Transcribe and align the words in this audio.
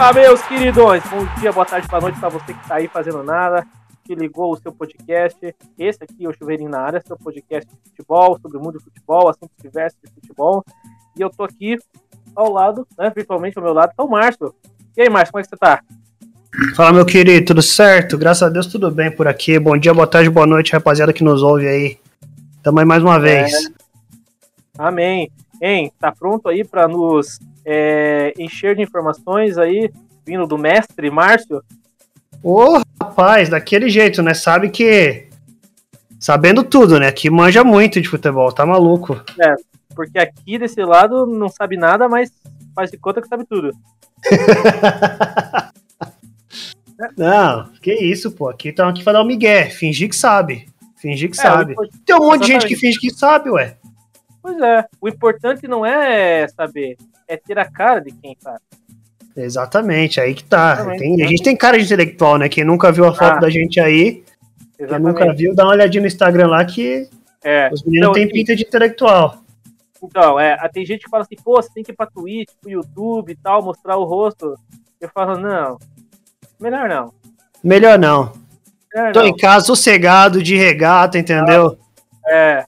Opa, 0.00 0.14
meus 0.14 0.40
queridões! 0.40 1.02
Bom 1.10 1.26
dia, 1.38 1.52
boa 1.52 1.66
tarde, 1.66 1.86
boa 1.86 2.00
noite 2.00 2.18
para 2.18 2.30
você 2.30 2.54
que 2.54 2.60
está 2.62 2.76
aí 2.76 2.88
fazendo 2.88 3.22
nada, 3.22 3.66
que 4.02 4.14
ligou 4.14 4.50
o 4.50 4.56
seu 4.56 4.72
podcast. 4.72 5.36
Esse 5.78 6.02
aqui 6.02 6.24
é 6.24 6.26
o 6.26 6.32
Chuveirinho 6.32 6.70
na 6.70 6.80
Área, 6.80 7.02
seu 7.06 7.18
podcast 7.18 7.70
de 7.70 7.90
futebol, 7.90 8.38
sobre 8.40 8.56
o 8.56 8.60
mundo 8.62 8.78
do 8.78 8.80
futebol, 8.80 9.28
assuntos 9.28 9.54
diversos 9.62 10.00
de 10.02 10.10
futebol. 10.10 10.64
E 11.14 11.20
eu 11.20 11.28
tô 11.28 11.44
aqui 11.44 11.76
ao 12.34 12.50
lado, 12.50 12.88
né, 12.98 13.12
virtualmente 13.14 13.58
ao 13.58 13.62
meu 13.62 13.74
lado, 13.74 13.92
tá 13.94 14.02
o 14.02 14.08
Márcio. 14.08 14.54
E 14.96 15.02
aí, 15.02 15.10
Márcio, 15.10 15.32
como 15.32 15.40
é 15.40 15.42
que 15.42 15.50
você 15.50 15.56
tá? 15.58 15.82
Fala, 16.74 16.94
meu 16.94 17.04
querido, 17.04 17.44
tudo 17.44 17.60
certo? 17.60 18.16
Graças 18.16 18.42
a 18.42 18.48
Deus, 18.48 18.68
tudo 18.68 18.90
bem 18.90 19.14
por 19.14 19.28
aqui. 19.28 19.58
Bom 19.58 19.76
dia, 19.76 19.92
boa 19.92 20.06
tarde, 20.06 20.30
boa 20.30 20.46
noite, 20.46 20.72
rapaziada 20.72 21.12
que 21.12 21.22
nos 21.22 21.42
ouve 21.42 21.68
aí. 21.68 21.98
Tamo 22.62 22.78
aí 22.78 22.86
mais 22.86 23.02
uma 23.02 23.20
vez. 23.20 23.52
É. 23.52 23.72
Amém. 24.78 25.30
Hein, 25.60 25.92
tá 26.00 26.10
pronto 26.10 26.48
aí 26.48 26.64
para 26.64 26.88
nos 26.88 27.38
é, 27.72 28.34
encher 28.36 28.74
de 28.74 28.82
informações 28.82 29.56
aí, 29.56 29.92
vindo 30.26 30.44
do 30.44 30.58
mestre 30.58 31.08
Márcio? 31.08 31.62
Ô, 32.42 32.78
oh, 32.78 32.82
rapaz, 33.00 33.48
daquele 33.48 33.88
jeito, 33.88 34.20
né? 34.22 34.34
Sabe 34.34 34.70
que. 34.70 35.28
Sabendo 36.18 36.64
tudo, 36.64 36.98
né? 36.98 37.12
Que 37.12 37.30
manja 37.30 37.62
muito 37.62 38.00
de 38.00 38.08
futebol, 38.08 38.50
tá 38.50 38.66
maluco. 38.66 39.22
É, 39.40 39.54
porque 39.94 40.18
aqui 40.18 40.58
desse 40.58 40.82
lado 40.82 41.26
não 41.26 41.48
sabe 41.48 41.76
nada, 41.76 42.08
mas 42.08 42.32
faz 42.74 42.90
de 42.90 42.98
conta 42.98 43.22
que 43.22 43.28
sabe 43.28 43.44
tudo. 43.44 43.70
não, 47.16 47.70
que 47.80 47.94
isso, 47.94 48.32
pô. 48.32 48.48
Aqui 48.48 48.70
estão 48.70 48.88
aqui 48.88 49.04
pra 49.04 49.12
dar 49.12 49.22
o 49.22 49.26
migué, 49.26 49.70
fingir 49.70 50.08
que 50.08 50.16
sabe. 50.16 50.66
Fingir 50.96 51.30
que 51.30 51.38
é, 51.38 51.42
sabe. 51.42 51.76
Tem 52.04 52.16
um 52.16 52.18
monte 52.18 52.42
Exatamente. 52.42 52.46
de 52.46 52.52
gente 52.52 52.66
que 52.66 52.76
finge 52.76 52.98
que 52.98 53.10
sabe, 53.10 53.48
ué. 53.50 53.76
Pois 54.42 54.60
é. 54.60 54.84
O 55.00 55.08
importante 55.08 55.68
não 55.68 55.86
é 55.86 56.48
saber, 56.48 56.96
é 57.30 57.36
ter 57.36 57.58
a 57.58 57.64
cara 57.64 58.00
de 58.00 58.10
quem 58.10 58.36
sabe. 58.40 58.60
Exatamente, 59.36 60.20
aí 60.20 60.34
que 60.34 60.42
tá. 60.42 60.84
Tem, 60.96 61.22
a 61.22 61.28
gente 61.28 61.42
tem 61.42 61.56
cara 61.56 61.78
de 61.78 61.84
intelectual, 61.84 62.36
né? 62.36 62.48
Quem 62.48 62.64
nunca 62.64 62.90
viu 62.90 63.06
a 63.06 63.14
foto 63.14 63.36
ah, 63.36 63.40
da 63.40 63.48
gente 63.48 63.78
aí, 63.78 64.24
exatamente. 64.76 64.88
quem 64.88 64.98
nunca 64.98 65.34
viu, 65.34 65.54
dá 65.54 65.64
uma 65.64 65.72
olhadinha 65.72 66.00
no 66.00 66.08
Instagram 66.08 66.48
lá 66.48 66.64
que 66.64 67.08
é. 67.44 67.70
os 67.72 67.84
meninos 67.84 68.08
então, 68.08 68.12
têm 68.12 68.28
pinta 68.28 68.56
de 68.56 68.64
intelectual. 68.64 69.38
Então, 70.02 70.40
é, 70.40 70.56
tem 70.72 70.84
gente 70.84 71.04
que 71.04 71.10
fala 71.10 71.22
assim, 71.22 71.36
pô, 71.42 71.62
você 71.62 71.70
tem 71.72 71.84
que 71.84 71.92
ir 71.92 71.94
pra 71.94 72.06
Twitch, 72.06 72.50
pro 72.60 72.70
YouTube 72.70 73.30
e 73.30 73.36
tal, 73.36 73.62
mostrar 73.62 73.96
o 73.96 74.04
rosto. 74.04 74.54
Eu 75.00 75.08
falo, 75.14 75.38
não, 75.38 75.78
melhor 76.58 76.88
não. 76.88 77.12
Melhor 77.62 77.98
não. 77.98 78.32
Melhor 78.92 79.12
Tô 79.12 79.20
não. 79.20 79.28
em 79.28 79.36
casa, 79.36 79.66
sossegado, 79.66 80.42
de 80.42 80.56
regata, 80.56 81.18
entendeu? 81.18 81.78
É. 82.26 82.64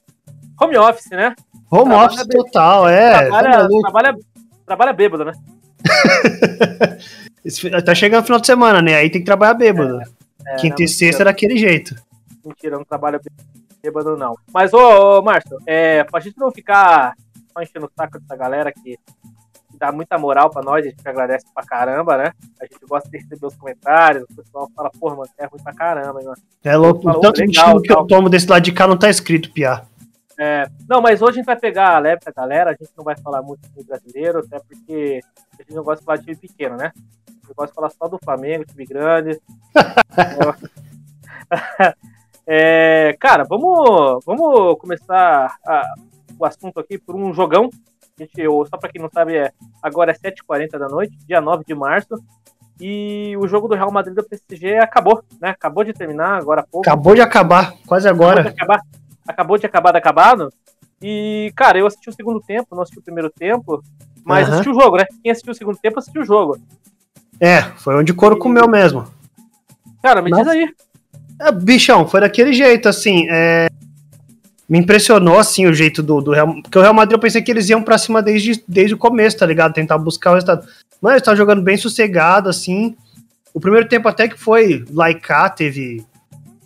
Home 0.61 0.77
office, 0.77 1.09
né? 1.09 1.35
Home 1.69 1.89
trabalha 1.89 2.05
office 2.05 2.27
total, 2.27 2.87
é. 2.87 3.27
Trabalha, 3.27 3.51
tá 3.51 3.67
trabalha, 3.81 4.15
trabalha 4.65 4.93
bêbado, 4.93 5.25
né? 5.25 5.33
tá 7.85 7.95
chegando 7.95 8.21
o 8.21 8.25
final 8.25 8.39
de 8.39 8.47
semana, 8.47 8.81
né? 8.81 8.95
Aí 8.95 9.09
tem 9.09 9.21
que 9.21 9.25
trabalhar 9.25 9.53
bêbado. 9.53 10.01
É, 10.01 10.53
é, 10.53 10.55
Quinta 10.57 10.75
não, 10.79 10.85
e 10.85 10.87
sexta 10.87 11.23
daquele 11.23 11.57
jeito. 11.57 11.95
Mentira, 12.45 12.77
não 12.77 12.85
trabalha 12.85 13.19
bêbado, 13.81 14.17
não. 14.17 14.35
Mas, 14.53 14.73
ô, 14.73 15.19
ô 15.19 15.21
Márcio, 15.21 15.57
é, 15.65 16.03
pra 16.03 16.19
gente 16.19 16.37
não 16.37 16.51
ficar 16.51 17.13
só 17.53 17.61
enchendo 17.61 17.85
o 17.85 17.91
saco 17.95 18.19
dessa 18.19 18.35
galera 18.35 18.71
que, 18.71 18.97
dá 19.83 19.91
muita 19.91 20.17
moral 20.17 20.49
pra 20.49 20.61
nós, 20.61 20.85
a 20.85 20.89
gente 20.89 21.05
agradece 21.05 21.45
pra 21.53 21.65
caramba, 21.65 22.17
né? 22.17 22.31
A 22.61 22.65
gente 22.65 22.79
gosta 22.87 23.09
de 23.09 23.17
receber 23.17 23.45
os 23.45 23.55
comentários, 23.55 24.23
o 24.23 24.35
pessoal 24.35 24.69
fala, 24.75 24.89
porra, 24.97 25.17
mano, 25.17 25.29
é 25.37 25.45
ruim 25.45 25.61
pra 25.61 25.73
caramba, 25.73 26.19
hein, 26.19 26.25
mano. 26.25 26.37
É 26.63 26.77
louco, 26.77 27.09
o 27.09 27.19
tanto 27.19 27.45
de 27.45 27.51
que 27.51 27.91
eu 27.91 28.07
tomo 28.07 28.29
desse 28.29 28.49
lado 28.49 28.63
de 28.63 28.71
cá 28.71 28.87
não 28.87 28.97
tá 28.97 29.09
escrito, 29.09 29.51
Pia. 29.51 29.81
É, 30.39 30.67
não, 30.89 31.01
mas 31.01 31.21
hoje 31.21 31.31
a 31.31 31.35
gente 31.35 31.45
vai 31.45 31.59
pegar 31.59 31.95
a 31.95 31.99
leve 31.99 32.21
da 32.25 32.31
galera, 32.31 32.71
a 32.71 32.73
gente 32.73 32.91
não 32.97 33.03
vai 33.03 33.15
falar 33.17 33.41
muito 33.41 33.69
de 33.69 33.83
brasileiro, 33.83 34.39
até 34.39 34.59
porque 34.59 35.21
a 35.53 35.61
gente 35.61 35.75
não 35.75 35.83
gosta 35.83 35.99
de 35.99 36.05
falar 36.05 36.17
de 36.17 36.23
time 36.23 36.35
pequeno, 36.35 36.75
né? 36.75 36.91
Gente 37.27 37.53
gosta 37.55 37.67
de 37.67 37.75
falar 37.75 37.89
só 37.91 38.07
do 38.07 38.19
Flamengo, 38.23 38.65
time 38.65 38.85
grande. 38.85 39.39
é, 42.47 43.15
cara, 43.19 43.43
vamos, 43.43 44.23
vamos 44.25 44.79
começar 44.79 45.55
a, 45.65 45.93
o 46.39 46.45
assunto 46.45 46.79
aqui 46.79 46.97
por 46.97 47.15
um 47.15 47.33
jogão. 47.33 47.69
A 48.19 48.23
gente, 48.23 48.43
só 48.69 48.77
para 48.77 48.89
quem 48.89 49.01
não 49.01 49.09
sabe, 49.11 49.37
é, 49.37 49.51
agora 49.81 50.11
é 50.11 50.15
7h40 50.15 50.77
da 50.77 50.87
noite, 50.87 51.17
dia 51.27 51.41
9 51.41 51.63
de 51.65 51.75
março. 51.75 52.15
E 52.79 53.35
o 53.37 53.47
jogo 53.47 53.67
do 53.67 53.75
Real 53.75 53.91
Madrid 53.91 54.15
do 54.15 54.23
PSG 54.23 54.77
acabou, 54.77 55.23
né? 55.39 55.49
Acabou 55.49 55.83
de 55.83 55.93
terminar 55.93 56.39
agora 56.39 56.61
há 56.61 56.63
pouco. 56.63 56.87
Acabou 56.87 57.13
de 57.13 57.21
acabar, 57.21 57.75
quase 57.85 58.09
agora. 58.09 58.41
Acabou 58.41 58.51
de 58.51 58.61
acabar 58.61 58.81
acabou 59.27 59.57
de 59.57 59.65
acabar 59.65 59.91
de 59.91 59.97
acabado. 59.97 60.53
E, 61.01 61.51
cara, 61.55 61.77
eu 61.77 61.85
assisti 61.85 62.09
o 62.09 62.13
segundo 62.13 62.39
tempo, 62.39 62.75
não 62.75 62.81
assisti 62.81 62.99
o 62.99 63.03
primeiro 63.03 63.29
tempo, 63.29 63.83
mas 64.23 64.47
uhum. 64.47 64.53
assisti 64.53 64.69
o 64.69 64.73
jogo, 64.73 64.97
né? 64.97 65.05
Quem 65.21 65.31
assistiu 65.31 65.51
o 65.51 65.55
segundo 65.55 65.77
tempo 65.77 65.99
assistiu 65.99 66.21
o 66.21 66.25
jogo. 66.25 66.57
É, 67.39 67.61
foi 67.75 67.95
onde 67.95 68.11
o 68.11 68.15
couro 68.15 68.37
e... 68.37 68.39
comeu 68.39 68.67
mesmo. 68.67 69.05
Cara, 70.01 70.21
me 70.21 70.29
Nossa. 70.29 70.43
diz 70.43 70.51
aí. 70.51 70.69
É, 71.41 71.51
bichão, 71.51 72.07
foi 72.07 72.21
daquele 72.21 72.53
jeito, 72.53 72.87
assim. 72.87 73.27
É... 73.29 73.69
Me 74.69 74.79
impressionou, 74.79 75.37
assim, 75.37 75.65
o 75.65 75.73
jeito 75.73 76.01
do, 76.01 76.21
do 76.21 76.31
Real. 76.31 76.61
Porque 76.61 76.77
o 76.77 76.81
Real 76.81 76.93
Madrid 76.93 77.13
eu 77.13 77.19
pensei 77.19 77.41
que 77.41 77.51
eles 77.51 77.69
iam 77.69 77.83
pra 77.83 77.97
cima 77.97 78.21
desde, 78.21 78.63
desde 78.65 78.93
o 78.93 78.97
começo, 78.97 79.37
tá 79.37 79.45
ligado? 79.45 79.73
Tentar 79.73 79.97
buscar 79.97 80.31
o 80.31 80.33
resultado. 80.35 80.65
Mas 81.01 81.21
eles 81.21 81.37
jogando 81.37 81.61
bem 81.61 81.75
sossegado, 81.75 82.47
assim. 82.47 82.95
O 83.53 83.59
primeiro 83.59 83.87
tempo 83.89 84.07
até 84.07 84.27
que 84.27 84.39
foi 84.39 84.85
laicar, 84.89 85.53
teve 85.53 86.03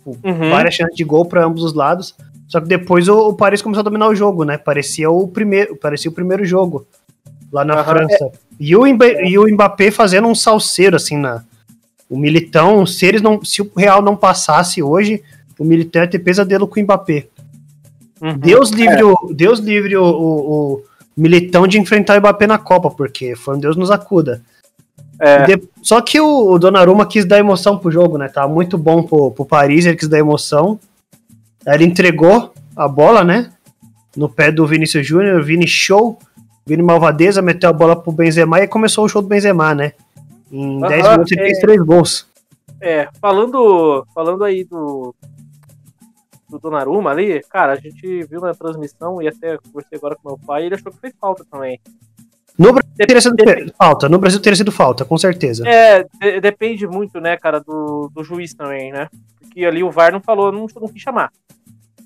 uhum. 0.06 0.50
várias 0.50 0.74
chances 0.74 0.96
de 0.96 1.04
gol 1.04 1.26
para 1.26 1.44
ambos 1.44 1.64
os 1.64 1.74
lados. 1.74 2.14
Só 2.48 2.60
que 2.60 2.66
depois 2.66 3.08
o, 3.08 3.28
o, 3.28 3.34
Paris 3.34 3.60
começou 3.60 3.82
a 3.82 3.84
dominar 3.84 4.08
o 4.08 4.14
jogo, 4.14 4.42
né? 4.42 4.56
Parecia 4.56 5.10
o 5.10 5.28
primeiro, 5.28 5.76
parecia 5.76 6.10
o 6.10 6.14
primeiro 6.14 6.44
jogo 6.46 6.86
lá 7.52 7.62
na 7.62 7.76
uhum, 7.76 7.84
França. 7.84 8.24
É. 8.24 8.30
E, 8.58 8.74
o 8.74 8.86
Mbappé, 8.86 9.28
e 9.28 9.38
o 9.38 9.46
Mbappé 9.46 9.90
fazendo 9.90 10.26
um 10.26 10.34
salseiro 10.34 10.96
assim 10.96 11.16
na 11.16 11.44
o 12.10 12.18
Militão, 12.18 12.86
se 12.86 13.04
eles 13.04 13.20
não, 13.20 13.44
se 13.44 13.60
o 13.60 13.70
Real 13.76 14.00
não 14.00 14.16
passasse 14.16 14.82
hoje, 14.82 15.22
o 15.58 15.64
Militão 15.64 16.00
ia 16.00 16.08
ter 16.08 16.18
pesadelo 16.18 16.66
com 16.66 16.80
o 16.80 16.82
Mbappé. 16.82 17.26
Uhum, 18.20 18.38
Deus 18.38 18.70
livre, 18.70 19.00
é. 19.00 19.04
o, 19.04 19.14
Deus 19.30 19.58
livre 19.58 19.94
o, 19.96 20.04
o, 20.04 20.74
o, 20.74 20.84
Militão 21.14 21.66
de 21.66 21.78
enfrentar 21.78 22.16
o 22.16 22.20
Mbappé 22.20 22.46
na 22.46 22.56
Copa, 22.56 22.90
porque 22.90 23.36
foi 23.36 23.56
um 23.56 23.58
Deus 23.58 23.76
nos 23.76 23.90
acuda. 23.90 24.40
É. 25.20 25.44
De, 25.44 25.68
só 25.82 26.00
que 26.00 26.18
o, 26.18 26.52
o 26.52 26.58
Donnarumma 26.58 27.04
quis 27.04 27.26
dar 27.26 27.38
emoção 27.38 27.76
pro 27.76 27.90
jogo, 27.90 28.16
né? 28.16 28.28
Tava 28.28 28.48
muito 28.48 28.78
bom 28.78 29.02
pro, 29.02 29.30
pro 29.32 29.44
Paris, 29.44 29.84
ele 29.84 29.96
quis 29.96 30.08
dar 30.08 30.18
emoção. 30.18 30.78
Aí 31.68 31.74
ele 31.74 31.84
entregou 31.84 32.52
a 32.74 32.88
bola, 32.88 33.22
né? 33.22 33.52
No 34.16 34.28
pé 34.28 34.50
do 34.50 34.66
Vinícius 34.66 35.06
Júnior, 35.06 35.42
Vini 35.42 35.66
show, 35.66 36.18
Vini 36.66 36.82
Malvadeza 36.82 37.42
meteu 37.42 37.68
a 37.68 37.72
bola 37.72 37.94
pro 37.94 38.10
Benzema 38.10 38.60
e 38.60 38.66
começou 38.66 39.04
o 39.04 39.08
show 39.08 39.20
do 39.20 39.28
Benzema, 39.28 39.74
né? 39.74 39.92
Em 40.50 40.80
10 40.80 41.04
uhum, 41.04 41.12
minutos 41.12 41.32
ele 41.32 41.40
é... 41.42 41.44
fez 41.44 41.58
3 41.58 41.80
gols. 41.82 42.26
É, 42.80 43.08
falando, 43.20 44.06
falando 44.14 44.44
aí 44.44 44.64
do, 44.64 45.14
do 46.48 46.58
Donnarumma 46.58 47.10
ali, 47.10 47.42
cara, 47.50 47.72
a 47.72 47.76
gente 47.76 48.24
viu 48.24 48.40
na 48.40 48.54
transmissão 48.54 49.20
e 49.20 49.28
até 49.28 49.58
conversei 49.58 49.98
agora 49.98 50.16
com 50.16 50.28
meu 50.28 50.38
pai, 50.38 50.64
ele 50.64 50.74
achou 50.74 50.92
que 50.92 51.00
fez 51.00 51.12
falta 51.20 51.44
também. 51.50 51.80
No 52.58 52.72
Brasil 52.72 52.92
teria 52.96 53.20
sido 53.20 53.36
depende. 53.36 53.72
falta, 53.76 54.08
no 54.08 54.18
Brasil 54.18 54.40
teria 54.40 54.56
sido 54.56 54.72
falta, 54.72 55.04
com 55.04 55.18
certeza. 55.18 55.68
É, 55.68 56.02
de, 56.02 56.40
depende 56.40 56.86
muito, 56.86 57.20
né, 57.20 57.36
cara, 57.36 57.60
do, 57.60 58.10
do 58.12 58.24
juiz 58.24 58.54
também, 58.54 58.90
né? 58.90 59.08
Porque 59.38 59.64
ali 59.64 59.82
o 59.82 59.90
VAR 59.90 60.12
não 60.12 60.20
falou, 60.20 60.50
não, 60.50 60.66
não 60.80 60.88
quis 60.88 61.02
chamar. 61.02 61.30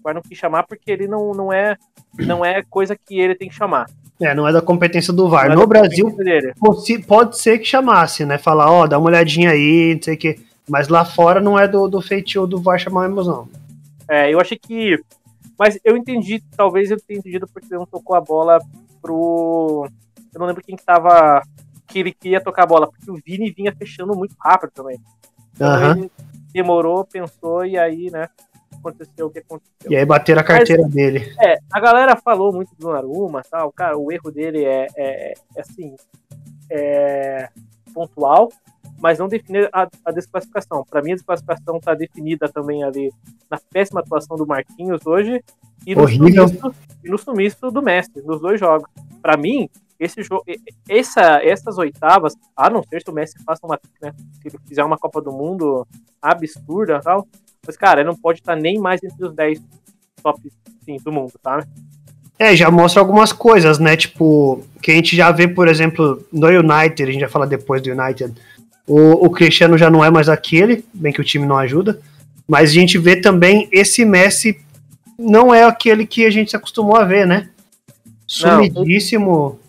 VAR 0.03 0.15
não 0.15 0.23
quis 0.23 0.39
chamar 0.39 0.65
porque 0.65 0.91
ele 0.91 1.07
não, 1.07 1.33
não, 1.33 1.53
é, 1.53 1.77
não 2.19 2.45
é 2.45 2.63
coisa 2.63 2.97
que 2.97 3.19
ele 3.19 3.35
tem 3.35 3.49
que 3.49 3.55
chamar. 3.55 3.87
É, 4.21 4.35
não 4.35 4.47
é 4.47 4.53
da 4.53 4.63
competência 4.63 5.13
do 5.13 5.29
VAR. 5.29 5.51
É 5.51 5.55
no 5.55 5.67
Brasil, 5.67 6.15
pode 7.07 7.39
ser 7.39 7.59
que 7.59 7.65
chamasse, 7.65 8.25
né? 8.25 8.39
Falar, 8.39 8.71
ó, 8.71 8.83
oh, 8.83 8.89
dá 8.89 8.99
uma 8.99 9.09
olhadinha 9.09 9.51
aí, 9.51 9.95
não 9.95 10.03
sei 10.03 10.15
o 10.15 10.19
quê. 10.19 10.41
Mas 10.69 10.89
lá 10.89 11.05
fora 11.05 11.41
não 11.41 11.59
é 11.59 11.67
do, 11.67 11.89
do 11.89 12.01
feitio 12.01 12.47
do 12.47 12.61
VAR 12.61 12.79
chamar 12.79 13.09
não. 13.09 13.49
É, 14.09 14.33
eu 14.33 14.41
achei 14.41 14.59
que. 14.59 14.99
Mas 15.59 15.79
eu 15.85 15.97
entendi, 15.97 16.43
talvez 16.57 16.91
eu 16.91 17.01
tenha 17.01 17.19
entendido 17.19 17.47
porque 17.49 17.69
ele 17.71 17.79
não 17.79 17.87
tocou 17.87 18.15
a 18.15 18.21
bola 18.21 18.59
pro. 19.01 19.89
Eu 20.33 20.39
não 20.39 20.47
lembro 20.47 20.63
quem 20.63 20.77
que 20.77 20.85
tava. 20.85 21.43
Que 21.87 21.99
ele 21.99 22.13
queria 22.13 22.41
tocar 22.41 22.63
a 22.63 22.67
bola, 22.67 22.87
porque 22.87 23.11
o 23.11 23.21
Vini 23.25 23.51
vinha 23.51 23.75
fechando 23.77 24.15
muito 24.15 24.35
rápido 24.39 24.71
também. 24.71 24.99
Então 25.55 25.69
uhum. 25.69 25.91
ele 25.91 26.11
demorou, 26.53 27.05
pensou 27.05 27.67
e 27.67 27.77
aí, 27.77 28.11
né? 28.11 28.29
Aconteceu 28.83 29.27
o 29.27 29.31
que 29.31 29.39
aconteceu. 29.39 29.91
E 29.91 29.97
aí 29.97 30.05
bateram 30.05 30.41
a 30.41 30.45
carteira 30.45 30.83
Mas, 30.83 30.93
dele. 30.93 31.35
É, 31.41 31.59
a 31.73 31.81
galera 31.81 32.17
falou 32.17 32.53
muito 32.53 32.75
do 32.77 32.91
Naruma, 32.91 33.43
tal, 33.51 33.73
cara, 33.73 33.97
o 33.97 34.11
erro 34.13 34.31
dele 34.31 34.65
é, 34.65 34.87
é, 34.97 35.33
é 35.57 35.61
assim, 35.61 35.95
é 36.71 37.49
pontual, 37.95 38.51
mas 39.01 39.19
não 39.19 39.29
define 39.29 39.69
a, 39.73 39.89
a 40.05 40.11
desclassificação. 40.11 40.85
Para 40.89 41.03
mim, 41.03 41.13
a 41.13 41.15
desclassificação 41.15 41.77
está 41.77 41.95
definida 41.95 42.49
também 42.49 42.83
ali 42.85 43.13
na 43.51 43.59
péssima 43.73 44.01
atuação 44.01 44.37
do 44.37 44.47
Marquinhos 44.47 45.05
hoje 45.07 45.43
e 45.87 45.95
no, 45.95 46.09
sumiço, 46.09 46.75
e 47.05 47.11
no 47.11 47.19
sumiço 47.19 47.71
do 47.71 47.83
Messi, 47.83 48.23
nos 48.25 48.41
dois 48.41 48.59
jogos. 48.59 48.89
Para 49.21 49.37
mim, 49.37 49.69
esse 49.99 50.23
jogo, 50.23 50.45
essa, 50.89 51.41
essas 51.45 51.79
oitavas, 51.79 52.35
a 52.57 52.69
não 52.69 52.83
ser 52.83 53.03
se 53.03 53.11
o 53.11 53.13
Messi 53.13 53.43
faça 53.45 53.65
uma, 53.65 53.79
né, 54.01 54.13
se 54.41 54.49
ele 54.49 54.59
fizer 54.67 54.85
uma 54.85 54.99
Copa 54.99 55.21
do 55.21 55.33
Mundo 55.33 55.87
absurda 56.21 57.01
tal, 57.01 57.27
mas, 57.65 57.77
cara, 57.77 58.01
ele 58.01 58.09
não 58.09 58.17
pode 58.17 58.41
estar 58.41 58.57
nem 58.57 58.79
mais 58.79 59.03
entre 59.03 59.25
os 59.25 59.33
10 59.35 59.61
top 60.23 60.53
sim, 60.85 60.97
do 60.97 61.13
mundo, 61.13 61.33
tá? 61.41 61.65
É, 62.37 62.57
já 62.57 62.71
mostra 62.71 63.01
algumas 63.01 63.33
coisas, 63.33 63.79
né? 63.79 63.97
Tipo, 63.97 64.65
que 64.83 64.91
a 64.91 64.95
gente 64.95 65.15
já 65.15 65.31
vê, 65.31 65.47
por 65.47 65.69
exemplo, 65.69 66.27
no 66.33 66.49
United, 66.49 67.03
a 67.03 67.13
gente 67.13 67.21
já 67.21 67.29
fala 67.29 67.47
depois 67.47 67.81
do 67.81 67.91
United, 67.93 68.35
O, 68.87 69.27
o 69.27 69.31
Cristiano 69.31 69.79
já 69.79 69.89
não 69.89 70.05
é 70.05 70.11
mais 70.11 70.29
aquele, 70.29 70.85
bem 70.93 71.13
que 71.13 71.21
o 71.21 71.25
time 71.25 71.47
não 71.47 71.57
ajuda. 71.57 72.01
Mas 72.49 72.71
a 72.71 72.73
gente 72.73 72.99
vê 72.99 73.15
também 73.15 73.69
esse 73.71 74.05
Messi 74.05 74.61
não 75.17 75.55
é 75.55 75.63
aquele 75.63 76.05
que 76.05 76.27
a 76.27 76.31
gente 76.31 76.51
se 76.51 76.57
acostumou 76.57 76.97
a 76.97 77.05
ver, 77.05 77.29
né? 77.29 77.49
Sumidíssimo. 78.27 79.61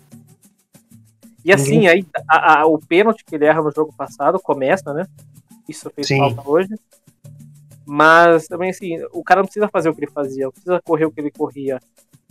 E 1.44 1.52
assim, 1.52 1.86
aí 1.86 2.04
a, 2.26 2.62
a, 2.62 2.66
o 2.66 2.78
pênalti 2.78 3.24
que 3.24 3.36
ele 3.36 3.44
erra 3.44 3.62
no 3.62 3.70
jogo 3.70 3.94
passado 3.96 4.40
começa, 4.40 4.92
né? 4.92 5.06
Isso 5.68 5.88
fez 5.94 6.08
Sim. 6.08 6.18
falta 6.18 6.42
hoje. 6.44 6.74
Mas 7.86 8.46
também 8.46 8.70
assim, 8.70 8.98
o 9.12 9.22
cara 9.22 9.40
não 9.40 9.46
precisa 9.46 9.68
fazer 9.68 9.88
o 9.88 9.94
que 9.94 10.04
ele 10.04 10.10
fazia, 10.10 10.44
não 10.44 10.52
precisa 10.52 10.80
correr 10.82 11.04
o 11.04 11.10
que 11.10 11.20
ele 11.20 11.30
corria, 11.30 11.78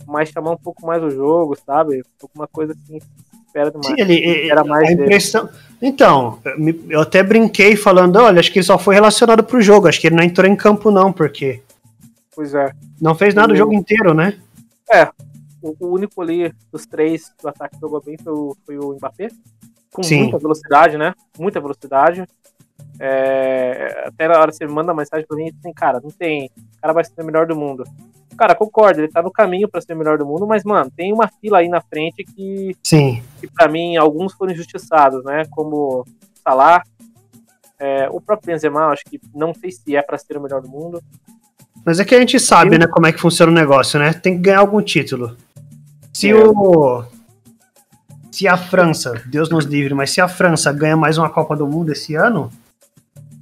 mas 0.06 0.30
chamar 0.30 0.52
um 0.52 0.56
pouco 0.56 0.86
mais 0.86 1.02
o 1.02 1.10
jogo, 1.10 1.56
sabe? 1.64 2.02
Alguma 2.20 2.48
coisa 2.48 2.72
assim, 2.72 2.98
espera 3.46 3.70
demais. 3.70 3.86
Sim, 3.86 3.94
ele, 3.98 4.50
era 4.50 4.64
mais 4.64 4.88
a 4.88 4.92
impressão. 4.92 5.46
Dele. 5.46 5.58
Então, 5.82 6.40
eu 6.88 7.00
até 7.00 7.22
brinquei 7.22 7.76
falando, 7.76 8.16
olha, 8.16 8.40
acho 8.40 8.50
que 8.50 8.58
ele 8.58 8.66
só 8.66 8.78
foi 8.78 8.94
relacionado 8.94 9.44
pro 9.44 9.62
jogo, 9.62 9.86
acho 9.86 10.00
que 10.00 10.08
ele 10.08 10.16
não 10.16 10.24
entrou 10.24 10.48
em 10.48 10.56
campo 10.56 10.90
não, 10.90 11.12
porque 11.12 11.62
Pois 12.34 12.52
é. 12.52 12.72
Não 13.00 13.14
fez 13.14 13.34
nada 13.34 13.52
o, 13.52 13.54
o 13.54 13.56
jogo 13.56 13.72
inteiro, 13.72 14.12
né? 14.12 14.38
É. 14.90 15.08
O, 15.62 15.74
o, 15.78 15.94
único 15.94 16.20
ali 16.20 16.52
dos 16.70 16.84
três 16.84 17.32
do 17.40 17.48
ataque 17.48 17.76
que 17.76 17.80
jogou 17.80 18.02
bem 18.02 18.16
foi 18.22 18.32
o, 18.32 18.56
foi 18.66 18.78
o 18.78 18.94
Mbappé. 18.94 19.28
Com 19.92 20.02
Sim. 20.02 20.24
muita 20.24 20.38
velocidade, 20.38 20.98
né? 20.98 21.14
Muita 21.38 21.60
velocidade. 21.60 22.26
É, 22.98 24.04
até 24.06 24.28
na 24.28 24.38
hora 24.38 24.50
que 24.50 24.56
você 24.56 24.66
manda 24.66 24.94
mensagem 24.94 25.26
pra 25.26 25.36
mim, 25.36 25.48
assim, 25.48 25.72
cara, 25.72 26.00
não 26.00 26.10
tem. 26.10 26.50
O 26.76 26.80
cara 26.80 26.92
vai 26.92 27.04
ser 27.04 27.20
o 27.20 27.24
melhor 27.24 27.46
do 27.46 27.56
mundo. 27.56 27.84
Cara, 28.36 28.54
concordo, 28.54 29.00
ele 29.00 29.08
tá 29.08 29.22
no 29.22 29.30
caminho 29.30 29.68
para 29.68 29.80
ser 29.80 29.94
o 29.94 29.96
melhor 29.96 30.18
do 30.18 30.26
mundo, 30.26 30.46
mas, 30.46 30.64
mano, 30.64 30.90
tem 30.90 31.12
uma 31.12 31.28
fila 31.40 31.58
aí 31.58 31.68
na 31.68 31.80
frente 31.80 32.24
que. 32.24 32.76
Sim. 32.82 33.22
Que 33.40 33.46
pra 33.46 33.68
mim, 33.68 33.96
alguns 33.96 34.32
foram 34.32 34.52
injustiçados, 34.52 35.24
né? 35.24 35.44
Como 35.50 36.04
Salah. 36.42 36.82
É, 37.78 38.08
o 38.10 38.20
próprio 38.20 38.52
Benzema, 38.52 38.86
acho 38.86 39.04
que 39.04 39.20
não 39.34 39.52
sei 39.52 39.70
se 39.70 39.96
é 39.96 40.02
para 40.02 40.16
ser 40.16 40.36
o 40.36 40.40
melhor 40.40 40.62
do 40.62 40.68
mundo. 40.68 41.02
Mas 41.84 42.00
é 42.00 42.04
que 42.04 42.14
a 42.14 42.18
gente 42.18 42.38
sabe, 42.40 42.78
né, 42.78 42.86
como 42.86 43.06
é 43.06 43.12
que 43.12 43.20
funciona 43.20 43.52
o 43.52 43.54
negócio, 43.54 43.98
né? 43.98 44.12
Tem 44.12 44.34
que 44.36 44.42
ganhar 44.42 44.60
algum 44.60 44.80
título. 44.80 45.36
Se 46.12 46.30
é. 46.30 46.34
o. 46.34 47.04
Se 48.30 48.48
a 48.48 48.56
França, 48.56 49.22
Deus 49.26 49.48
nos 49.48 49.64
livre, 49.64 49.94
mas 49.94 50.10
se 50.10 50.20
a 50.20 50.26
França 50.26 50.72
ganha 50.72 50.96
mais 50.96 51.18
uma 51.18 51.30
Copa 51.30 51.54
do 51.54 51.68
Mundo 51.68 51.92
esse 51.92 52.16
ano, 52.16 52.50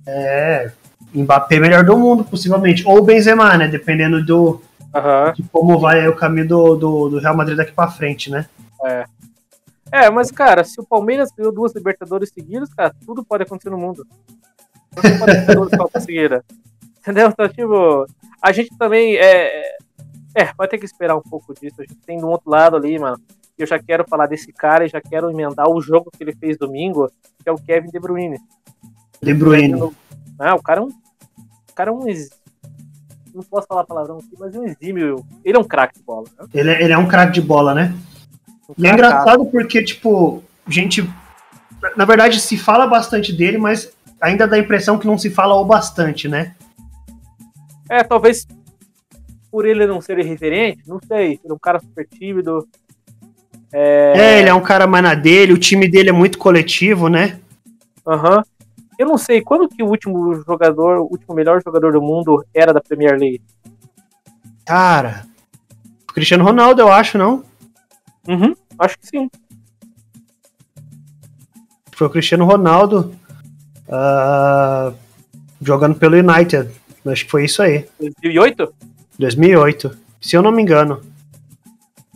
é. 0.07 0.73
Mbappé 1.15 1.61
melhor 1.61 1.85
do 1.85 1.99
mundo, 1.99 2.25
possivelmente. 2.25 2.87
Ou 2.87 3.05
Benzema, 3.05 3.57
né? 3.57 3.69
Dependendo 3.69 4.25
do. 4.25 4.63
Uhum. 4.95 5.33
De 5.35 5.43
como 5.45 5.79
vai 5.79 6.07
o 6.09 6.17
caminho 6.17 6.49
do, 6.49 6.77
do, 6.77 7.09
do 7.11 7.19
Real 7.19 7.37
Madrid 7.37 7.57
daqui 7.57 7.73
pra 7.73 7.91
frente, 7.91 8.31
né? 8.31 8.47
É. 8.85 9.05
É, 9.91 10.11
mas, 10.11 10.31
cara, 10.31 10.65
se 10.65 10.81
o 10.81 10.87
Palmeiras 10.87 11.31
ganhou 11.37 11.53
duas 11.53 11.75
Libertadores 11.75 12.31
seguidas, 12.31 12.73
cara, 12.73 12.95
tudo 13.05 13.23
pode 13.23 13.43
acontecer 13.43 13.69
no 13.69 13.77
mundo. 13.77 14.07
Tudo 14.95 15.19
pode 15.19 15.57
mundo 15.57 16.01
seguida. 16.01 16.43
Entendeu? 17.01 17.29
Então, 17.29 17.49
tipo, 17.49 18.07
a 18.41 18.53
gente 18.53 18.77
também 18.79 19.17
é, 19.17 19.77
é, 20.35 20.53
vai 20.57 20.67
ter 20.67 20.79
que 20.79 20.87
esperar 20.87 21.17
um 21.17 21.23
pouco 21.23 21.53
disso. 21.53 21.77
A 21.81 21.83
gente 21.83 21.97
tem 22.07 22.19
do 22.19 22.29
outro 22.29 22.51
lado 22.51 22.77
ali, 22.77 22.99
mano. 22.99 23.21
Eu 23.59 23.67
já 23.67 23.79
quero 23.79 24.05
falar 24.09 24.27
desse 24.27 24.51
cara 24.53 24.85
e 24.87 24.89
já 24.89 25.01
quero 25.01 25.31
emendar 25.31 25.69
o 25.69 25.81
jogo 25.81 26.11
que 26.11 26.25
ele 26.25 26.35
fez 26.35 26.57
domingo, 26.57 27.11
que 27.43 27.49
é 27.49 27.53
o 27.53 27.57
Kevin 27.57 27.91
De 27.91 28.01
Bruyne. 28.01 28.39
De 29.23 29.33
Bruyne. 29.33 29.93
Ah, 30.39 30.57
o 30.57 30.63
cara 30.63 30.81
é 30.81 30.83
um. 30.83 30.89
O 30.89 31.75
cara 31.75 31.91
é 31.91 31.93
um. 31.93 32.05
Não 33.33 33.43
posso 33.45 33.67
falar 33.69 33.85
palavrão 33.85 34.19
aqui, 34.19 34.35
mas 34.39 34.55
é 34.55 34.59
um 34.59 34.65
exímio. 34.65 35.25
Ele 35.45 35.57
é 35.57 35.61
um 35.61 35.65
craque 35.65 35.99
de 35.99 36.05
bola. 36.05 36.27
Né? 36.39 36.47
Ele, 36.53 36.71
é, 36.71 36.83
ele 36.83 36.93
é 36.93 36.99
um 36.99 37.07
craque 37.07 37.33
de 37.33 37.41
bola, 37.41 37.73
né? 37.73 37.95
Um 38.69 38.75
e 38.77 38.87
é 38.87 38.93
engraçado 38.93 39.47
porque, 39.47 39.83
tipo, 39.83 40.43
gente. 40.67 41.09
Na 41.97 42.05
verdade, 42.05 42.41
se 42.41 42.57
fala 42.57 42.87
bastante 42.87 43.33
dele, 43.33 43.59
mas 43.59 43.93
ainda 44.21 44.47
dá 44.47 44.57
a 44.57 44.59
impressão 44.59 44.99
que 44.99 45.07
não 45.07 45.17
se 45.17 45.31
fala 45.31 45.55
o 45.55 45.65
bastante, 45.65 46.29
né? 46.29 46.55
É, 47.89 48.03
talvez 48.03 48.47
por 49.51 49.67
ele 49.67 49.87
não 49.87 50.01
ser 50.01 50.19
irreverente, 50.19 50.83
não 50.87 50.99
sei. 51.07 51.41
Ele 51.45 51.51
é 51.51 51.53
um 51.53 51.59
cara 51.59 51.79
super 51.79 52.09
tímido. 52.09 52.67
É... 53.73 54.13
é, 54.17 54.41
ele 54.41 54.49
é 54.49 54.55
um 54.55 54.63
cara 54.63 54.87
mais 54.87 55.05
na 55.05 55.15
dele, 55.15 55.53
o 55.53 55.59
time 55.59 55.89
dele 55.89 56.09
é 56.09 56.13
muito 56.13 56.39
coletivo, 56.39 57.09
né? 57.09 57.39
Aham. 58.07 58.39
Uhum. 58.39 58.43
Eu 58.99 59.07
não 59.07 59.17
sei, 59.17 59.41
quando 59.41 59.69
que 59.69 59.83
o 59.83 59.89
último 59.89 60.35
jogador, 60.47 60.99
o 60.99 61.05
último 61.05 61.35
melhor 61.35 61.63
jogador 61.63 61.93
do 61.93 62.03
mundo 62.03 62.45
era 62.55 62.73
da 62.73 62.81
Premier 62.81 63.19
League? 63.19 63.43
Cara, 64.65 65.27
o 66.09 66.13
Cristiano 66.13 66.45
Ronaldo, 66.45 66.81
eu 66.81 66.93
acho, 66.93 67.19
não? 67.19 67.45
Uhum, 68.29 68.55
acho 68.79 68.99
que 68.99 69.07
sim. 69.07 69.31
Foi 71.93 72.07
o 72.07 72.11
Cristiano 72.11 72.45
Ronaldo 72.45 73.15
uh, 73.89 74.95
jogando 75.61 75.95
pelo 75.95 76.17
United. 76.17 76.71
Acho 77.05 77.25
que 77.25 77.31
foi 77.31 77.45
isso 77.45 77.63
aí. 77.63 77.89
2008? 77.99 78.75
2008, 79.19 79.99
se 80.21 80.37
eu 80.37 80.43
não 80.43 80.53
me 80.53 80.63
engano. 80.63 81.03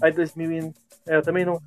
Aí 0.03 0.13
2000, 0.13 0.73
é, 1.07 1.17
eu 1.17 1.23
também 1.23 1.45
não, 1.45 1.61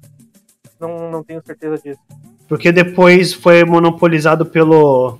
não, 0.79 1.11
não 1.11 1.23
tenho 1.23 1.41
certeza 1.45 1.77
disso. 1.77 1.99
Porque 2.49 2.71
depois 2.71 3.31
foi 3.31 3.63
monopolizado 3.63 4.45
pelo 4.45 5.19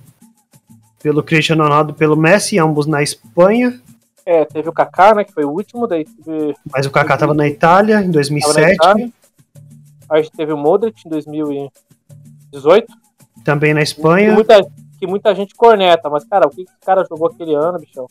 pelo 1.02 1.22
Cristiano 1.22 1.62
Ronaldo, 1.62 1.94
pelo 1.94 2.16
Messi, 2.16 2.58
ambos 2.58 2.86
na 2.86 3.02
Espanha. 3.02 3.80
É, 4.26 4.44
teve 4.44 4.68
o 4.68 4.72
Kaká, 4.72 5.14
né, 5.14 5.24
que 5.24 5.32
foi 5.32 5.44
o 5.44 5.50
último, 5.50 5.86
daí 5.86 6.04
teve... 6.04 6.54
Mas 6.70 6.84
o 6.84 6.90
Kaká 6.90 7.16
tava 7.16 7.32
na 7.32 7.48
Itália 7.48 8.02
em 8.02 8.10
2007. 8.10 8.60
Na 8.60 8.72
Itália. 8.74 9.10
Aí 10.10 10.30
teve 10.36 10.52
o 10.52 10.58
Modric 10.58 11.00
em 11.06 11.08
2018. 11.08 12.86
Também 13.44 13.72
na 13.72 13.80
Espanha. 13.80 14.34
muita, 14.34 14.60
que 14.98 15.06
muita 15.06 15.34
gente 15.34 15.54
corneta, 15.54 16.10
mas, 16.10 16.24
cara, 16.24 16.46
o 16.46 16.50
que 16.50 16.62
esse 16.62 16.74
cara 16.84 17.06
jogou 17.08 17.28
aquele 17.28 17.54
ano, 17.54 17.78
bichão? 17.78 18.06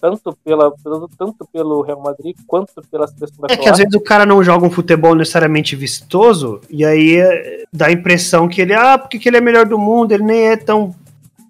Tanto, 0.00 0.36
pela, 0.42 0.70
pelo, 0.70 1.08
tanto 1.08 1.46
pelo 1.52 1.82
Real 1.82 2.00
Madrid 2.00 2.34
quanto 2.46 2.82
pela 2.90 3.06
seleção 3.06 3.46
da 3.46 3.52
É 3.52 3.56
que 3.56 3.68
às 3.68 3.76
vezes 3.76 3.94
o 3.94 4.00
cara 4.00 4.24
não 4.24 4.42
joga 4.42 4.66
um 4.66 4.70
futebol 4.70 5.14
necessariamente 5.14 5.76
vistoso, 5.76 6.60
e 6.70 6.84
aí 6.84 7.16
é, 7.16 7.64
dá 7.70 7.86
a 7.86 7.92
impressão 7.92 8.48
que 8.48 8.62
ele, 8.62 8.72
ah, 8.72 8.96
porque 8.96 9.18
que 9.18 9.28
ele 9.28 9.36
é 9.36 9.40
melhor 9.40 9.66
do 9.66 9.78
mundo, 9.78 10.12
ele 10.12 10.22
nem 10.22 10.48
é 10.48 10.56
tão, 10.56 10.94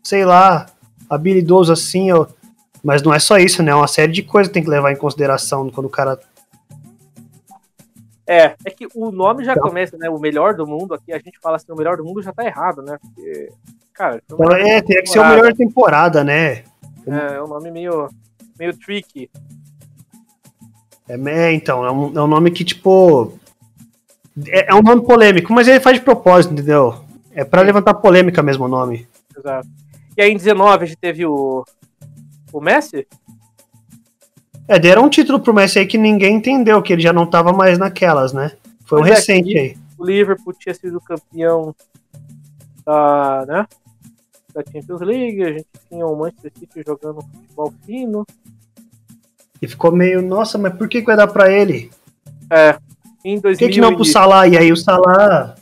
sei 0.03 0.25
lá, 0.25 0.67
habilidoso 1.09 1.73
assim, 1.73 2.11
ó. 2.11 2.27
Mas 2.83 3.03
não 3.03 3.13
é 3.13 3.19
só 3.19 3.39
isso, 3.39 3.63
né? 3.63 3.73
É 3.73 3.75
uma 3.75 3.87
série 3.87 4.11
de 4.11 4.23
coisas 4.23 4.49
que 4.49 4.55
tem 4.55 4.65
que 4.65 4.71
levar 4.71 4.91
em 4.91 4.97
consideração 4.97 5.69
quando 5.71 5.87
o 5.87 5.91
cara 5.91 6.19
é, 8.27 8.55
é 8.65 8.71
que 8.71 8.87
o 8.95 9.11
nome 9.11 9.45
já 9.45 9.53
então, 9.53 9.69
começa, 9.69 9.97
né? 9.99 10.09
O 10.09 10.19
melhor 10.19 10.55
do 10.55 10.65
mundo, 10.65 10.95
aqui 10.95 11.13
a 11.13 11.19
gente 11.19 11.39
fala 11.41 11.57
assim, 11.57 11.73
o 11.73 11.77
melhor 11.77 11.97
do 11.97 12.05
mundo 12.05 12.23
já 12.23 12.33
tá 12.33 12.45
errado, 12.45 12.81
né? 12.81 12.97
Porque 13.03 13.53
Cara, 14.01 14.23
então, 14.25 14.39
é, 14.53 14.81
tem 14.81 15.03
que 15.03 15.11
ser 15.11 15.19
a 15.19 15.29
melhor 15.29 15.53
temporada, 15.53 16.25
né? 16.25 16.63
É, 17.07 17.35
é 17.35 17.43
um 17.43 17.47
nome 17.47 17.71
meio, 17.71 18.09
meio 18.61 18.77
tricky. 18.77 19.31
É, 21.09 21.15
é 21.15 21.53
então, 21.53 21.85
é 21.85 21.91
um, 21.91 22.19
é 22.19 22.23
um 22.23 22.27
nome 22.27 22.51
que, 22.51 22.63
tipo. 22.63 23.33
É, 24.47 24.71
é, 24.71 24.75
um 24.75 24.83
nome 24.83 25.03
polêmico, 25.03 25.53
mas 25.53 25.67
ele 25.67 25.81
faz 25.81 25.99
de 25.99 26.05
propósito, 26.05 26.53
entendeu? 26.53 27.03
É 27.33 27.43
para 27.43 27.63
levantar 27.63 27.95
polêmica 27.95 28.43
mesmo 28.43 28.67
o 28.67 28.69
nome. 28.69 29.09
Exato. 29.37 29.67
E 30.17 30.23
aí 30.23 30.31
em 30.31 30.37
19 30.37 30.85
a 30.85 30.87
gente 30.87 30.99
teve 30.99 31.25
o. 31.25 31.65
O 32.53 32.61
Messi? 32.61 33.07
É, 34.69 34.79
deram 34.79 35.05
um 35.05 35.09
título 35.09 35.41
pro 35.41 35.55
Messi 35.55 35.79
aí 35.79 35.87
que 35.87 35.99
ninguém 35.99 36.37
entendeu, 36.37 36.83
que 36.83 36.93
ele 36.93 37.03
já 37.03 37.13
não 37.13 37.27
tava 37.27 37.53
mais 37.53 37.79
naquelas, 37.79 38.33
né? 38.33 38.53
Foi 38.85 39.01
um 39.01 39.07
é, 39.07 39.11
recente 39.11 39.57
aí. 39.57 39.77
O 39.99 40.05
Liverpool 40.05 40.53
tinha 40.53 40.75
sido 40.75 41.01
campeão 41.01 41.75
da, 42.85 43.45
né? 43.47 43.67
Da 44.53 44.63
Champions 44.63 45.01
League, 45.01 45.43
a 45.43 45.53
gente 45.53 45.67
tinha 45.89 46.07
o 46.07 46.17
Manchester 46.17 46.53
City 46.59 46.83
jogando 46.87 47.23
futebol 47.23 47.73
fino. 47.85 48.27
E 49.61 49.69
ficou 49.69 49.93
meio, 49.93 50.23
nossa, 50.23 50.57
mas 50.57 50.75
por 50.75 50.89
que, 50.89 51.01
que 51.01 51.07
vai 51.07 51.17
dar 51.17 51.27
pra 51.27 51.51
ele? 51.51 51.91
É, 52.51 52.79
em 53.25 53.39
2000 53.39 53.43
Por 53.43 53.59
que, 53.59 53.69
que 53.69 53.81
não 53.81 53.95
pro 53.95 54.05
Salah? 54.05 54.49
E 54.49 54.57
aí 54.57 54.73
o 54.73 54.77
Salah... 54.77 55.55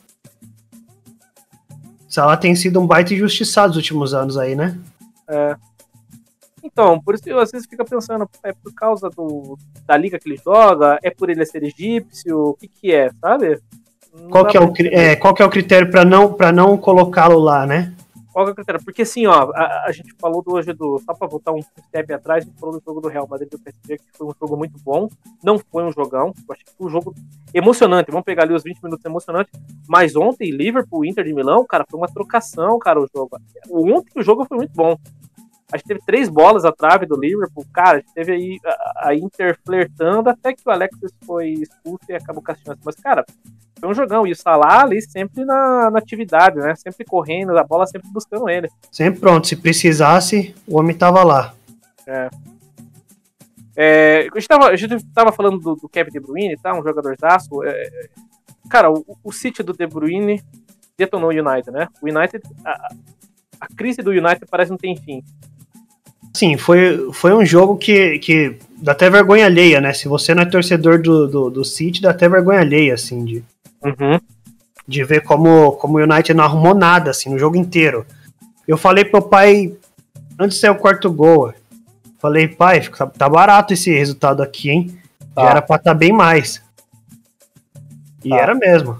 O 2.08 2.12
Salah 2.12 2.36
tem 2.36 2.54
sido 2.54 2.80
um 2.80 2.86
baita 2.86 3.12
injustiçado 3.12 3.68
nos 3.68 3.76
últimos 3.76 4.14
anos 4.14 4.38
aí, 4.38 4.54
né? 4.54 4.78
É. 5.28 5.56
Então, 6.62 7.00
por 7.00 7.14
isso 7.14 7.36
às 7.38 7.50
vezes 7.50 7.66
fica 7.68 7.84
pensando, 7.84 8.28
é 8.42 8.52
por 8.52 8.72
causa 8.72 9.10
do, 9.10 9.58
da 9.86 9.96
liga 9.96 10.18
que 10.18 10.28
ele 10.28 10.40
joga? 10.42 10.98
É 11.02 11.10
por 11.10 11.28
ele 11.28 11.44
ser 11.44 11.62
egípcio? 11.62 12.50
O 12.50 12.54
que 12.54 12.68
que 12.68 12.92
é, 12.92 13.10
sabe? 13.20 13.60
qual 14.30 14.46
que, 14.46 14.56
é 14.56 14.60
o, 14.60 14.72
é, 14.78 15.16
qual 15.16 15.34
que 15.34 15.42
é 15.42 15.44
o 15.44 15.50
critério 15.50 15.90
para 15.90 16.04
não, 16.04 16.32
pra 16.32 16.50
não 16.50 16.76
colocá-lo 16.76 17.38
lá, 17.38 17.66
né? 17.66 17.94
É 18.46 18.54
critério? 18.54 18.84
Porque 18.84 19.02
assim, 19.02 19.26
ó, 19.26 19.50
a, 19.52 19.84
a 19.86 19.92
gente 19.92 20.14
falou 20.20 20.42
do 20.42 20.54
hoje 20.54 20.72
do. 20.72 20.98
Só 20.98 21.14
pra 21.14 21.26
voltar 21.26 21.52
um 21.52 21.62
step 21.62 22.12
atrás, 22.12 22.44
a 22.44 22.46
gente 22.46 22.58
falou 22.58 22.78
do 22.78 22.84
jogo 22.84 23.00
do 23.00 23.08
Real 23.08 23.26
Madrid 23.26 23.50
do 23.50 23.58
PSG, 23.58 23.98
que 23.98 24.16
foi 24.16 24.26
um 24.26 24.32
jogo 24.38 24.56
muito 24.56 24.78
bom. 24.80 25.08
Não 25.42 25.58
foi 25.58 25.84
um 25.84 25.92
jogão. 25.92 26.32
Eu 26.48 26.54
achei 26.54 26.64
que 26.64 26.72
foi 26.76 26.86
um 26.86 26.90
jogo 26.90 27.14
emocionante. 27.52 28.10
Vamos 28.10 28.24
pegar 28.24 28.44
ali 28.44 28.54
os 28.54 28.62
20 28.62 28.82
minutos 28.82 29.04
emocionantes. 29.04 29.52
Mas 29.88 30.14
ontem, 30.14 30.50
Liverpool, 30.50 31.04
Inter 31.04 31.24
de 31.24 31.34
Milão, 31.34 31.64
cara, 31.66 31.84
foi 31.90 31.98
uma 31.98 32.08
trocação, 32.08 32.78
cara, 32.78 33.00
o 33.00 33.08
jogo. 33.14 33.38
Ontem 33.70 34.12
o 34.20 34.22
jogo 34.22 34.44
foi 34.44 34.58
muito 34.58 34.72
bom. 34.72 34.96
A 35.70 35.76
gente 35.76 35.86
teve 35.86 36.00
três 36.06 36.28
bolas 36.30 36.64
à 36.64 36.72
trave 36.72 37.04
do 37.04 37.20
Liverpool. 37.20 37.64
Cara, 37.72 37.98
a 37.98 38.00
gente 38.00 38.12
teve 38.14 38.32
aí 38.32 38.58
a, 38.64 39.08
a 39.08 39.14
Inter 39.14 39.58
flertando 39.64 40.30
até 40.30 40.54
que 40.54 40.62
o 40.64 40.70
Alexis 40.70 41.12
foi 41.26 41.50
expulso 41.50 42.04
e 42.08 42.14
acabou 42.14 42.42
com 42.42 42.52
as 42.52 42.58
chances. 42.60 42.82
Mas, 42.82 42.96
cara, 42.96 43.24
foi 43.78 43.88
um 43.88 43.94
jogão. 43.94 44.26
E 44.26 44.32
o 44.32 44.36
Salah 44.36 44.82
ali 44.82 45.02
sempre 45.02 45.44
na, 45.44 45.90
na, 45.90 45.98
atividade, 45.98 46.56
né? 46.56 46.74
Sempre 46.74 47.04
correndo, 47.04 47.56
a 47.56 47.62
bola 47.62 47.86
sempre 47.86 48.08
buscando 48.10 48.48
ele. 48.48 48.68
Sempre 48.90 49.20
pronto. 49.20 49.46
Se 49.46 49.56
precisasse, 49.56 50.54
o 50.66 50.78
homem 50.78 50.96
tava 50.96 51.22
lá. 51.22 51.54
É. 52.06 52.30
É, 53.76 54.28
a, 54.34 54.38
gente 54.38 54.48
tava, 54.48 54.66
a 54.68 54.76
gente 54.76 55.04
tava 55.14 55.32
falando 55.32 55.58
do, 55.58 55.76
do 55.76 55.88
Kevin 55.88 56.10
De 56.10 56.18
Bruyne, 56.18 56.56
tá? 56.56 56.74
Um 56.74 56.82
jogador 56.82 57.14
zaço. 57.20 57.62
É, 57.62 58.08
cara, 58.70 58.90
o, 58.90 59.04
o 59.22 59.32
City 59.32 59.62
do 59.62 59.74
De 59.74 59.86
Bruyne 59.86 60.42
detonou 60.96 61.30
o 61.30 61.32
United, 61.32 61.70
né? 61.70 61.88
O 62.02 62.08
United. 62.08 62.42
A, 62.64 62.88
a 63.60 63.66
crise 63.76 64.02
do 64.02 64.10
United 64.10 64.46
parece 64.50 64.70
não 64.70 64.78
tem 64.78 64.96
fim. 64.96 65.22
Sim, 66.38 66.56
foi, 66.56 67.12
foi 67.12 67.34
um 67.34 67.44
jogo 67.44 67.76
que, 67.76 68.20
que 68.20 68.56
dá 68.80 68.92
até 68.92 69.10
vergonha 69.10 69.46
alheia, 69.46 69.80
né? 69.80 69.92
Se 69.92 70.06
você 70.06 70.32
não 70.32 70.44
é 70.44 70.46
torcedor 70.46 71.02
do, 71.02 71.26
do, 71.26 71.50
do 71.50 71.64
City, 71.64 72.00
dá 72.00 72.10
até 72.10 72.28
vergonha 72.28 72.60
alheia, 72.60 72.94
assim, 72.94 73.24
de, 73.24 73.44
uhum. 73.82 74.20
de 74.86 75.02
ver 75.02 75.24
como, 75.24 75.72
como 75.72 75.98
o 75.98 76.00
United 76.00 76.34
não 76.34 76.44
arrumou 76.44 76.76
nada, 76.76 77.10
assim, 77.10 77.28
no 77.28 77.40
jogo 77.40 77.56
inteiro. 77.56 78.06
Eu 78.68 78.78
falei 78.78 79.04
pro 79.04 79.20
pai, 79.20 79.74
antes 80.38 80.58
de 80.58 80.60
sair 80.60 80.70
o 80.70 80.76
quarto 80.76 81.12
gol, 81.12 81.52
falei, 82.20 82.46
pai, 82.46 82.82
tá, 82.82 83.08
tá 83.08 83.28
barato 83.28 83.74
esse 83.74 83.90
resultado 83.90 84.40
aqui, 84.40 84.70
hein? 84.70 84.96
Tá. 85.34 85.42
Já 85.42 85.50
era 85.50 85.62
pra 85.62 85.74
estar 85.74 85.90
tá 85.90 85.98
bem 85.98 86.12
mais. 86.12 86.62
E 88.24 88.28
tá. 88.28 88.36
era 88.36 88.54
mesmo. 88.54 88.96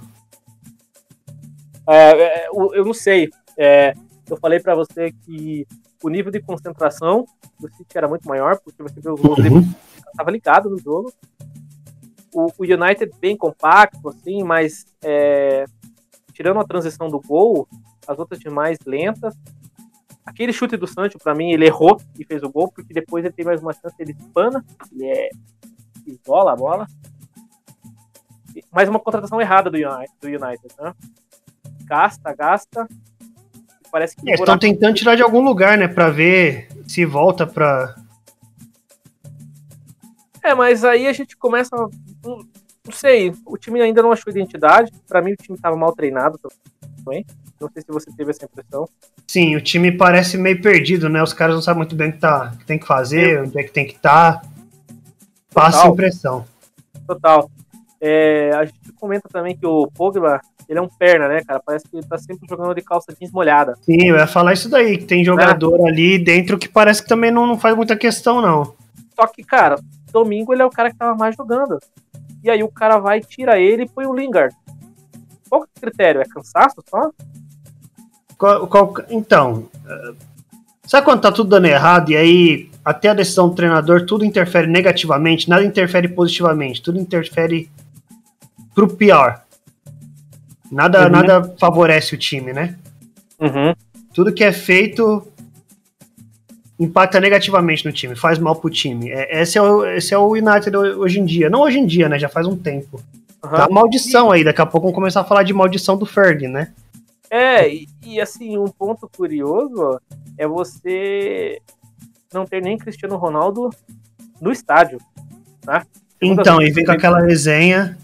É, 1.89 2.11
é 2.21 2.49
eu 2.49 2.85
não 2.85 2.93
sei. 2.95 3.31
É, 3.57 3.95
eu 4.29 4.37
falei 4.39 4.59
para 4.59 4.75
você 4.75 5.13
que 5.25 5.69
o 6.03 6.09
nível 6.09 6.31
de 6.31 6.41
concentração 6.41 7.25
do 7.59 7.69
City 7.75 7.97
era 7.97 8.09
muito 8.09 8.29
maior, 8.29 8.59
porque 8.61 8.83
você 8.83 9.01
vê 9.01 9.11
os 9.11 9.21
gols 9.21 9.39
uhum. 9.39 9.75
estava 10.11 10.31
ligado 10.31 10.71
no 10.71 10.79
jogo. 10.79 11.13
O, 12.33 12.47
o, 12.59 12.63
United 12.63 13.11
bem 13.21 13.37
compacto, 13.37 14.09
assim, 14.09 14.43
mas 14.43 14.87
é, 15.03 15.65
tirando 16.33 16.61
a 16.61 16.65
transição 16.65 17.09
do 17.09 17.21
gol, 17.21 17.67
as 18.07 18.19
outras 18.19 18.39
demais 18.39 18.79
lentas. 18.87 19.35
Aquele 20.25 20.53
chute 20.53 20.77
do 20.77 20.87
Sancho, 20.87 21.19
para 21.19 21.35
mim, 21.35 21.53
ele 21.53 21.67
errou 21.67 21.99
e 22.19 22.25
fez 22.25 22.43
o 22.43 22.51
gol, 22.51 22.71
porque 22.71 22.93
depois 22.93 23.25
ele 23.25 23.33
tem 23.33 23.45
mais 23.45 23.63
uma 23.63 23.73
chance, 23.73 23.95
ele 23.99 24.13
espana, 24.13 24.65
ele 24.93 25.07
é, 25.07 25.31
isola 26.07 26.53
a 26.53 26.57
bola. 26.57 26.87
Mais 28.71 28.89
uma 28.89 29.01
contratação 29.01 29.41
errada 29.41 29.71
do 29.71 29.77
United, 29.77 30.15
do 30.21 30.29
United 30.29 30.75
né? 30.79 30.95
Gasta, 31.85 32.35
gasta, 32.35 32.89
Parece 33.91 34.17
que. 34.17 34.31
É, 34.31 34.35
estão 34.35 34.59
tentando 34.59 34.95
tirar 34.95 35.15
de 35.15 35.23
algum 35.23 35.41
lugar, 35.41 35.77
né? 35.79 35.89
Pra 35.89 36.11
ver 36.11 36.69
se 36.87 37.05
volta 37.05 37.47
pra. 37.47 37.95
É, 40.43 40.55
mas 40.55 40.85
aí 40.85 41.07
a 41.07 41.13
gente 41.13 41.37
começa. 41.37 41.75
Não, 41.77 41.89
não 42.85 42.93
sei, 42.93 43.33
o 43.45 43.59
time 43.59 43.81
ainda 43.83 44.03
não 44.03 44.13
achou 44.13 44.33
identidade. 44.33 44.91
Para 45.07 45.21
mim, 45.21 45.33
o 45.33 45.37
time 45.37 45.57
estava 45.57 45.77
mal 45.77 45.93
treinado 45.93 46.39
também. 46.97 47.25
Não 47.61 47.69
sei 47.71 47.83
se 47.83 47.89
você 47.89 48.11
teve 48.17 48.31
essa 48.31 48.45
impressão. 48.45 48.89
Sim, 49.27 49.57
o 49.57 49.61
time 49.61 49.93
parece 49.93 50.39
meio 50.39 50.63
perdido, 50.63 51.09
né? 51.09 51.23
Os 51.23 51.35
caras 51.35 51.55
não 51.55 51.63
sabem 51.63 51.79
muito 51.79 51.95
bem 51.95 52.09
o 52.09 52.13
que, 52.13 52.19
tá, 52.19 52.55
que 52.59 52.65
tem 52.65 52.79
que 52.79 52.87
fazer, 52.87 53.43
onde 53.43 53.59
é 53.59 53.63
que 53.63 53.73
tem 53.73 53.87
que 53.87 53.97
estar. 53.97 54.41
Tá. 54.41 54.49
Passa 55.53 55.89
impressão. 55.89 56.47
Total. 57.07 57.51
É, 58.01 58.53
a 58.55 58.65
gente 58.65 58.93
comenta 58.93 59.29
também 59.29 59.57
que 59.57 59.67
o 59.67 59.87
Pogba 59.89 60.41
ele 60.69 60.79
é 60.79 60.83
um 60.83 60.89
perna, 60.89 61.29
né, 61.29 61.43
cara? 61.43 61.61
Parece 61.65 61.89
que 61.89 61.97
ele 61.97 62.07
tá 62.07 62.19
sempre 62.19 62.47
jogando 62.49 62.75
de 62.75 62.83
calça 62.83 63.15
jeans 63.19 63.33
molhada. 63.33 63.75
Sim, 63.83 64.09
eu 64.09 64.17
ia 64.17 64.27
falar 64.27 64.53
isso 64.53 64.69
daí, 64.69 64.99
que 64.99 65.05
tem 65.05 65.25
jogador 65.25 65.87
é. 65.87 65.89
ali 65.89 66.19
dentro 66.19 66.59
que 66.59 66.69
parece 66.69 67.03
que 67.03 67.09
também 67.09 67.31
não, 67.31 67.47
não 67.47 67.59
faz 67.59 67.75
muita 67.75 67.97
questão, 67.97 68.43
não. 68.43 68.75
Só 69.15 69.27
que, 69.27 69.43
cara, 69.43 69.81
domingo 70.13 70.53
ele 70.53 70.63
é 70.63 70.67
o 70.67 70.71
cara 70.71 70.91
que 70.91 70.97
tava 70.97 71.17
mais 71.17 71.35
jogando. 71.35 71.79
E 72.45 72.51
aí 72.51 72.63
o 72.63 72.69
cara 72.69 72.99
vai, 72.99 73.21
tira 73.21 73.59
ele 73.59 73.85
e 73.85 73.89
põe 73.89 74.07
o 74.07 74.15
Lingard. 74.15 74.55
Qual 75.49 75.63
que 75.63 75.69
é 75.75 75.79
o 75.79 75.81
critério? 75.81 76.21
É 76.21 76.25
cansaço 76.25 76.83
só? 76.89 77.11
Qual, 78.37 78.67
qual, 78.69 78.95
então, 79.11 79.69
eh, 79.87 80.15
sabe 80.87 81.05
quando 81.05 81.23
tá 81.23 81.33
tudo 81.33 81.51
dando 81.51 81.67
errado 81.67 82.11
e 82.11 82.17
aí 82.17 82.71
até 82.85 83.09
a 83.09 83.15
decisão 83.15 83.49
do 83.49 83.55
treinador 83.55 84.07
tudo 84.07 84.25
interfere 84.25 84.69
negativamente, 84.69 85.49
nada 85.49 85.65
interfere 85.65 86.07
positivamente, 86.09 86.81
tudo 86.81 87.01
interfere 87.01 87.69
pro 88.75 88.87
pior. 88.87 89.43
Nada, 90.71 91.05
uhum. 91.05 91.11
nada 91.11 91.55
favorece 91.59 92.15
o 92.15 92.19
time, 92.19 92.53
né? 92.53 92.77
Uhum. 93.41 93.75
Tudo 94.13 94.33
que 94.33 94.45
é 94.45 94.53
feito 94.53 95.27
impacta 96.79 97.19
negativamente 97.19 97.85
no 97.85 97.93
time, 97.93 98.15
faz 98.15 98.39
mal 98.39 98.55
pro 98.57 98.71
time. 98.71 99.11
É, 99.11 99.43
esse, 99.43 99.59
é 99.59 99.63
o, 99.63 99.85
esse 99.87 100.15
é 100.15 100.19
o 100.19 100.31
United 100.31 100.77
hoje 100.77 101.19
em 101.19 101.25
dia. 101.25 101.51
Não 101.51 101.63
hoje 101.63 101.79
em 101.79 101.87
dia, 101.87 102.09
né? 102.09 102.19
Já 102.19 102.29
faz 102.29 102.47
um 102.47 102.57
tempo. 102.57 103.01
Uhum. 103.43 103.51
Tá 103.51 103.69
maldição 103.69 104.31
aí, 104.31 104.45
daqui 104.45 104.61
a 104.61 104.67
pouco 104.67 104.87
vamos 104.87 104.95
começar 104.95 105.21
a 105.21 105.25
falar 105.25 105.43
de 105.43 105.53
maldição 105.53 105.97
do 105.97 106.07
Ferg, 106.07 106.47
né? 106.47 106.73
É, 107.31 107.69
e, 107.69 107.89
e, 108.05 108.21
assim, 108.21 108.57
um 108.57 108.69
ponto 108.69 109.09
curioso 109.15 110.01
é 110.37 110.47
você 110.47 111.61
não 112.33 112.47
ter 112.47 112.63
nem 112.63 112.79
Cristiano 112.79 113.17
Ronaldo 113.17 113.71
no 114.41 114.51
estádio, 114.51 114.99
né? 115.67 115.83
Então, 116.21 116.61
e 116.61 116.71
vem 116.71 116.85
com 116.85 116.93
aquela 116.93 117.21
resenha 117.21 117.97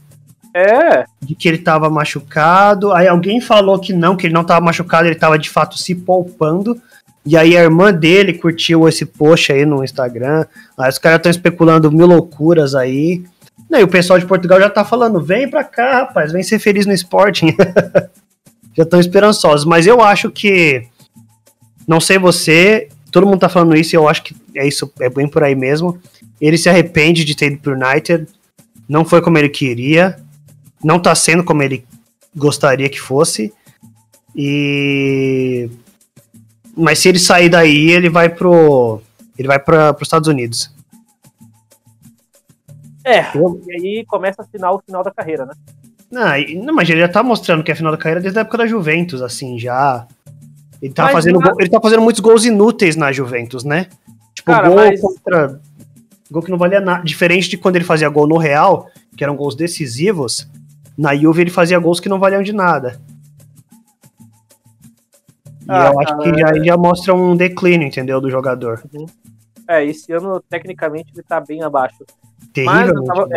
é. 0.54 1.04
De 1.20 1.34
que 1.34 1.48
ele 1.48 1.58
tava 1.58 1.90
machucado. 1.90 2.92
Aí 2.92 3.08
alguém 3.08 3.40
falou 3.40 3.78
que 3.78 3.92
não, 3.92 4.16
que 4.16 4.28
ele 4.28 4.34
não 4.34 4.44
tava 4.44 4.64
machucado, 4.64 5.08
ele 5.08 5.16
tava 5.16 5.36
de 5.36 5.50
fato 5.50 5.76
se 5.76 5.96
poupando. 5.96 6.80
E 7.26 7.36
aí 7.36 7.56
a 7.56 7.62
irmã 7.62 7.92
dele 7.92 8.34
curtiu 8.34 8.88
esse 8.88 9.04
post 9.04 9.50
aí 9.50 9.66
no 9.66 9.82
Instagram. 9.82 10.46
Aí 10.78 10.88
os 10.88 10.98
caras 10.98 11.18
estão 11.18 11.30
especulando 11.30 11.90
mil 11.90 12.06
loucuras 12.06 12.76
aí. 12.76 13.24
E 13.68 13.82
o 13.82 13.88
pessoal 13.88 14.18
de 14.18 14.26
Portugal 14.26 14.60
já 14.60 14.70
tá 14.70 14.84
falando: 14.84 15.20
vem 15.20 15.50
pra 15.50 15.64
cá, 15.64 16.00
rapaz, 16.00 16.30
vem 16.30 16.42
ser 16.44 16.60
feliz 16.60 16.86
no 16.86 16.92
Sporting. 16.92 17.56
já 18.76 18.84
estão 18.84 19.00
esperançosos. 19.00 19.66
Mas 19.66 19.86
eu 19.86 20.00
acho 20.00 20.30
que. 20.30 20.86
Não 21.86 22.00
sei 22.00 22.16
você, 22.16 22.88
todo 23.10 23.26
mundo 23.26 23.40
tá 23.40 23.48
falando 23.48 23.76
isso 23.76 23.94
e 23.94 23.98
eu 23.98 24.08
acho 24.08 24.22
que 24.22 24.34
é 24.56 24.66
isso, 24.66 24.90
é 25.00 25.10
bem 25.10 25.28
por 25.28 25.42
aí 25.42 25.54
mesmo. 25.54 25.98
Ele 26.40 26.56
se 26.56 26.68
arrepende 26.68 27.24
de 27.24 27.34
ter 27.34 27.46
ido 27.46 27.58
pro 27.58 27.74
United. 27.74 28.26
Não 28.88 29.04
foi 29.04 29.20
como 29.20 29.36
ele 29.36 29.50
queria 29.50 30.23
não 30.84 31.00
tá 31.00 31.14
sendo 31.14 31.42
como 31.42 31.62
ele 31.62 31.84
gostaria 32.36 32.88
que 32.88 33.00
fosse. 33.00 33.52
E 34.36 35.70
mas 36.76 36.98
se 36.98 37.08
ele 37.08 37.18
sair 37.18 37.48
daí, 37.48 37.90
ele 37.90 38.10
vai 38.10 38.28
pro 38.28 39.00
ele 39.38 39.48
vai 39.48 39.58
para 39.58 39.94
os 39.94 40.02
Estados 40.02 40.28
Unidos. 40.28 40.72
É, 43.04 43.20
e 43.66 43.72
aí 43.72 44.04
começa 44.06 44.40
a 44.40 44.44
assinar 44.44 44.72
o 44.72 44.80
final 44.84 45.02
da 45.02 45.10
carreira, 45.10 45.44
né? 45.44 45.54
Não, 46.10 46.64
não, 46.64 46.74
mas 46.74 46.88
ele 46.88 47.00
já 47.00 47.08
tá 47.08 47.22
mostrando 47.22 47.62
que 47.62 47.72
é 47.72 47.74
final 47.74 47.92
da 47.92 47.98
carreira 47.98 48.20
desde 48.20 48.38
a 48.38 48.42
época 48.42 48.58
da 48.58 48.66
Juventus, 48.66 49.20
assim, 49.20 49.58
já. 49.58 50.06
Ele 50.80 50.92
tá, 50.92 51.08
fazendo, 51.08 51.40
não... 51.40 51.52
ele 51.58 51.68
tá 51.68 51.80
fazendo 51.80 52.02
muitos 52.02 52.20
gols 52.20 52.44
inúteis 52.44 52.94
na 52.94 53.10
Juventus, 53.10 53.64
né? 53.64 53.88
Tipo, 54.34 54.52
Cara, 54.52 54.68
gol 54.68 54.76
mas... 54.76 55.00
contra. 55.00 55.60
Gol 56.30 56.42
que 56.42 56.50
não 56.50 56.58
valia 56.58 56.80
nada. 56.80 57.02
Diferente 57.02 57.48
de 57.48 57.56
quando 57.56 57.76
ele 57.76 57.84
fazia 57.84 58.08
gol 58.08 58.26
no 58.26 58.38
Real, 58.38 58.88
que 59.16 59.24
eram 59.24 59.36
gols 59.36 59.54
decisivos, 59.54 60.48
na 60.96 61.14
Juve 61.14 61.42
ele 61.42 61.50
fazia 61.50 61.78
gols 61.78 62.00
que 62.00 62.08
não 62.08 62.18
valiam 62.18 62.42
de 62.42 62.52
nada. 62.52 63.00
E 65.62 65.70
ah, 65.70 65.90
eu 65.92 66.00
acho 66.00 66.18
que 66.18 66.38
já, 66.38 66.48
é... 66.50 66.64
já 66.64 66.76
mostra 66.76 67.14
um 67.14 67.34
declínio, 67.34 67.86
entendeu, 67.86 68.20
do 68.20 68.30
jogador. 68.30 68.82
Uhum. 68.92 69.06
É, 69.68 69.84
esse 69.84 70.12
ano, 70.12 70.40
tecnicamente, 70.48 71.10
ele 71.14 71.22
tá 71.22 71.40
bem 71.40 71.62
abaixo. 71.62 72.04
Terrivelmente 72.52 72.68
Mas 72.68 72.90
eu 72.90 73.04
tava, 73.04 73.28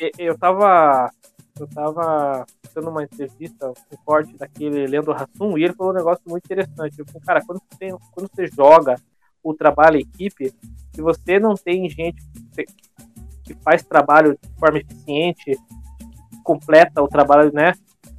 é, 0.00 0.10
eu 0.18 0.38
tava, 0.38 1.10
eu 1.58 1.66
tava 1.68 2.46
dando 2.74 2.90
uma 2.90 3.04
entrevista, 3.04 3.68
um 3.68 3.96
corte 4.04 4.36
daquele 4.36 4.86
Leandro 4.86 5.12
Hassum, 5.12 5.56
e 5.56 5.64
ele 5.64 5.74
falou 5.74 5.92
um 5.92 5.96
negócio 5.96 6.22
muito 6.26 6.44
interessante. 6.44 6.96
Falou, 7.04 7.22
cara, 7.24 7.42
quando 7.46 7.60
você, 7.60 7.78
tem, 7.78 7.96
quando 8.12 8.28
você 8.34 8.46
joga 8.48 8.96
o 9.42 9.54
trabalho 9.54 9.98
equipe, 9.98 10.52
se 10.92 11.00
você 11.00 11.38
não 11.38 11.54
tem 11.54 11.88
gente 11.88 12.22
que 13.44 13.54
faz 13.62 13.82
trabalho 13.82 14.38
de 14.40 14.58
forma 14.58 14.78
eficiente, 14.78 15.56
completa 16.42 17.02
o 17.02 17.08
trabalho, 17.08 17.52
né? 17.52 17.74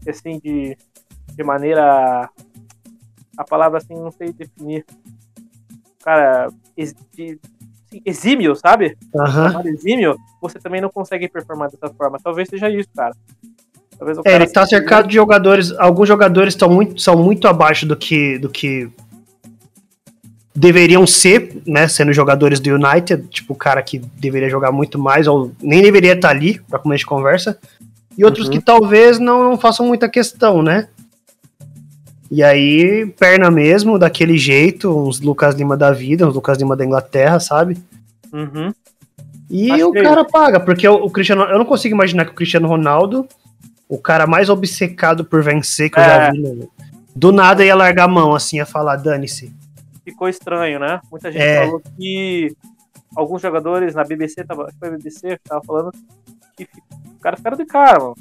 Assim, 0.08 0.39
de, 0.39 0.77
de 1.36 1.44
maneira. 1.44 2.30
A 3.38 3.44
palavra 3.44 3.80
assim, 3.80 3.96
não 3.96 4.12
sei 4.12 4.32
definir. 4.32 4.86
Cara, 6.03 6.50
ex, 6.77 6.94
de, 7.13 7.39
assim, 7.94 8.01
exímio, 8.06 8.56
sabe? 8.56 8.98
Uhum. 9.13 9.68
Exímio, 9.68 10.18
você 10.42 10.60
também 10.60 10.82
não 10.82 10.89
consegue 10.89 11.27
performar 11.27 11.70
dessa 11.70 11.94
forma. 11.94 12.18
Talvez 12.24 12.50
seja 12.50 12.70
isso, 12.70 12.89
cara. 12.96 13.15
Talvez 13.98 14.18
é, 14.25 14.36
ele 14.36 14.48
tá 14.48 14.65
cercado 14.65 15.08
de 15.08 15.15
jogadores. 15.15 15.72
Alguns 15.77 16.08
jogadores 16.08 16.53
estão 16.53 16.70
muito, 16.70 17.00
são 17.00 17.15
muito 17.15 17.48
abaixo 17.48 17.86
do 17.86 17.96
que, 17.96 18.38
do 18.39 18.50
que 18.50 18.89
deveriam 20.56 21.06
ser, 21.08 21.62
né, 21.65 21.88
sendo 21.88 22.13
jogadores 22.13 22.60
do 22.60 22.70
United, 22.70 23.27
tipo 23.27 23.53
o 23.53 23.56
cara 23.56 23.82
que 23.82 24.00
deveria 24.00 24.50
jogar 24.50 24.72
muito 24.72 25.00
mais, 25.00 25.27
ou 25.27 25.51
nem 25.62 25.82
deveria 25.82 26.13
estar 26.13 26.30
ali 26.30 26.60
para 26.70 26.80
começo 26.80 27.00
de 27.00 27.06
conversa 27.06 27.58
e 28.17 28.24
outros 28.24 28.48
uhum. 28.48 28.53
que 28.53 28.62
talvez 28.62 29.20
não, 29.20 29.50
não, 29.50 29.58
façam 29.58 29.86
muita 29.86 30.08
questão, 30.10 30.62
né? 30.62 30.88
E 32.29 32.41
aí, 32.41 33.05
perna 33.17 33.51
mesmo, 33.51 34.00
daquele 34.00 34.38
jeito, 34.38 34.89
uns 34.89 35.20
Lucas 35.20 35.55
Lima 35.55 35.77
da 35.77 35.91
vida, 35.91 36.27
uns 36.27 36.34
Lucas 36.34 36.58
Lima 36.58 36.75
da 36.75 36.84
Inglaterra, 36.84 37.39
sabe? 37.39 37.77
Uhum. 38.32 38.74
E 39.50 39.72
Acho 39.72 39.91
o 39.91 39.98
é 39.98 40.01
cara 40.01 40.25
paga, 40.25 40.60
porque 40.60 40.88
o, 40.88 40.96
o 40.96 41.12
Cristiano. 41.12 41.43
Eu 41.43 41.60
não 41.60 41.65
consigo 41.65 41.93
imaginar 41.93 42.25
que 42.25 42.32
o 42.32 42.36
Cristiano 42.36 42.67
Ronaldo, 42.67 43.27
o 43.88 44.00
cara 44.00 44.25
mais 44.25 44.50
obcecado 44.50 45.24
por 45.24 45.43
vencer 45.43 45.91
que 45.91 46.00
eu 46.00 46.03
É. 46.03 46.08
já 46.08 46.32
vi, 46.32 46.41
né? 46.41 46.67
do 47.15 47.32
nada 47.32 47.63
ia 47.63 47.75
largar 47.75 48.05
a 48.05 48.08
mão 48.08 48.34
assim, 48.34 48.58
ia 48.58 48.65
falar, 48.65 48.96
dane-se. 48.96 49.53
Ficou 50.03 50.27
estranho, 50.27 50.79
né? 50.79 51.00
Muita 51.12 51.32
gente 51.32 51.41
É. 51.41 51.65
falou 51.65 51.82
que 51.96 52.55
alguns 53.15 53.41
jogadores 53.41 53.93
na 53.93 54.03
BBC, 54.03 54.43
tava, 54.43 54.70
foi 54.79 54.88
a 54.88 54.91
BBC 54.91 55.38
que 55.38 55.43
tava 55.43 55.62
falando 55.63 55.91
que 56.58 56.67
fi- 57.24 57.38
o 57.38 57.38
cara 57.38 57.38
ficaram 57.38 57.58
de 57.58 57.65
cara, 57.65 58.00
mano. 58.00 58.15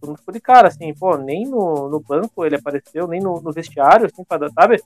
Todo 0.00 0.10
mundo 0.10 0.18
ficou 0.18 0.34
de 0.34 0.40
cara, 0.40 0.68
assim, 0.68 0.94
pô, 0.94 1.16
nem 1.16 1.46
no, 1.46 1.88
no 1.88 2.00
banco 2.00 2.44
ele 2.44 2.54
apareceu, 2.56 3.08
nem 3.08 3.20
no, 3.20 3.40
no 3.40 3.52
vestiário, 3.52 4.06
assim, 4.06 4.22
pra 4.24 4.38
dar, 4.38 4.50
sabe? 4.50 4.82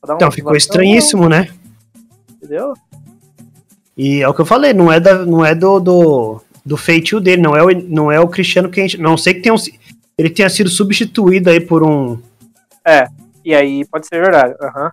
Pra 0.00 0.08
dar 0.08 0.14
Então 0.14 0.30
ficou 0.30 0.56
estranhíssimo, 0.56 1.28
né? 1.28 1.48
Entendeu? 2.30 2.74
E 3.96 4.22
é 4.22 4.28
o 4.28 4.34
que 4.34 4.40
eu 4.40 4.46
falei, 4.46 4.72
não 4.72 4.90
é, 4.90 4.98
da, 4.98 5.26
não 5.26 5.44
é 5.44 5.54
do, 5.54 5.78
do, 5.78 6.40
do 6.64 6.76
feitio 6.76 7.20
dele, 7.20 7.42
não 7.42 7.56
é, 7.56 7.62
o, 7.62 7.68
não 7.88 8.10
é 8.10 8.18
o 8.18 8.28
Cristiano 8.28 8.70
que 8.70 8.80
a 8.80 8.82
gente. 8.84 8.98
Não 8.98 9.16
sei 9.16 9.34
que 9.34 9.40
tenha 9.42 9.54
um, 9.54 9.58
ele 10.16 10.30
tenha 10.30 10.48
sido 10.48 10.70
substituído 10.70 11.50
aí 11.50 11.60
por 11.60 11.82
um. 11.82 12.18
E 13.44 13.54
aí 13.54 13.84
pode 13.84 14.06
ser 14.06 14.20
verdade. 14.20 14.54
Aham. 14.60 14.90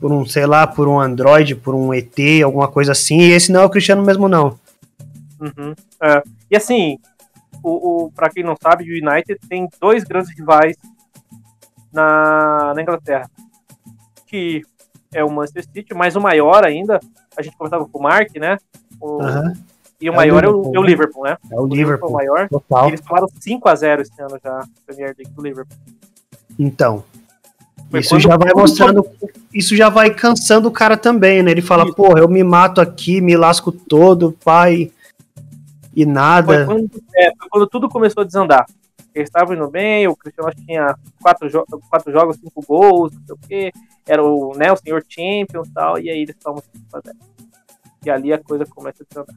Por 0.00 0.12
um, 0.12 0.26
sei 0.26 0.46
lá, 0.46 0.66
por 0.66 0.86
um 0.86 1.00
Android, 1.00 1.54
por 1.56 1.74
um 1.74 1.92
ET, 1.94 2.14
alguma 2.44 2.68
coisa 2.68 2.92
assim, 2.92 3.20
e 3.20 3.32
esse 3.32 3.50
não 3.50 3.62
é 3.62 3.64
o 3.64 3.70
Cristiano 3.70 4.02
mesmo, 4.04 4.28
não. 4.28 4.58
Uhum. 5.40 5.74
É. 6.02 6.22
E 6.50 6.56
assim, 6.56 6.98
o, 7.62 8.06
o, 8.06 8.12
pra 8.12 8.30
quem 8.30 8.42
não 8.42 8.54
sabe, 8.60 8.84
o 8.84 9.10
United 9.10 9.38
tem 9.48 9.68
dois 9.80 10.04
grandes 10.04 10.30
rivais 10.36 10.76
na, 11.92 12.72
na 12.74 12.82
Inglaterra. 12.82 13.30
Que 14.26 14.62
é 15.12 15.24
o 15.24 15.30
Manchester 15.30 15.64
City, 15.72 15.94
mas 15.94 16.16
o 16.16 16.20
maior 16.20 16.64
ainda, 16.64 17.00
a 17.36 17.42
gente 17.42 17.56
conversava 17.56 17.88
com 17.88 17.98
o 17.98 18.02
Mark, 18.02 18.34
né? 18.36 18.58
O-. 19.00 19.20
E 20.00 20.08
o 20.08 20.12
É 20.12 20.14
o 20.14 20.16
maior 20.16 20.44
é, 20.44 20.48
o, 20.48 20.52
Liverpool, 20.52 20.74
é 20.74 20.78
o 20.78 20.82
né? 20.82 20.88
Liverpool, 20.88 21.24
né? 21.24 21.36
É 21.50 21.56
o 21.56 21.62
O 21.62 21.66
Liverpool. 21.66 22.08
é 22.08 22.10
o 22.10 22.14
maior. 22.14 22.48
Total. 22.48 22.88
Eles 22.88 23.00
falaram 23.00 23.26
5x0 23.28 24.00
esse 24.00 24.22
ano 24.22 24.38
já, 24.42 24.60
Premier 24.86 25.14
League 25.18 25.34
do 25.34 25.42
Liverpool. 25.42 25.76
Então. 26.58 27.04
Foi 27.90 28.00
Isso 28.00 28.20
já 28.20 28.36
vai 28.36 28.52
mostrando. 28.54 29.04
Isso 29.52 29.74
já 29.74 29.88
vai 29.88 30.10
cansando 30.10 30.68
o 30.68 30.70
cara 30.70 30.96
também, 30.96 31.42
né? 31.42 31.50
Ele 31.50 31.62
fala, 31.62 31.84
Isso. 31.84 31.94
porra, 31.94 32.20
eu 32.20 32.28
me 32.28 32.44
mato 32.44 32.80
aqui, 32.80 33.20
me 33.20 33.36
lasco 33.36 33.72
todo, 33.72 34.36
pai. 34.44 34.92
E 35.94 36.04
Foi 36.04 36.12
nada. 36.12 36.66
quando, 36.66 36.90
é, 37.14 37.32
foi 37.38 37.48
quando 37.50 37.66
tudo 37.66 37.88
começou 37.88 38.22
a 38.22 38.26
desandar. 38.26 38.66
Eles 39.14 39.28
estavam 39.28 39.54
indo 39.56 39.68
bem, 39.68 40.06
o 40.06 40.14
Cristiano 40.14 40.48
acho 40.48 40.58
que 40.58 40.66
tinha 40.66 40.94
quatro, 41.20 41.48
jo 41.48 41.64
quatro 41.90 42.12
jogos, 42.12 42.36
cinco 42.36 42.62
gols, 42.66 43.12
não 43.12 43.22
sei 43.26 43.34
o 43.34 43.38
quê. 43.48 43.72
Era 44.06 44.22
o, 44.22 44.52
né, 44.56 44.70
o 44.72 44.76
senhor 44.76 45.04
Champions 45.08 45.66
e 45.68 45.72
tal, 45.72 45.98
e 45.98 46.08
aí 46.10 46.18
eles 46.20 46.36
estavam 46.36 46.62
5x0. 46.92 47.12
E 48.04 48.10
ali 48.10 48.32
a 48.32 48.38
coisa 48.38 48.64
começa 48.66 49.02
a 49.02 49.06
desandar. 49.08 49.34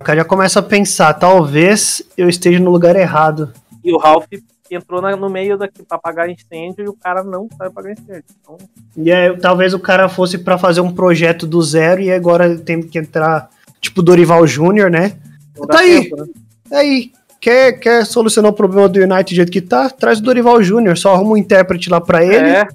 O 0.00 0.04
cara 0.04 0.18
já 0.20 0.24
começa 0.24 0.60
a 0.60 0.62
pensar, 0.62 1.14
talvez 1.14 2.02
eu 2.16 2.28
esteja 2.28 2.58
no 2.60 2.70
lugar 2.70 2.94
errado. 2.96 3.52
E 3.82 3.92
o 3.92 3.98
Ralph 3.98 4.26
entrou 4.70 5.00
na- 5.00 5.16
no 5.16 5.28
meio 5.30 5.56
daqui 5.58 5.82
pra 5.82 5.96
apagar 5.96 6.28
incêndio 6.28 6.84
e 6.84 6.88
o 6.88 6.94
cara 6.94 7.22
não 7.22 7.48
sabe 7.56 7.70
apagar 7.70 7.92
incêndio. 7.92 8.24
Então, 8.40 8.58
E 8.96 9.10
aí, 9.12 9.36
talvez 9.38 9.72
o 9.74 9.78
cara 9.78 10.08
fosse 10.08 10.38
pra 10.38 10.58
fazer 10.58 10.80
um 10.80 10.92
projeto 10.92 11.46
do 11.46 11.60
zero 11.62 12.00
e 12.00 12.10
agora 12.12 12.56
tem 12.58 12.82
que 12.82 12.98
entrar, 12.98 13.50
tipo 13.84 14.02
Dorival 14.02 14.46
Júnior, 14.46 14.90
né? 14.90 15.12
não 15.56 15.66
Tá 15.66 15.78
aí. 15.80 16.02
tempo, 16.04 16.16
né? 16.16 16.26
Aí, 16.72 17.12
quer, 17.40 17.72
quer 17.74 18.04
solucionar 18.06 18.50
o 18.50 18.54
problema 18.54 18.88
do 18.88 18.98
United 18.98 19.24
do 19.34 19.36
jeito 19.36 19.52
que 19.52 19.60
tá? 19.60 19.88
Traz 19.90 20.18
o 20.18 20.22
Dorival 20.22 20.62
Júnior, 20.62 20.96
só 20.98 21.14
arruma 21.14 21.32
um 21.32 21.36
intérprete 21.36 21.88
lá 21.90 22.00
pra 22.00 22.24
ele. 22.24 22.48
É. 22.48 22.66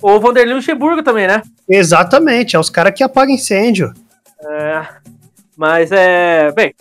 Ou 0.00 0.16
o 0.16 0.20
Vanderlei 0.20 0.54
Luxemburgo 0.54 1.02
também, 1.02 1.26
né? 1.26 1.42
Exatamente, 1.68 2.54
é 2.54 2.58
os 2.58 2.70
caras 2.70 2.92
que 2.94 3.02
apagam 3.02 3.34
incêndio. 3.34 3.92
É, 4.40 4.86
mas 5.56 5.90
é. 5.90 6.52
Bem, 6.52 6.72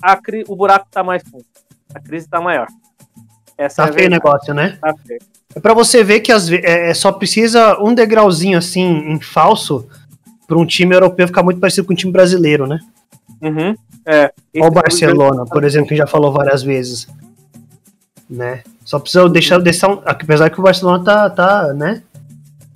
a 0.00 0.16
cri- 0.16 0.44
o 0.46 0.54
buraco 0.54 0.86
tá 0.90 1.02
mais 1.02 1.22
fundo. 1.28 1.44
A 1.94 1.98
crise 2.00 2.28
tá 2.28 2.40
maior. 2.40 2.66
Essa 3.58 3.82
Tá 3.84 3.88
é 3.88 3.92
feio 3.92 4.06
o 4.06 4.10
negócio, 4.10 4.54
né? 4.54 4.78
Tá 4.80 4.94
feio. 5.06 5.20
É 5.54 5.60
pra 5.60 5.74
você 5.74 6.02
ver 6.04 6.20
que 6.20 6.32
às 6.32 6.48
ve- 6.48 6.62
é, 6.64 6.90
é, 6.90 6.94
só 6.94 7.10
precisa 7.12 7.78
um 7.82 7.92
degrauzinho 7.92 8.56
assim, 8.56 8.82
em 9.12 9.20
falso, 9.20 9.86
pra 10.46 10.58
um 10.58 10.66
time 10.66 10.94
europeu 10.94 11.26
ficar 11.26 11.42
muito 11.42 11.60
parecido 11.60 11.86
com 11.86 11.92
um 11.92 11.96
time 11.96 12.12
brasileiro, 12.12 12.66
né? 12.66 12.80
Uhum. 13.40 13.74
É. 14.06 14.32
Ou 14.56 14.66
o 14.66 14.70
Barcelona, 14.70 15.44
por 15.44 15.64
exemplo, 15.64 15.88
que 15.88 15.96
já 15.96 16.06
falou 16.06 16.32
várias 16.32 16.62
vezes. 16.62 17.08
Né? 18.28 18.62
Só 18.84 18.98
precisa 18.98 19.28
deixar, 19.28 19.58
deixar 19.58 19.88
um, 19.88 20.02
apesar 20.04 20.50
que 20.50 20.58
o 20.58 20.62
Barcelona 20.62 21.04
tá, 21.04 21.30
tá, 21.30 21.72
né? 21.72 22.02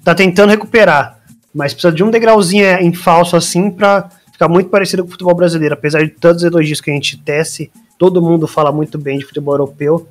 Tá 0.04 0.14
tentando 0.14 0.50
recuperar. 0.50 1.20
Mas 1.54 1.72
precisa 1.72 1.92
de 1.92 2.04
um 2.04 2.10
degrauzinho 2.10 2.64
é, 2.64 2.82
em 2.82 2.92
falso 2.92 3.36
assim 3.36 3.70
pra 3.70 4.08
ficar 4.30 4.48
muito 4.48 4.68
parecido 4.68 5.02
com 5.02 5.08
o 5.08 5.12
futebol 5.12 5.34
brasileiro. 5.34 5.74
Apesar 5.74 6.04
de 6.04 6.10
todos 6.10 6.42
os 6.42 6.46
elogios 6.46 6.80
que 6.80 6.90
a 6.90 6.94
gente 6.94 7.16
tece, 7.18 7.70
todo 7.98 8.22
mundo 8.22 8.46
fala 8.46 8.70
muito 8.70 8.98
bem 8.98 9.18
de 9.18 9.24
futebol 9.24 9.54
europeu. 9.54 10.06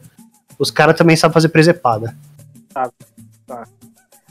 Os 0.58 0.72
caras 0.72 0.98
também 0.98 1.15
sabem 1.15 1.34
fazer 1.34 1.50
presepada. 1.50 2.15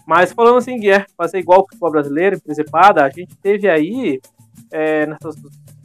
Mas 0.07 0.33
falando 0.33 0.59
assim, 0.59 0.79
Guilherme, 0.79 1.07
fazer 1.17 1.39
igual 1.39 1.61
o 1.61 1.65
futebol 1.65 1.91
brasileiro, 1.91 2.37
em 2.37 2.41
Presepada, 2.41 3.05
a 3.05 3.09
gente 3.09 3.35
teve 3.37 3.69
aí, 3.69 4.21
é, 4.71 5.07
nessas, 5.07 5.37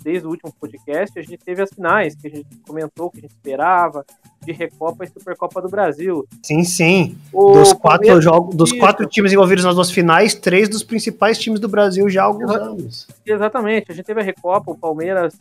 desde 0.03 0.27
o 0.27 0.29
último 0.29 0.53
podcast, 0.59 1.17
a 1.17 1.21
gente 1.21 1.37
teve 1.37 1.61
as 1.61 1.69
finais, 1.69 2.15
que 2.15 2.27
a 2.27 2.29
gente 2.29 2.47
comentou, 2.67 3.09
que 3.09 3.19
a 3.19 3.21
gente 3.21 3.31
esperava, 3.31 4.05
de 4.41 4.51
Recopa 4.51 5.05
e 5.05 5.07
Supercopa 5.07 5.61
do 5.61 5.69
Brasil. 5.69 6.27
Sim, 6.43 6.63
sim. 6.63 7.17
O 7.31 7.53
Dos 7.53 7.71
quatro 7.71 8.21
jogos, 8.21 8.55
dos 8.55 8.71
quatro 8.73 9.07
times 9.07 9.31
envolvidos 9.31 9.63
nas 9.63 9.75
duas 9.75 9.91
finais, 9.91 10.33
três 10.33 10.67
dos 10.67 10.83
principais 10.83 11.37
times 11.37 11.59
do 11.59 11.69
Brasil 11.69 12.09
já 12.09 12.23
há 12.23 12.25
alguns 12.25 12.51
anos. 12.51 13.07
Exatamente, 13.25 13.91
a 13.91 13.95
gente 13.95 14.05
teve 14.05 14.19
a 14.19 14.23
Recopa, 14.23 14.71
o 14.71 14.77
Palmeiras 14.77 15.39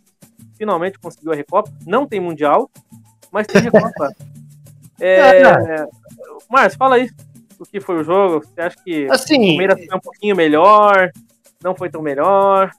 finalmente 0.57 0.99
conseguiu 0.99 1.33
a 1.33 1.35
Recopa, 1.35 1.71
não 1.85 2.07
tem 2.07 2.21
Mundial, 2.21 2.71
mas 3.33 3.47
tem 3.47 3.61
Recopa. 3.61 4.13
é, 5.01 5.87
Márcio, 6.49 6.79
fala 6.79 6.97
aí 6.97 7.09
o 7.59 7.65
que 7.67 7.81
foi 7.81 8.01
o 8.01 8.05
jogo, 8.05 8.45
você 8.45 8.61
acha 8.61 8.77
que 8.85 9.07
o 9.07 9.13
Assim, 9.13 9.37
Palmeiras 9.49 9.85
foi 9.87 9.97
um 9.97 10.01
pouquinho 10.01 10.37
melhor, 10.37 11.11
não 11.63 11.75
foi 11.75 11.91
tão 11.91 12.01
melhor? 12.03 12.71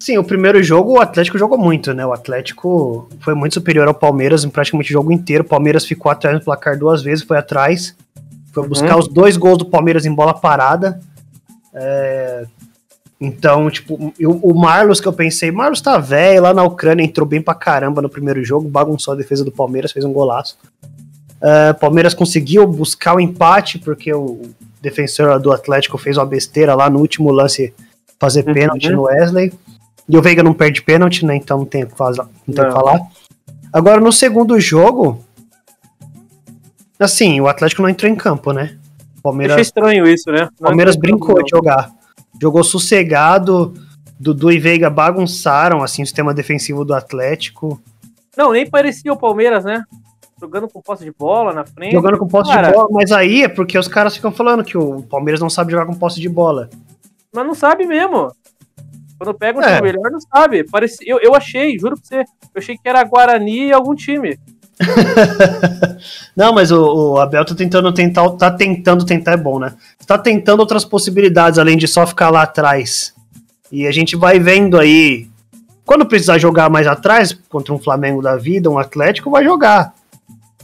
sim, 0.00 0.18
o 0.18 0.24
primeiro 0.24 0.62
jogo 0.62 0.92
o 0.94 1.00
Atlético 1.00 1.38
jogou 1.38 1.56
muito, 1.56 1.94
né? 1.94 2.04
O 2.04 2.12
Atlético 2.12 3.08
foi 3.20 3.34
muito 3.34 3.54
superior 3.54 3.88
ao 3.88 3.94
Palmeiras 3.94 4.44
em 4.44 4.50
praticamente 4.50 4.90
o 4.90 4.92
jogo 4.92 5.10
inteiro. 5.12 5.42
O 5.44 5.46
Palmeiras 5.46 5.86
ficou 5.86 6.12
atrás 6.12 6.36
no 6.36 6.44
placar 6.44 6.78
duas 6.78 7.02
vezes, 7.02 7.24
foi 7.24 7.38
atrás. 7.38 7.96
Foi 8.52 8.62
Uhum. 8.64 8.68
buscar 8.68 8.98
os 8.98 9.08
dois 9.08 9.36
gols 9.38 9.56
do 9.58 9.64
Palmeiras 9.66 10.04
em 10.04 10.14
bola 10.14 10.34
parada. 10.34 11.00
É, 11.72 12.44
Então, 13.20 13.70
tipo, 13.70 14.12
eu- 14.18 14.38
o 14.42 14.52
Marlos 14.54 15.00
que 15.00 15.08
eu 15.08 15.12
pensei, 15.12 15.50
Marlos 15.50 15.80
tá 15.80 15.96
velho 15.96 16.42
lá 16.42 16.52
na 16.52 16.62
Ucrânia, 16.64 17.02
entrou 17.02 17.26
bem 17.26 17.40
pra 17.40 17.54
caramba 17.54 18.02
no 18.02 18.08
primeiro 18.10 18.44
jogo, 18.44 18.68
bagunçou 18.68 19.14
a 19.14 19.16
defesa 19.16 19.42
do 19.44 19.52
Palmeiras, 19.52 19.92
fez 19.92 20.04
um 20.04 20.12
golaço. 20.12 20.58
É, 21.40 21.72
Palmeiras 21.74 22.14
conseguiu 22.14 22.66
buscar 22.66 23.14
o 23.16 23.20
empate, 23.20 23.78
porque 23.78 24.12
o 24.14 24.42
defensor 24.80 25.38
do 25.40 25.52
Atlético 25.52 25.98
fez 25.98 26.16
uma 26.16 26.26
besteira 26.26 26.74
lá 26.74 26.88
no 26.88 26.98
último 26.98 27.30
lance, 27.30 27.74
fazer 28.18 28.46
Uhum. 28.46 28.54
pênalti 28.54 28.88
no 28.90 29.02
Wesley. 29.02 29.52
E 30.08 30.16
o 30.18 30.22
Veiga 30.22 30.42
não 30.42 30.52
perde 30.54 30.82
pênalti, 30.82 31.24
né? 31.24 31.36
Então 31.36 31.58
não 31.58 31.64
tem 31.66 31.84
o 31.84 31.86
que 31.88 31.96
falar. 31.96 32.28
Agora, 33.72 34.00
no 34.00 34.12
segundo 34.12 34.58
jogo, 34.60 35.24
assim, 36.98 37.40
o 37.40 37.48
Atlético 37.48 37.82
não 37.82 37.88
entrou 37.88 38.10
em 38.10 38.14
campo, 38.16 38.52
né? 38.52 38.76
Palmeiras 39.22 39.54
Achei 39.54 39.62
estranho 39.62 40.06
isso, 40.06 40.30
né? 40.30 40.48
o 40.60 40.64
Palmeiras 40.64 40.94
Não- 40.96 41.00
brincou 41.00 41.42
de 41.42 41.50
jogar. 41.50 41.90
Jogou 42.40 42.62
sossegado. 42.62 43.74
Dudu 44.20 44.52
e 44.52 44.58
Veiga 44.58 44.88
bagunçaram 44.88 45.82
assim, 45.82 46.02
o 46.02 46.06
sistema 46.06 46.32
defensivo 46.32 46.84
do 46.84 46.94
Atlético. 46.94 47.80
Não, 48.36 48.52
nem 48.52 48.68
parecia 48.68 49.12
o 49.12 49.16
Palmeiras, 49.16 49.64
né? 49.64 49.82
Jogando 50.40 50.68
com 50.68 50.80
posse 50.80 51.04
de 51.04 51.12
bola 51.12 51.52
na 51.52 51.64
frente. 51.64 51.92
Jogando 51.92 52.18
com 52.18 52.26
posse 52.26 52.50
Cara, 52.50 52.68
de 52.68 52.74
bola. 52.74 52.88
Mas 52.90 53.12
aí 53.12 53.44
é 53.44 53.48
porque 53.48 53.78
os 53.78 53.88
caras 53.88 54.14
ficam 54.16 54.32
falando 54.32 54.64
que 54.64 54.76
o 54.76 55.02
Palmeiras 55.02 55.40
não 55.40 55.48
sabe 55.50 55.72
jogar 55.72 55.86
com 55.86 55.94
posse 55.94 56.20
de 56.20 56.28
bola. 56.28 56.68
Mas 57.32 57.46
não 57.46 57.54
sabe 57.54 57.86
mesmo. 57.86 58.30
Quando 59.18 59.32
pega 59.38 59.58
um 59.58 59.62
É. 59.62 59.76
time 59.76 59.92
melhor, 59.92 60.10
não 60.10 60.20
sabe. 60.20 60.64
Parecia, 60.64 61.06
eu, 61.08 61.18
eu 61.20 61.34
achei, 61.34 61.78
juro 61.78 61.96
pra 61.96 62.04
você, 62.04 62.16
eu 62.18 62.58
achei 62.58 62.76
que 62.76 62.88
era 62.88 63.02
Guarani 63.04 63.68
e 63.68 63.72
algum 63.72 63.94
time. 63.94 64.38
Não, 66.36 66.52
mas 66.52 66.70
o, 66.72 67.12
o 67.12 67.18
Abel 67.20 67.44
tá 67.44 67.54
tentando 67.54 67.92
tentar. 67.92 68.28
Tá 68.30 68.50
tentando 68.50 69.04
tentar, 69.04 69.32
é 69.32 69.36
bom, 69.36 69.58
né? 69.58 69.74
Tá 70.06 70.18
tentando 70.18 70.60
outras 70.60 70.84
possibilidades, 70.84 71.58
além 71.58 71.76
de 71.76 71.86
só 71.86 72.06
ficar 72.06 72.30
lá 72.30 72.42
atrás. 72.42 73.14
E 73.70 73.86
a 73.86 73.92
gente 73.92 74.16
vai 74.16 74.38
vendo 74.38 74.78
aí. 74.78 75.28
Quando 75.86 76.06
precisar 76.06 76.38
jogar 76.38 76.70
mais 76.70 76.86
atrás, 76.86 77.32
contra 77.48 77.72
um 77.72 77.78
Flamengo 77.78 78.22
da 78.22 78.36
vida, 78.36 78.70
um 78.70 78.78
Atlético, 78.78 79.30
vai 79.30 79.44
jogar. 79.44 79.94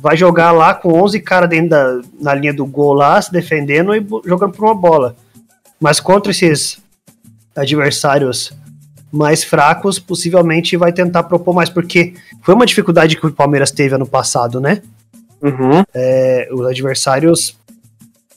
Vai 0.00 0.16
jogar 0.16 0.50
lá 0.52 0.74
com 0.74 0.92
11 1.02 1.20
caras 1.20 1.48
dentro 1.48 1.70
da 1.70 2.00
na 2.20 2.34
linha 2.34 2.54
do 2.54 2.64
gol 2.64 2.94
lá, 2.94 3.20
se 3.20 3.30
defendendo 3.30 3.94
e 3.94 4.06
jogando 4.24 4.52
por 4.52 4.64
uma 4.64 4.74
bola. 4.74 5.14
Mas 5.78 6.00
contra 6.00 6.30
esses 6.30 6.80
adversários 7.54 8.52
mais 9.12 9.42
fracos, 9.42 9.98
possivelmente 9.98 10.76
vai 10.76 10.92
tentar 10.92 11.24
propor 11.24 11.54
mais, 11.54 11.68
porque 11.68 12.14
foi 12.42 12.54
uma 12.54 12.66
dificuldade 12.66 13.16
que 13.16 13.26
o 13.26 13.32
Palmeiras 13.32 13.70
teve 13.70 13.94
ano 13.94 14.06
passado, 14.06 14.60
né? 14.60 14.82
Uhum. 15.42 15.82
É, 15.92 16.48
os 16.52 16.66
adversários 16.66 17.58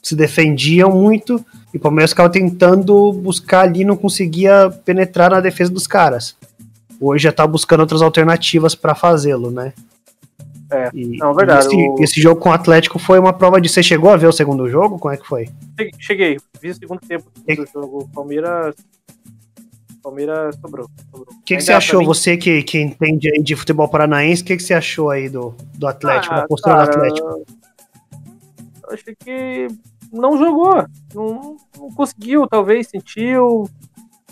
se 0.02 0.14
defendiam 0.14 0.90
muito 0.90 1.44
e 1.72 1.76
o 1.76 1.80
Palmeiras 1.80 2.10
ficava 2.10 2.28
tentando 2.28 3.12
buscar 3.12 3.60
ali 3.60 3.84
não 3.84 3.96
conseguia 3.96 4.70
penetrar 4.84 5.30
na 5.30 5.40
defesa 5.40 5.70
dos 5.70 5.86
caras. 5.86 6.36
Hoje 7.00 7.24
já 7.24 7.32
tá 7.32 7.46
buscando 7.46 7.80
outras 7.80 8.02
alternativas 8.02 8.74
para 8.74 8.94
fazê-lo, 8.94 9.50
né? 9.50 9.72
É, 10.74 10.90
e, 10.92 11.16
não, 11.18 11.34
verdade. 11.34 11.66
Esse, 11.66 11.76
o... 11.76 11.96
esse, 12.00 12.20
jogo 12.20 12.40
com 12.40 12.48
o 12.48 12.52
Atlético 12.52 12.98
foi 12.98 13.18
uma 13.18 13.32
prova 13.32 13.60
de. 13.60 13.68
Você 13.68 13.82
chegou 13.82 14.10
a 14.10 14.16
ver 14.16 14.26
o 14.26 14.32
segundo 14.32 14.68
jogo? 14.68 14.98
Como 14.98 15.12
é 15.12 15.16
que 15.16 15.26
foi? 15.26 15.48
Cheguei, 15.98 16.38
vi 16.60 16.70
o 16.70 16.74
segundo 16.74 17.00
tempo 17.00 17.30
do 17.46 17.66
jogo. 17.66 18.08
Palmeiras. 18.12 18.74
Palmeiras 20.02 20.56
sobrou. 20.60 20.86
O 21.12 21.24
que, 21.44 21.56
que 21.56 21.62
você 21.62 21.72
achou? 21.72 22.00
Mim... 22.00 22.06
Você 22.06 22.36
que, 22.36 22.62
que 22.62 22.78
entende 22.78 23.30
aí 23.32 23.42
de 23.42 23.56
futebol 23.56 23.88
paranaense, 23.88 24.42
o 24.42 24.44
que, 24.44 24.56
que 24.56 24.62
você 24.62 24.74
achou 24.74 25.08
aí 25.08 25.30
do, 25.30 25.54
do 25.74 25.86
Atlético, 25.86 26.34
ah, 26.34 26.40
da 26.40 26.46
postura 26.46 26.76
cara, 26.76 26.86
do 26.86 26.92
Atlético? 26.92 27.46
Eu 28.82 28.92
achei 28.92 29.14
que 29.14 29.68
não 30.12 30.36
jogou. 30.36 30.84
Não, 31.14 31.56
não 31.78 31.90
conseguiu, 31.94 32.46
talvez 32.46 32.88
sentiu. 32.88 33.68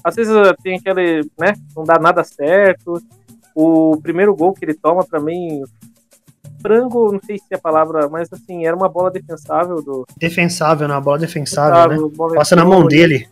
Às 0.05 0.17
vezes 0.17 0.35
tem 0.63 0.77
aquele, 0.77 1.23
né? 1.39 1.55
Não 1.77 1.85
dá 1.85 1.99
nada 1.99 2.23
certo. 2.25 3.01
O 3.55 3.99
primeiro 4.03 4.35
gol 4.35 4.53
que 4.53 4.65
ele 4.65 4.75
toma, 4.75 5.05
para 5.05 5.21
mim, 5.21 5.63
frango, 6.63 7.13
não 7.13 7.21
sei 7.21 7.37
se 7.39 7.45
é 7.51 7.57
a 7.57 7.61
palavra, 7.61 8.09
mas 8.09 8.33
assim, 8.33 8.65
era 8.65 8.77
uma 8.77 8.89
bola 8.89 9.11
defensável 9.11 9.83
do. 9.83 10.07
Defensável, 10.17 10.89
né? 10.89 10.95
Uma 10.95 11.01
bola 11.01 11.19
defensável, 11.19 11.89
defensável 11.89 12.09
né? 12.09 12.17
Bola 12.17 12.35
Passa 12.37 12.57
na 12.57 12.65
mão 12.65 12.87
dele. 12.87 13.29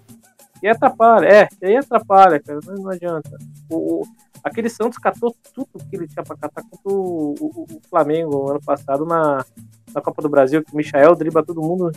E 0.62 0.68
atrapalha, 0.68 1.26
é, 1.26 1.48
e 1.62 1.66
aí 1.66 1.76
atrapalha, 1.76 2.38
cara, 2.40 2.58
não, 2.66 2.74
não 2.74 2.90
adianta. 2.90 3.30
O, 3.70 4.02
o, 4.02 4.06
aquele 4.44 4.68
Santos 4.68 4.98
catou 4.98 5.34
tudo 5.54 5.68
que 5.88 5.96
ele 5.96 6.06
tinha 6.06 6.22
pra 6.22 6.36
catar 6.36 6.62
contra 6.62 6.92
o, 6.92 7.34
o, 7.40 7.62
o 7.62 7.80
Flamengo 7.88 8.50
ano 8.50 8.60
passado 8.60 9.06
na, 9.06 9.42
na 9.94 10.00
Copa 10.02 10.20
do 10.20 10.28
Brasil, 10.28 10.62
que 10.62 10.72
o 10.74 10.76
Michael 10.76 11.14
dribla 11.14 11.44
todo 11.44 11.62
mundo. 11.62 11.90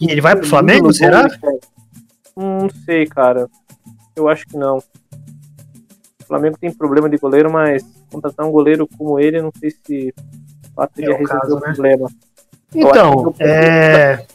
E 0.00 0.10
ele 0.10 0.20
vai 0.20 0.36
pro 0.36 0.46
Flamengo, 0.46 0.92
será? 0.92 1.26
Hum, 2.36 2.62
não 2.62 2.70
sei, 2.84 3.06
cara. 3.06 3.48
Eu 4.16 4.28
acho 4.28 4.46
que 4.46 4.56
não. 4.56 4.78
O 4.78 6.24
Flamengo 6.26 6.56
tem 6.58 6.72
problema 6.72 7.08
de 7.08 7.18
goleiro, 7.18 7.50
mas 7.50 7.84
contratar 8.10 8.46
um 8.46 8.50
goleiro 8.50 8.88
como 8.96 9.18
ele, 9.18 9.40
não 9.40 9.52
sei 9.58 9.70
se 9.70 10.14
o 10.70 10.74
fato 10.74 10.98
é 10.98 11.02
resolver 11.02 11.26
caso, 11.26 11.56
o 11.56 11.60
né? 11.60 11.72
problema. 11.72 12.10
Então, 12.74 13.34
é... 13.38 14.26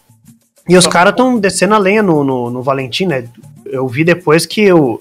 E 0.67 0.77
os 0.77 0.88
caras 0.88 1.12
estão 1.12 1.38
descendo 1.38 1.75
a 1.75 1.77
lenha 1.77 2.01
no, 2.01 2.23
no, 2.23 2.49
no, 2.49 2.63
Valentim, 2.63 3.05
né? 3.05 3.27
Eu 3.65 3.88
vi 3.88 4.03
depois 4.03 4.45
que 4.45 4.71
o, 4.71 4.99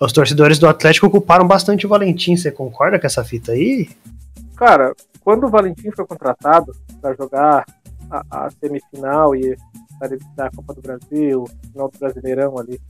os 0.00 0.12
torcedores 0.12 0.58
do 0.58 0.66
Atlético 0.66 1.06
ocuparam 1.06 1.46
bastante 1.46 1.84
o 1.84 1.88
Valentim. 1.88 2.36
Você 2.36 2.50
concorda 2.50 2.98
com 2.98 3.06
essa 3.06 3.22
fita 3.22 3.52
aí? 3.52 3.90
Cara, 4.56 4.94
quando 5.20 5.44
o 5.46 5.50
Valentim 5.50 5.90
foi 5.90 6.06
contratado 6.06 6.74
para 7.00 7.14
jogar 7.14 7.66
a, 8.10 8.46
a, 8.46 8.50
semifinal 8.50 9.36
e 9.36 9.56
da 10.34 10.50
Copa 10.50 10.74
do 10.74 10.82
Brasil, 10.82 11.44
final 11.70 11.88
do 11.88 11.98
Brasileirão 11.98 12.58
ali 12.58 12.80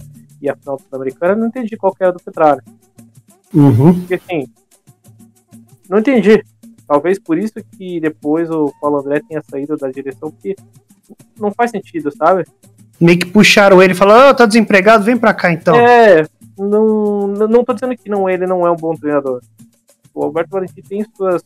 e 0.41 0.49
a 0.49 0.57
final 0.57 0.77
do 0.77 0.83
Sul-Americana, 0.83 1.37
não 1.37 1.49
entendi 1.49 1.77
qual 1.77 1.95
era 2.01 2.13
do 2.13 2.23
Petralha. 2.23 2.63
Uhum. 3.53 4.01
Porque 4.01 4.15
assim, 4.15 4.47
não 5.89 5.99
entendi. 5.99 6.43
Talvez 6.87 7.19
por 7.19 7.39
isso 7.39 7.55
que 7.79 8.01
depois 8.01 8.51
o 8.51 8.73
Paulo 8.81 8.99
André 8.99 9.21
tenha 9.27 9.43
saído 9.49 9.77
da 9.77 9.91
direção, 9.91 10.31
porque 10.31 10.55
não 11.39 11.51
faz 11.53 11.71
sentido, 11.71 12.11
sabe? 12.15 12.45
Meio 13.01 13.19
que 13.19 13.27
puxaram 13.27 13.83
ele 13.83 13.93
e 13.93 13.97
falaram, 13.97 14.31
oh, 14.31 14.35
tá 14.35 14.47
desempregado, 14.47 15.05
vem 15.05 15.17
pra 15.17 15.35
cá 15.35 15.51
então. 15.53 15.75
É, 15.75 16.27
não, 16.59 17.27
não 17.29 17.65
tô 17.65 17.73
dizendo 17.73 17.97
que 17.97 18.09
não, 18.09 18.29
ele 18.29 18.47
não 18.47 18.67
é 18.67 18.71
um 18.71 18.77
bom 18.77 18.95
treinador. 18.95 19.41
O 20.15 20.25
Alberto 20.25 20.51
Valentim 20.51 20.83
tem 20.83 21.05
suas, 21.17 21.43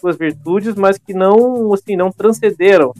suas 0.00 0.16
virtudes, 0.16 0.74
mas 0.74 0.98
que 0.98 1.12
não, 1.12 1.72
assim, 1.72 1.96
não 1.96 2.10
transcederam. 2.10 2.92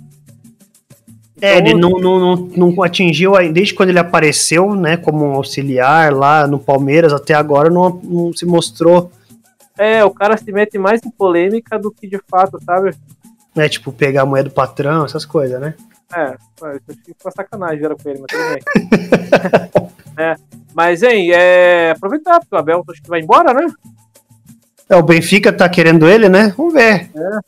É, 1.41 1.59
ele 1.59 1.71
então, 1.71 1.91
não, 1.91 1.99
não, 1.99 2.37
não, 2.37 2.73
não 2.73 2.83
atingiu, 2.83 3.33
desde 3.53 3.73
quando 3.73 3.91
ele 3.91 3.99
apareceu, 3.99 4.75
né, 4.75 4.97
como 4.97 5.25
um 5.25 5.35
auxiliar 5.35 6.13
lá 6.13 6.47
no 6.47 6.59
Palmeiras, 6.59 7.13
até 7.13 7.33
agora 7.33 7.71
não, 7.71 8.01
não 8.03 8.33
se 8.33 8.45
mostrou 8.45 9.11
é, 9.79 10.05
o 10.05 10.11
cara 10.11 10.37
se 10.37 10.51
mete 10.53 10.77
mais 10.77 11.01
em 11.05 11.11
polêmica 11.11 11.79
do 11.79 11.91
que 11.91 12.07
de 12.07 12.21
fato, 12.29 12.59
sabe? 12.65 12.95
É, 13.57 13.69
tipo, 13.69 13.93
pegar 13.93 14.23
a 14.23 14.27
moeda 14.27 14.49
do 14.49 14.55
patrão, 14.55 15.05
essas 15.05 15.25
coisas, 15.25 15.61
né? 15.61 15.75
É, 16.15 16.37
eu 16.63 16.81
fico 17.05 17.17
com 17.23 17.31
sacanagem 17.31 17.85
era 17.85 17.95
com 17.95 18.09
ele, 18.09 18.21
mas 18.21 18.29
tudo 18.31 18.49
bem. 18.53 19.91
é, 20.17 20.37
mas, 20.75 21.03
hein, 21.03 21.31
é, 21.33 21.91
aproveitar, 21.91 22.41
porque 22.41 22.55
o 22.55 22.59
Abel 22.59 22.85
acho 22.89 23.03
que 23.03 23.09
vai 23.09 23.21
embora, 23.21 23.53
né? 23.53 23.67
É, 24.89 24.97
o 24.97 25.03
Benfica 25.03 25.53
tá 25.53 25.69
querendo 25.69 26.09
ele, 26.09 26.29
né? 26.29 26.55
Vamos 26.57 26.73
ver. 26.73 27.11
É. 27.15 27.41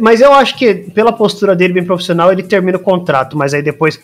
Mas 0.00 0.20
eu 0.20 0.32
acho 0.32 0.56
que, 0.56 0.74
pela 0.74 1.12
postura 1.12 1.54
dele 1.54 1.72
bem 1.74 1.84
profissional, 1.84 2.32
ele 2.32 2.42
termina 2.42 2.78
o 2.78 2.82
contrato, 2.82 3.36
mas 3.36 3.54
aí 3.54 3.62
depois 3.62 4.00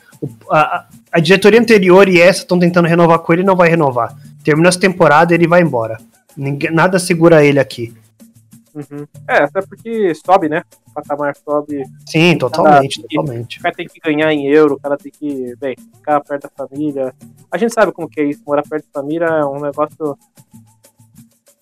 a, 0.51 0.87
a 1.11 1.21
diretoria 1.21 1.61
anterior 1.61 2.09
e 2.09 2.21
essa 2.21 2.41
estão 2.41 2.59
tentando 2.59 2.89
renovar 2.89 3.19
com 3.21 3.33
ele 3.33 3.43
e 3.43 3.45
não 3.45 3.57
vai 3.57 3.69
renovar. 3.69 4.17
Termina 4.45 4.69
essa 4.69 4.81
temporada 4.81 5.35
ele 5.35 5.47
vai 5.47 5.63
embora. 5.63 5.99
Ninguém, 6.37 6.71
nada 6.71 6.99
segura 6.99 7.45
ele 7.45 7.59
aqui. 7.59 7.95
Uhum. 8.75 9.07
É, 9.29 9.43
até 9.43 9.61
porque 9.63 10.15
sobe, 10.15 10.49
né? 10.49 10.63
O 10.89 10.93
patamar 10.93 11.35
sobe. 11.37 11.83
Sim, 12.07 12.39
totalmente, 12.39 13.03
totalmente. 13.03 13.59
O 13.59 13.63
cara 13.63 13.75
tem 13.75 13.89
que 13.89 14.01
ganhar 14.01 14.33
em 14.33 14.47
euro, 14.47 14.75
o 14.75 14.81
cara 14.81 14.97
tem 14.97 15.11
que, 15.11 15.55
bem, 15.57 15.77
ficar 15.97 16.21
perto 16.21 16.43
da 16.43 16.67
família. 16.67 17.15
A 17.51 17.59
gente 17.59 17.75
sabe 17.75 17.93
como 17.93 18.09
que 18.09 18.21
é 18.21 18.25
isso, 18.25 18.43
morar 18.47 18.63
perto 18.63 18.87
da 18.93 19.01
família 19.01 19.27
é 19.27 19.45
um 19.45 19.61
negócio. 19.61 20.17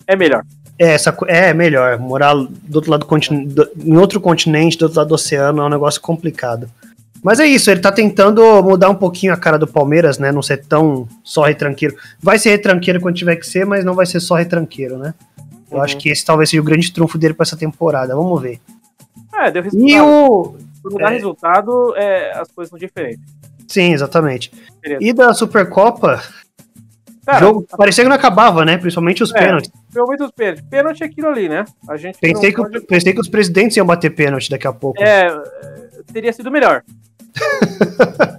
É 0.07 0.17
melhor. 0.17 0.45
É, 0.79 0.93
essa, 0.93 1.17
é 1.27 1.53
melhor. 1.53 1.99
Morar 1.99 2.35
do 2.35 2.77
outro 2.77 2.91
lado 2.91 3.01
do 3.01 3.07
continente, 3.07 3.55
em 3.85 3.97
outro 3.97 4.21
continente, 4.21 4.79
do 4.79 4.85
outro 4.85 4.99
lado 4.99 5.09
do 5.09 5.15
oceano, 5.15 5.63
é 5.63 5.65
um 5.65 5.69
negócio 5.69 6.01
complicado. 6.01 6.71
Mas 7.23 7.41
é 7.41 7.47
isso, 7.47 7.69
ele 7.71 7.81
tá 7.81 7.91
tentando 7.91 8.41
mudar 8.63 8.89
um 8.89 8.95
pouquinho 8.95 9.33
a 9.33 9.37
cara 9.37 9.59
do 9.59 9.67
Palmeiras, 9.67 10.19
né? 10.19 10.31
Não 10.31 10.43
ser 10.43 10.59
tão 10.59 11.09
só 11.25 11.43
retranqueiro. 11.43 11.97
Vai 12.21 12.39
ser 12.39 12.51
retranqueiro 12.51 13.01
quando 13.01 13.17
tiver 13.17 13.37
que 13.37 13.47
ser, 13.47 13.67
mas 13.67 13.85
não 13.85 13.95
vai 13.95 14.07
ser 14.07 14.21
só 14.21 14.37
retranqueiro, 14.37 14.97
né? 14.99 15.15
Eu 15.71 15.79
uhum. 15.79 15.83
acho 15.83 15.99
que 15.99 16.09
esse 16.09 16.25
talvez 16.25 16.49
seja 16.49 16.61
o 16.61 16.65
grande 16.65 16.93
trunfo 16.93 17.19
dele 17.19 17.35
para 17.35 17.43
essa 17.43 17.57
temporada. 17.57 18.15
Vamos 18.15 18.41
ver. 18.41 18.61
É, 19.35 19.51
deu 19.51 19.63
resultado. 19.63 19.91
E 19.91 20.01
o... 20.01 20.57
Mudar 20.85 21.11
é... 21.11 21.15
resultado, 21.15 21.95
é, 21.97 22.39
as 22.39 22.51
coisas 22.53 22.71
são 22.71 22.79
diferentes. 22.79 23.25
Sim, 23.67 23.93
exatamente. 23.93 24.51
Beleza. 24.81 25.05
E 25.05 25.13
da 25.13 25.35
Supercopa, 25.35 26.23
Cara, 27.29 27.41
jogo 27.41 27.67
a... 27.71 27.77
parecia 27.77 28.03
que 28.03 28.09
não 28.09 28.17
acabava, 28.17 28.65
né? 28.65 28.79
Principalmente 28.79 29.23
os 29.23 29.35
é, 29.35 29.39
pênaltis. 29.39 29.71
Principalmente 29.71 30.23
os 30.23 30.31
pênaltis. 30.31 30.65
Pênalti 30.71 31.03
é 31.03 31.07
aquilo 31.07 31.29
ali, 31.29 31.47
né? 31.47 31.67
A 31.87 31.97
gente 31.99 32.19
pensei, 32.19 32.51
que, 32.51 32.57
pode... 32.57 32.81
pensei 32.81 33.13
que 33.13 33.21
os 33.21 33.29
presidentes 33.29 33.77
iam 33.77 33.85
bater 33.85 34.09
pênalti 34.09 34.49
daqui 34.49 34.67
a 34.67 34.73
pouco. 34.73 35.03
É, 35.03 35.29
teria 36.11 36.33
sido 36.33 36.51
melhor. 36.51 36.83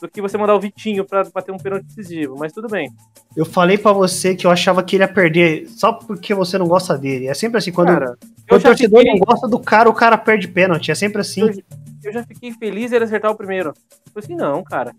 do 0.00 0.08
que 0.08 0.20
você 0.20 0.36
mandar 0.36 0.56
o 0.56 0.60
Vitinho 0.60 1.04
pra 1.04 1.22
bater 1.32 1.52
um 1.52 1.58
pênalti 1.58 1.84
decisivo, 1.84 2.36
mas 2.36 2.52
tudo 2.52 2.66
bem. 2.66 2.90
Eu 3.36 3.44
falei 3.44 3.78
para 3.78 3.92
você 3.92 4.34
que 4.34 4.48
eu 4.48 4.50
achava 4.50 4.82
que 4.82 4.96
ele 4.96 5.04
ia 5.04 5.08
perder 5.08 5.68
só 5.68 5.92
porque 5.92 6.34
você 6.34 6.58
não 6.58 6.66
gosta 6.66 6.98
dele. 6.98 7.28
É 7.28 7.34
sempre 7.34 7.58
assim, 7.58 7.70
quando, 7.70 7.88
cara, 7.88 8.18
quando 8.48 8.60
o 8.60 8.64
torcedor 8.64 8.98
fiquei... 8.98 9.14
não 9.14 9.20
gosta 9.20 9.46
do 9.46 9.60
cara, 9.60 9.88
o 9.88 9.94
cara 9.94 10.18
perde 10.18 10.48
pênalti. 10.48 10.90
É 10.90 10.94
sempre 10.94 11.20
assim. 11.20 11.42
Eu, 11.42 11.54
eu 12.02 12.12
já 12.12 12.24
fiquei 12.24 12.50
feliz 12.52 12.90
ele 12.90 13.04
acertar 13.04 13.30
o 13.30 13.36
primeiro. 13.36 13.68
Eu 13.70 14.12
falei 14.12 14.24
assim, 14.24 14.34
não, 14.34 14.64
cara. 14.64 14.92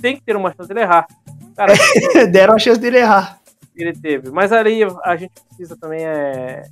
Tem 0.00 0.16
que 0.16 0.22
ter 0.22 0.36
uma 0.36 0.52
chance 0.52 0.68
dele 0.68 0.80
errar. 0.80 1.06
Cara, 1.58 1.72
Deram 2.30 2.54
a 2.54 2.58
chance 2.58 2.80
dele 2.80 2.98
errar. 2.98 3.40
Ele 3.74 3.92
teve. 3.92 4.30
Mas 4.30 4.52
ali 4.52 4.80
a 5.04 5.16
gente 5.16 5.32
precisa 5.48 5.76
também 5.76 6.04
é. 6.04 6.62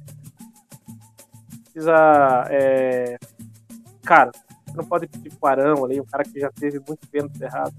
Precisa. 1.64 2.46
É... 2.48 3.18
Cara, 4.04 4.30
não 4.76 4.84
pode 4.84 5.08
pedir 5.08 5.30
pro 5.30 5.48
Arão 5.48 5.84
ali, 5.84 6.00
um 6.00 6.04
cara 6.04 6.22
que 6.22 6.38
já 6.38 6.50
teve 6.52 6.80
muito 6.86 7.04
pênalti 7.08 7.42
errado. 7.42 7.74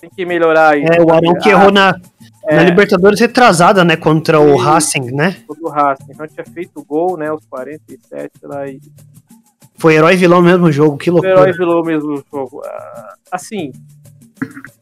Tem 0.00 0.08
que 0.08 0.24
melhorar 0.24 0.78
isso. 0.78 0.92
É, 0.92 1.02
o 1.02 1.12
Arão 1.12 1.34
que 1.34 1.48
errou 1.48 1.72
na, 1.72 1.98
é, 2.44 2.54
na 2.54 2.62
Libertadores 2.62 3.18
retrasada, 3.18 3.84
né? 3.84 3.96
Contra 3.96 4.38
o 4.38 4.56
Racing, 4.56 5.10
né? 5.10 5.42
Contra 5.44 5.64
o 5.64 5.68
Racing. 5.68 6.06
Então 6.10 6.28
tinha 6.28 6.46
feito 6.46 6.84
gol, 6.84 7.16
né? 7.16 7.32
Os 7.32 7.44
47 7.46 8.30
lá 8.44 8.68
e. 8.68 8.80
Foi 9.78 9.94
herói 9.94 10.14
e 10.14 10.16
vilão 10.16 10.40
mesmo 10.40 10.70
jogo, 10.70 10.96
que 10.96 11.10
loucura. 11.10 11.34
Foi 11.34 11.42
herói 11.42 11.54
e 11.54 11.58
vilão 11.58 11.82
mesmo 11.82 12.24
jogo. 12.32 12.62
Ah, 12.64 13.14
assim, 13.32 13.72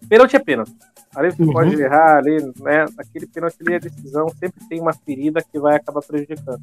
pênalti 0.07 0.37
é 0.37 0.39
pênalti. 0.39 0.75
Ali 1.15 1.31
você 1.31 1.43
uhum. 1.43 1.53
pode 1.53 1.81
errar, 1.81 2.17
ali, 2.17 2.37
né? 2.61 2.87
Aquele 2.99 3.27
pênalti 3.27 3.57
ali 3.61 3.75
é 3.75 3.81
decisão, 3.81 4.29
sempre 4.41 4.61
tem 4.69 4.81
uma 4.81 4.93
ferida 4.93 5.43
que 5.43 5.59
vai 5.59 5.77
acabar 5.77 6.03
prejudicando. 6.03 6.61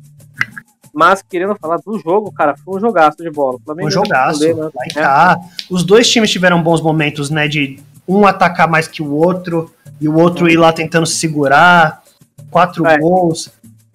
Mas 0.93 1.21
querendo 1.21 1.55
falar 1.55 1.77
do 1.77 1.97
jogo, 1.99 2.31
cara, 2.31 2.55
foi 2.57 2.77
um 2.77 2.79
jogaço 2.79 3.17
de 3.17 3.29
bola. 3.29 3.57
um 3.81 3.89
jogaço. 3.89 4.41
né? 4.53 4.69
cá. 4.93 5.39
Os 5.69 5.83
dois 5.83 6.09
times 6.09 6.29
tiveram 6.29 6.61
bons 6.61 6.81
momentos, 6.81 7.29
né? 7.29 7.47
De 7.47 7.79
um 8.07 8.25
atacar 8.25 8.67
mais 8.67 8.87
que 8.87 9.01
o 9.01 9.13
outro 9.13 9.71
e 10.01 10.09
o 10.09 10.17
outro 10.17 10.49
ir 10.49 10.57
lá 10.57 10.73
tentando 10.73 11.05
se 11.05 11.15
segurar. 11.15 12.03
Quatro 12.49 12.85
é. 12.85 12.97
gols. 12.97 13.49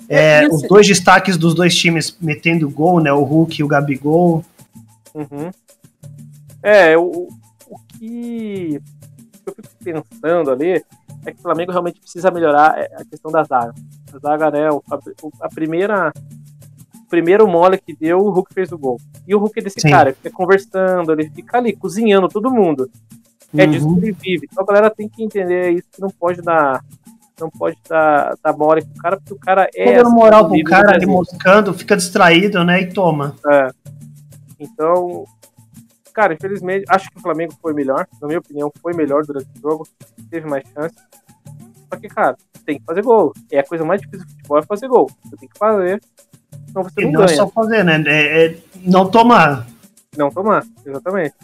É, 0.09 0.45
é 0.45 0.49
os 0.49 0.62
dois 0.62 0.87
destaques 0.87 1.37
dos 1.37 1.55
dois 1.55 1.77
times 1.77 2.16
metendo 2.21 2.71
gol, 2.71 3.01
né? 3.01 3.12
O 3.12 3.25
Hulk 3.25 3.61
e 3.61 3.64
o 3.64 3.69
Gabigol. 3.69 4.42
Uhum. 5.14 5.51
É, 6.62 6.97
o, 6.97 7.29
o 7.69 7.79
que 7.99 8.81
eu 9.46 9.54
fico 9.54 9.68
pensando 9.82 10.50
ali 10.50 10.82
é 11.24 11.32
que 11.32 11.38
o 11.38 11.42
Flamengo 11.42 11.72
realmente 11.72 12.00
precisa 12.00 12.30
melhorar 12.30 12.78
é, 12.78 12.90
a 12.96 13.04
questão 13.04 13.30
da 13.30 13.42
zaga. 13.42 13.74
A 14.12 14.18
zaga, 14.18 14.50
né? 14.50 14.68
A 15.40 15.48
primeira 15.48 16.12
primeiro 17.09 17.46
mole 17.46 17.78
que 17.78 17.94
deu, 17.94 18.18
o 18.18 18.30
Hulk 18.30 18.52
fez 18.52 18.72
o 18.72 18.78
gol. 18.78 18.98
E 19.26 19.35
o 19.35 19.38
Hulk 19.38 19.61
é 19.61 19.62
desse 19.62 19.80
Sim. 19.80 19.90
cara, 19.90 20.12
fica 20.12 20.30
conversando, 20.30 21.12
ele 21.12 21.30
fica 21.30 21.59
ali 21.59 21.74
cozinhando 21.74 22.28
todo 22.28 22.50
mundo. 22.50 22.90
É 23.56 23.66
disso 23.66 23.87
Uhum. 23.87 23.94
que 23.94 24.06
ele 24.06 24.12
vive. 24.12 24.48
Então 24.50 24.64
a 24.64 24.66
galera 24.66 24.90
tem 24.90 25.09
que 25.09 25.22
entender 25.22 25.70
isso, 25.70 25.87
que 25.92 26.00
não 26.00 26.11
pode 26.11 26.42
dar. 26.42 26.85
Não 27.38 27.50
pode 27.50 27.76
dar, 27.87 28.35
dar 28.42 28.56
mole 28.56 28.82
pro 28.82 29.02
cara, 29.02 29.16
porque 29.18 29.35
o 29.35 29.38
cara 29.38 29.68
é. 29.74 29.96
Dando 29.96 30.06
assim, 30.06 30.16
moral 30.16 30.44
do 30.44 30.50
pro 30.54 30.64
cara 30.64 30.94
ali 30.94 31.04
moscando, 31.06 31.74
fica 31.74 31.96
distraído, 31.96 32.64
né? 32.64 32.80
E 32.80 32.87
toma. 32.87 33.37
É. 33.52 33.68
Então, 34.59 35.24
cara, 36.16 36.33
infelizmente, 36.33 36.87
acho 36.88 37.11
que 37.11 37.18
o 37.18 37.20
Flamengo 37.20 37.52
foi 37.61 37.74
melhor. 37.74 38.07
Na 38.22 38.26
minha 38.26 38.38
opinião, 38.38 38.72
foi 38.81 38.94
melhor 38.94 39.22
durante 39.26 39.46
o 39.59 39.61
jogo. 39.61 39.87
Teve 40.31 40.48
mais 40.48 40.64
chances. 40.72 40.98
Só 41.92 42.00
que, 42.00 42.09
cara, 42.09 42.35
tem 42.64 42.79
que 42.79 42.85
fazer 42.87 43.02
gol. 43.02 43.35
É 43.52 43.59
a 43.59 43.64
coisa 43.64 43.85
mais 43.85 44.00
difícil 44.00 44.24
do 44.26 44.33
futebol 44.33 44.59
é 44.59 44.62
fazer 44.62 44.88
gol. 44.88 45.11
Você 45.24 45.37
tem 45.37 45.48
que 45.48 45.59
fazer, 45.59 46.00
senão 46.68 46.83
você 46.83 47.02
E 47.02 47.05
não 47.05 47.12
não 47.12 47.22
é 47.22 47.26
ganha. 47.26 47.37
só 47.37 47.48
fazer, 47.48 47.85
né? 47.85 48.02
É, 48.07 48.46
é 48.46 48.57
não 48.83 49.07
tomar. 49.11 49.66
Não 50.16 50.31
tomar, 50.31 50.64
exatamente. 50.87 51.35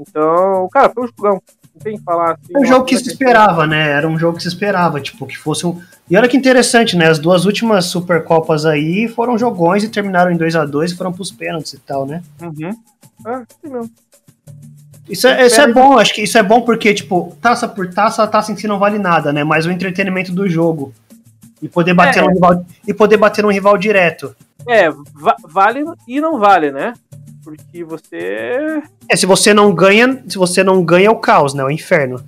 Então, 0.00 0.68
cara, 0.72 0.90
foi 0.92 1.04
um 1.04 1.08
jogão. 1.16 1.42
Não 1.74 1.80
tem 1.80 1.96
que 1.96 2.02
falar 2.02 2.32
assim. 2.32 2.52
É 2.54 2.58
um 2.58 2.64
jogo 2.64 2.84
que 2.86 2.98
se 2.98 3.08
esperava, 3.08 3.66
né? 3.68 3.90
Era 3.90 4.08
um 4.08 4.18
jogo 4.18 4.36
que 4.36 4.42
se 4.42 4.48
esperava, 4.48 5.00
tipo, 5.00 5.26
que 5.26 5.38
fosse 5.38 5.64
um. 5.64 5.80
E 6.10 6.16
olha 6.16 6.28
que 6.28 6.36
interessante, 6.36 6.96
né? 6.96 7.06
As 7.06 7.20
duas 7.20 7.44
últimas 7.44 7.84
Supercopas 7.84 8.66
aí 8.66 9.06
foram 9.06 9.38
jogões 9.38 9.84
e 9.84 9.88
terminaram 9.88 10.32
em 10.32 10.36
2 10.36 10.56
a 10.56 10.64
2 10.64 10.90
e 10.90 10.96
foram 10.96 11.12
pros 11.12 11.30
pênaltis 11.30 11.74
e 11.74 11.78
tal, 11.78 12.04
né? 12.04 12.22
Uhum. 12.42 12.74
É, 13.26 13.38
sim 13.60 13.72
mesmo. 13.72 13.90
Isso 15.08 15.28
é, 15.28 15.46
isso 15.46 15.60
é 15.60 15.72
bom, 15.72 15.98
acho 15.98 16.12
que 16.14 16.22
isso 16.22 16.36
é 16.36 16.42
bom 16.42 16.62
porque, 16.62 16.92
tipo, 16.92 17.36
taça 17.40 17.68
por 17.68 17.88
taça, 17.92 18.22
a 18.24 18.26
taça 18.26 18.50
em 18.50 18.56
si 18.56 18.66
não 18.66 18.78
vale 18.78 18.98
nada, 18.98 19.32
né? 19.32 19.44
Mas 19.44 19.64
o 19.66 19.70
entretenimento 19.70 20.32
do 20.32 20.48
jogo. 20.48 20.92
E 21.62 21.68
poder 21.68 21.94
bater, 21.94 22.18
É. 22.20 22.22
num, 22.26 22.32
rival, 22.32 22.66
e 22.86 22.92
poder 22.92 23.16
bater 23.16 23.42
num 23.42 23.50
rival 23.52 23.78
direto. 23.78 24.34
É, 24.68 24.90
va- 24.90 25.36
vale 25.48 25.84
e 26.08 26.20
não 26.20 26.38
vale, 26.38 26.70
né? 26.72 26.92
Porque 27.42 27.84
você. 27.84 28.82
É, 29.08 29.14
se 29.16 29.24
você 29.26 29.54
não 29.54 29.72
ganha, 29.72 30.22
se 30.28 30.36
você 30.36 30.64
não 30.64 30.84
ganha, 30.84 31.06
é 31.06 31.10
o 31.10 31.16
caos, 31.16 31.54
né? 31.54 31.62
O 31.64 31.70
inferno. 31.70 32.20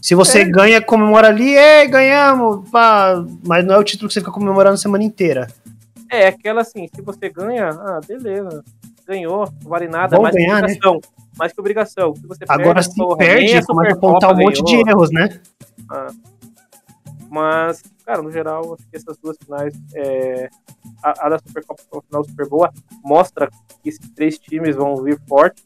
Se 0.00 0.14
você 0.14 0.40
É. 0.40 0.44
ganha, 0.44 0.80
comemora 0.80 1.28
ali, 1.28 1.54
ei, 1.56 1.86
ganhamos, 1.88 2.68
pá, 2.70 3.22
mas 3.46 3.64
não 3.64 3.74
é 3.74 3.78
o 3.78 3.84
título 3.84 4.08
que 4.08 4.14
você 4.14 4.20
fica 4.20 4.32
comemorando 4.32 4.74
a 4.74 4.78
semana 4.78 5.02
inteira. 5.04 5.48
É, 6.08 6.28
aquela 6.28 6.62
assim, 6.62 6.88
se 6.94 7.02
você 7.02 7.28
ganha, 7.28 7.68
ah, 7.68 8.00
beleza. 8.06 8.64
Ganhou, 9.06 9.48
não 9.62 9.70
vale 9.70 9.88
nada, 9.88 10.18
mais 10.20 10.34
ganhar, 10.34 10.58
que 10.58 10.64
obrigação. 10.64 11.00
Mais 11.36 11.52
que 11.52 11.60
obrigação. 11.60 12.14
Se 12.14 12.26
você 12.26 12.44
Agora 12.48 12.74
perde, 12.74 12.90
se 12.90 12.96
porra, 12.96 13.16
perde, 13.16 13.66
começa 13.66 13.94
a 13.94 13.96
apontar 13.96 14.34
um 14.34 14.38
monte 14.38 14.62
de 14.62 14.72
ganhou. 14.72 14.88
erros, 14.88 15.10
né? 15.10 15.40
Mas, 17.30 17.82
cara, 18.04 18.20
no 18.22 18.30
geral, 18.30 18.74
acho 18.74 18.86
que 18.88 18.96
essas 18.96 19.16
duas 19.16 19.36
finais, 19.42 19.74
é, 19.94 20.50
a, 21.02 21.26
a 21.26 21.28
da 21.30 21.38
Supercopa 21.38 21.82
foi 21.88 21.98
uma 21.98 22.02
final 22.02 22.24
super 22.24 22.48
boa, 22.48 22.72
mostra 23.02 23.48
que 23.82 23.88
esses 23.88 24.06
três 24.10 24.38
times 24.38 24.76
vão 24.76 24.94
vir 24.96 25.18
forte. 25.26 25.62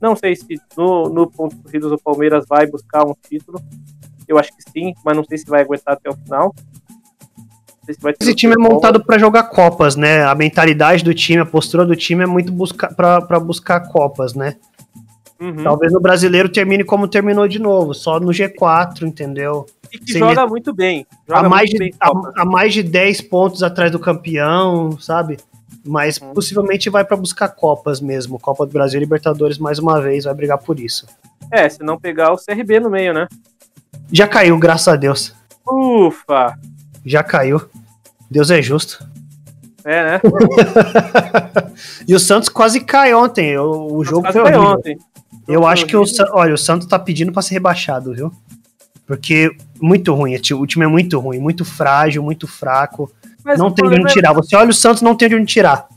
Não 0.00 0.14
sei 0.14 0.36
se 0.36 0.46
no, 0.76 1.08
no 1.08 1.28
ponto 1.28 1.56
corridos 1.56 1.90
o 1.90 1.98
Palmeiras 1.98 2.44
vai 2.48 2.66
buscar 2.66 3.04
um 3.04 3.14
título. 3.28 3.60
Eu 4.28 4.38
acho 4.38 4.54
que 4.56 4.62
sim, 4.70 4.94
mas 5.04 5.16
não 5.16 5.24
sei 5.24 5.38
se 5.38 5.46
vai 5.46 5.62
aguentar 5.62 5.94
até 5.94 6.08
o 6.08 6.14
final. 6.14 6.54
Esse 8.20 8.34
time 8.34 8.54
é 8.54 8.58
montado 8.58 9.02
pra 9.04 9.18
jogar 9.18 9.44
copas, 9.44 9.96
né? 9.96 10.24
A 10.24 10.34
mentalidade 10.34 11.02
do 11.04 11.14
time, 11.14 11.40
a 11.40 11.46
postura 11.46 11.84
do 11.86 11.96
time 11.96 12.24
é 12.24 12.26
muito 12.26 12.52
buscar 12.52 12.94
para 12.94 13.20
pra 13.22 13.40
buscar 13.40 13.80
copas, 13.88 14.34
né? 14.34 14.56
Uhum. 15.40 15.62
Talvez 15.62 15.94
o 15.94 16.00
brasileiro 16.00 16.48
termine 16.48 16.82
como 16.84 17.06
terminou 17.06 17.46
de 17.46 17.58
novo, 17.60 17.94
só 17.94 18.18
no 18.18 18.28
G4, 18.32 19.02
entendeu? 19.02 19.66
E 19.92 19.98
que 19.98 20.12
sem 20.12 20.18
joga 20.18 20.46
muito 20.46 20.74
bem. 20.74 21.06
Joga 21.28 21.46
A 21.46 21.48
mais, 21.48 21.70
muito 21.70 21.78
bem 21.78 21.90
de, 21.92 21.98
Copa. 21.98 22.32
a, 22.36 22.42
a 22.42 22.44
mais 22.44 22.74
de 22.74 22.82
10 22.82 23.20
pontos 23.22 23.62
atrás 23.62 23.90
do 23.92 23.98
campeão, 23.98 24.98
sabe? 25.00 25.38
Mas 25.86 26.18
Uhum. 26.20 26.34
possivelmente 26.34 26.90
vai 26.90 27.04
pra 27.04 27.16
buscar 27.16 27.48
copas 27.48 28.00
mesmo. 28.00 28.38
Copa 28.38 28.66
do 28.66 28.72
Brasil 28.72 28.98
e 28.98 29.04
Libertadores 29.04 29.58
mais 29.58 29.78
uma 29.78 30.00
vez, 30.00 30.24
vai 30.24 30.34
brigar 30.34 30.58
por 30.58 30.78
isso. 30.80 31.06
É, 31.50 31.68
se 31.68 31.82
não 31.82 31.98
pegar 31.98 32.32
o 32.32 32.36
CRB 32.36 32.80
no 32.80 32.90
meio, 32.90 33.14
né? 33.14 33.28
Já 34.12 34.26
caiu, 34.26 34.58
graças 34.58 34.88
a 34.88 34.96
Deus. 34.96 35.32
Ufa! 35.66 36.58
Já 37.06 37.22
caiu. 37.22 37.62
Deus 38.30 38.50
é 38.50 38.60
justo. 38.62 39.06
É, 39.84 40.02
né? 40.04 40.20
e 42.06 42.14
o 42.14 42.20
Santos 42.20 42.48
quase 42.48 42.80
cai 42.80 43.14
ontem. 43.14 43.56
O, 43.58 43.94
o 43.96 44.04
jogo 44.04 44.22
Quase 44.22 44.38
foi 44.40 44.50
horrível. 44.52 44.62
ontem. 44.68 44.98
Eu 45.46 45.66
acho 45.66 45.86
que 45.86 45.96
o, 45.96 46.04
olha, 46.32 46.52
o 46.54 46.58
Santos 46.58 46.86
tá 46.86 46.98
pedindo 46.98 47.32
pra 47.32 47.40
ser 47.42 47.54
rebaixado, 47.54 48.12
viu? 48.12 48.30
Porque 49.06 49.50
muito 49.80 50.12
ruim, 50.14 50.34
o 50.36 50.38
ti- 50.40 50.52
o 50.52 50.66
time 50.66 50.84
é 50.84 50.88
muito 50.88 51.18
ruim, 51.18 51.38
muito 51.38 51.64
frágil, 51.64 52.22
muito 52.22 52.46
fraco. 52.46 53.10
Mas 53.42 53.58
não 53.58 53.70
tem 53.70 53.88
de 53.88 53.94
onde 53.94 54.10
é- 54.10 54.12
tirar. 54.12 54.34
Você 54.34 54.54
olha 54.54 54.68
o 54.68 54.74
Santos, 54.74 55.00
não 55.00 55.14
tem 55.16 55.28
de 55.28 55.36
onde 55.36 55.46
tirar. 55.46 55.88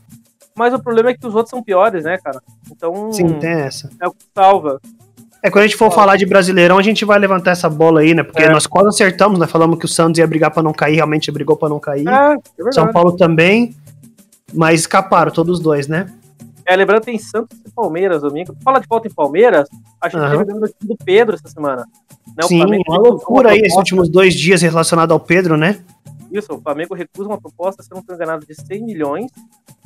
Mas 0.56 0.74
o 0.74 0.80
problema 0.80 1.10
é 1.10 1.13
que 1.17 1.28
os 1.28 1.36
outros 1.36 1.50
são 1.50 1.62
piores, 1.62 2.04
né, 2.06 2.17
cara? 2.24 2.41
Então, 2.72 3.12
Sim, 3.12 3.28
tem 3.39 3.50
essa. 3.52 3.89
é 4.00 4.08
o 4.08 4.12
que 4.12 4.24
salva. 4.34 4.80
É, 5.43 5.49
quando 5.49 5.63
a 5.63 5.67
gente 5.67 5.77
for 5.77 5.91
falar 5.91 6.17
de 6.17 6.25
Brasileirão, 6.25 6.77
a 6.77 6.84
gente 6.84 7.04
vai 7.04 7.17
levantar 7.17 7.51
essa 7.51 7.67
bola 7.69 8.01
aí, 8.01 8.13
né? 8.13 8.21
Porque 8.21 8.43
É. 8.43 8.49
nós 8.51 8.67
quase 8.67 8.89
acertamos, 8.89 9.39
né? 9.39 9.47
Falamos 9.47 9.80
que 9.80 9.86
o 9.86 9.88
Santos 9.88 10.19
ia 10.19 10.27
brigar 10.27 10.51
pra 10.51 10.62
não 10.62 10.71
cair, 10.71 10.95
realmente 10.95 11.32
brigou 11.32 11.58
pra 11.58 11.67
não 11.67 11.80
cair. 11.80 12.08
É, 12.08 12.36
é. 12.67 12.71
São 12.71 12.91
Paulo 12.91 13.13
também, 13.13 13.75
mas 14.54 14.82
escaparam 14.82 15.32
todos 15.32 15.58
os 15.58 15.63
dois, 15.63 15.88
né? 15.88 16.08
É, 16.63 16.75
lembrando 16.75 16.99
que 17.01 17.08
tem 17.08 17.17
Santos 17.17 17.58
e 17.65 17.71
Palmeiras 17.71 18.21
domingo. 18.21 18.56
Fala 18.63 18.80
de 18.80 18.88
volta 18.88 19.08
em 19.08 19.12
Palmeiras, 19.12 19.67
acho 19.99 20.15
que 20.15 20.23
Aham. 20.23 20.45
teve 20.45 20.60
o 20.60 20.67
time 20.67 20.73
do 20.84 20.97
Pedro 21.04 21.36
essa 21.36 21.47
semana. 21.47 21.88
Né, 22.27 22.43
o 22.43 22.47
Sim, 22.47 22.63
uma 22.88 22.97
loucura 22.97 23.49
aí 23.51 23.60
esses 23.60 23.75
últimos 23.75 24.08
dois 24.10 24.36
dias 24.36 24.62
relacionado 24.62 25.12
ao 25.12 25.19
Pedro, 25.19 25.58
né? 25.58 25.80
Isso, 26.32 26.54
o 26.54 26.62
Flamengo 26.62 26.96
recusa 26.96 27.28
uma 27.28 27.39
proposta, 27.39 27.84
se 27.84 27.89
eu 27.91 27.96
não 27.96 28.02
estou 28.02 28.15
enganado, 28.15 28.46
de 28.46 28.56
100 28.56 28.84
milhões. 28.84 29.30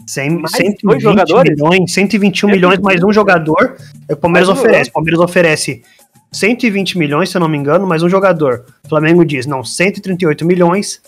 100, 0.07 0.29
Mais 0.41 0.51
120 0.51 0.81
dois 0.83 1.03
jogadores? 1.03 1.51
milhões, 1.51 1.93
121 1.93 2.49
milhões 2.49 2.79
mais 2.79 3.03
um 3.03 3.11
jogador. 3.11 3.75
É, 4.07 4.13
O 4.13 4.17
Palmeiras 4.17 4.49
oferece. 4.49 4.89
O 4.89 4.93
Palmeiras 4.93 5.19
oferece 5.19 5.83
120 6.31 6.97
milhões, 6.97 7.29
se 7.29 7.37
eu 7.37 7.39
não 7.41 7.47
me 7.47 7.57
engano, 7.57 7.87
mais 7.87 8.03
um 8.03 8.09
jogador. 8.09 8.65
O 8.83 8.89
Flamengo 8.89 9.25
diz, 9.25 9.45
não, 9.47 9.63
138 9.63 10.45
milhões, 10.45 11.01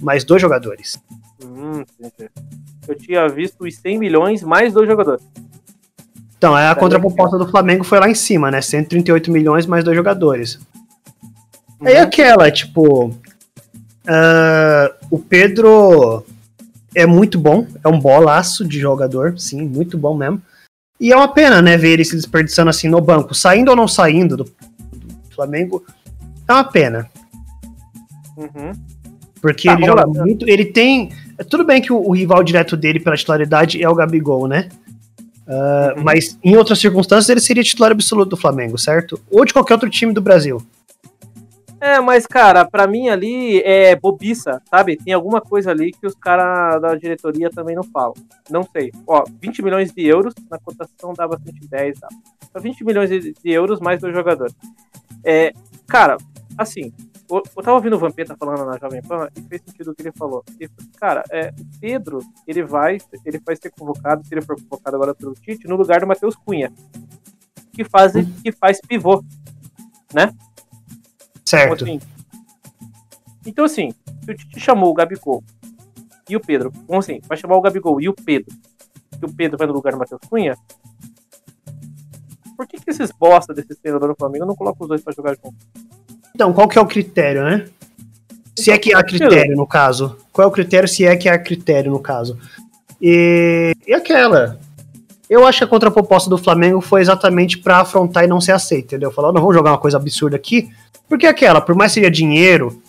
mais 0.00 0.24
dois 0.24 0.42
jogadores. 0.42 0.98
Hum, 1.44 1.84
eu 2.88 2.94
tinha 2.96 3.28
visto 3.28 3.64
os 3.64 3.76
100 3.76 3.98
milhões 3.98 4.42
mais 4.42 4.72
dois 4.72 4.88
jogadores. 4.88 5.22
Então, 6.36 6.56
é 6.56 6.66
a 6.66 6.74
Tá 6.74 6.80
contraproposta 6.80 7.36
do 7.36 7.46
Flamengo 7.46 7.84
foi 7.84 8.00
lá 8.00 8.08
em 8.08 8.14
cima, 8.14 8.50
né? 8.50 8.62
138 8.62 9.30
milhões 9.30 9.66
mais 9.66 9.84
dois 9.84 9.94
jogadores. 9.94 10.58
Uhum. 11.80 11.86
Aí 11.86 11.98
aquela, 11.98 12.50
tipo. 12.50 13.14
Ah, 14.06 14.92
o 15.10 15.18
Pedro 15.18 16.24
é 16.94 17.06
muito 17.06 17.38
bom, 17.38 17.66
é 17.84 17.88
um 17.88 17.98
bolaço 18.00 18.64
de 18.66 18.78
jogador, 18.80 19.38
sim, 19.38 19.62
muito 19.62 19.96
bom 19.98 20.16
mesmo. 20.16 20.40
E 21.00 21.12
é 21.12 21.16
uma 21.16 21.28
pena, 21.28 21.62
né, 21.62 21.76
ver 21.78 21.90
ele 21.92 22.04
se 22.04 22.14
desperdiçando 22.16 22.68
assim 22.68 22.88
no 22.88 23.00
banco, 23.00 23.34
saindo 23.34 23.70
ou 23.70 23.76
não 23.76 23.88
saindo 23.88 24.36
do, 24.36 24.44
do 24.44 25.34
Flamengo. 25.34 25.84
É 26.46 26.52
uma 26.52 26.64
pena, 26.64 27.08
Uhum. 28.36 28.72
porque 29.40 29.68
Tá, 29.68 29.74
ele 29.74 29.86
joga 29.86 30.06
lá. 30.06 30.24
muito. 30.24 30.48
Ele 30.48 30.64
tem. 30.64 31.10
é 31.38 31.44
Tudo 31.44 31.64
bem 31.64 31.80
que 31.82 31.92
o, 31.92 31.96
o 32.00 32.12
rival 32.12 32.42
direto 32.42 32.76
dele 32.76 32.98
pela 33.00 33.16
titularidade 33.16 33.82
é 33.82 33.88
o 33.88 33.94
Gabigol, 33.94 34.46
né? 34.48 34.68
Ah, 35.46 35.94
Uhum. 35.96 36.04
Mas 36.04 36.38
em 36.42 36.56
outras 36.56 36.78
circunstâncias 36.78 37.28
ele 37.28 37.40
seria 37.40 37.62
titular 37.62 37.90
absoluto 37.92 38.30
do 38.30 38.36
Flamengo, 38.36 38.78
certo? 38.78 39.20
Ou 39.30 39.44
de 39.44 39.52
qualquer 39.52 39.74
outro 39.74 39.90
time 39.90 40.12
do 40.12 40.20
Brasil. 40.20 40.62
É, 41.80 41.98
mas, 41.98 42.26
cara, 42.26 42.62
pra 42.66 42.86
mim 42.86 43.08
ali 43.08 43.62
é 43.62 43.96
bobiça, 43.96 44.60
sabe? 44.68 44.98
Tem 44.98 45.14
alguma 45.14 45.40
coisa 45.40 45.70
ali 45.70 45.92
que 45.92 46.06
os 46.06 46.14
caras 46.14 46.80
da 46.80 46.94
diretoria 46.94 47.48
também 47.48 47.74
não 47.74 47.82
falam. 47.82 48.12
Não 48.50 48.62
sei. 48.64 48.92
Ó, 49.06 49.24
20 49.40 49.62
milhões 49.62 49.90
de 49.90 50.06
euros, 50.06 50.34
na 50.50 50.58
cotação 50.58 51.14
dava 51.14 51.40
110, 51.42 51.98
dava. 51.98 52.14
Então, 52.48 52.60
20 52.60 52.84
milhões 52.84 53.08
de, 53.08 53.34
euros 53.44 53.80
mais 53.80 53.98
dois 53.98 54.14
jogadores. 54.14 54.54
É, 55.24 55.54
cara, 55.86 56.18
assim, 56.58 56.92
eu, 57.30 57.42
eu 57.56 57.62
tava 57.62 57.76
ouvindo 57.76 57.96
o 57.96 57.98
Vampeta 57.98 58.36
falando 58.36 58.66
na 58.66 58.76
Jovem 58.76 59.00
Pan 59.00 59.28
e 59.34 59.40
fez 59.40 59.62
sentido 59.64 59.92
o 59.92 59.94
que 59.94 60.02
ele 60.02 60.12
falou. 60.12 60.44
Ele 60.58 60.68
falou, 60.76 60.92
cara, 60.98 61.24
é, 61.30 61.48
o 61.48 61.80
Pedro, 61.80 62.20
ele 62.46 62.62
vai, 62.62 62.98
ele 63.24 63.38
vai 63.38 63.56
ser 63.56 63.70
convocado, 63.70 64.22
se 64.26 64.34
ele 64.34 64.42
for 64.42 64.54
convocado 64.56 64.96
agora 64.96 65.14
pelo 65.14 65.32
Tite, 65.32 65.66
no 65.66 65.76
lugar 65.76 66.00
do 66.00 66.06
Matheus 66.06 66.36
Cunha, 66.36 66.70
que 67.72 67.84
faz, 67.84 68.12
que 68.42 68.52
faz 68.52 68.80
pivô. 68.82 69.24
Então, 70.10 70.49
Certo. 71.50 71.84
assim, 71.84 72.00
então, 73.44 73.64
assim, 73.64 73.92
se 74.24 74.30
o 74.30 74.34
Tite 74.34 74.60
chamou 74.60 74.90
o 74.90 74.94
Gabigol 74.94 75.42
e 76.28 76.36
o 76.36 76.40
Pedro, 76.40 76.72
vamos 76.86 77.04
assim, 77.04 77.20
vai 77.26 77.36
chamar 77.36 77.56
o 77.56 77.60
Gabigol 77.60 78.00
e 78.00 78.08
o 78.08 78.14
Pedro, 78.14 78.54
e 79.20 79.24
o 79.24 79.32
Pedro 79.32 79.58
vai 79.58 79.66
no 79.66 79.72
lugar 79.72 79.92
do 79.92 79.98
Matheus 79.98 80.20
Cunha, 80.28 80.56
por 82.56 82.66
que, 82.66 82.78
que 82.78 82.90
esses 82.90 83.10
bosta 83.10 83.54
desses 83.54 83.78
treinadores 83.78 84.14
do 84.14 84.18
Flamengo 84.18 84.44
não 84.44 84.54
colocam 84.54 84.82
os 84.82 84.88
dois 84.88 85.02
pra 85.02 85.14
jogar 85.14 85.34
junto? 85.42 85.56
Então, 86.34 86.52
qual 86.52 86.68
que 86.68 86.78
é 86.78 86.80
o 86.80 86.86
critério, 86.86 87.42
né? 87.42 87.66
Se 88.56 88.70
é 88.70 88.78
que 88.78 88.94
há 88.94 89.02
critério, 89.02 89.56
no 89.56 89.66
caso. 89.66 90.16
Qual 90.30 90.44
é 90.44 90.48
o 90.48 90.52
critério 90.52 90.86
se 90.86 91.06
é 91.06 91.16
que 91.16 91.28
há 91.28 91.38
critério, 91.38 91.90
no 91.90 91.98
caso? 91.98 92.38
E, 93.00 93.74
e 93.86 93.94
aquela. 93.94 94.60
Eu 95.30 95.46
acho 95.46 95.58
que 95.58 95.64
a 95.64 95.68
contraproposta 95.68 96.28
do 96.28 96.36
Flamengo 96.36 96.80
foi 96.80 97.00
exatamente 97.00 97.56
pra 97.56 97.78
afrontar 97.78 98.24
e 98.24 98.26
não 98.26 98.40
ser 98.40 98.50
aceita, 98.50 98.86
entendeu? 98.88 99.12
Falar, 99.12 99.32
não 99.32 99.40
vamos 99.40 99.54
jogar 99.54 99.70
uma 99.70 99.78
coisa 99.78 99.96
absurda 99.96 100.34
aqui. 100.34 100.68
Porque 101.08 101.24
aquela, 101.24 101.60
por 101.60 101.72
mais 101.76 101.92
que 101.92 102.00
seja 102.00 102.10
dinheiro, 102.10 102.82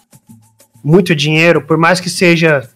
muito 0.83 1.15
dinheiro, 1.15 1.61
por 1.61 1.77
mais 1.77 1.99
que 1.99 2.09
seja 2.09 2.67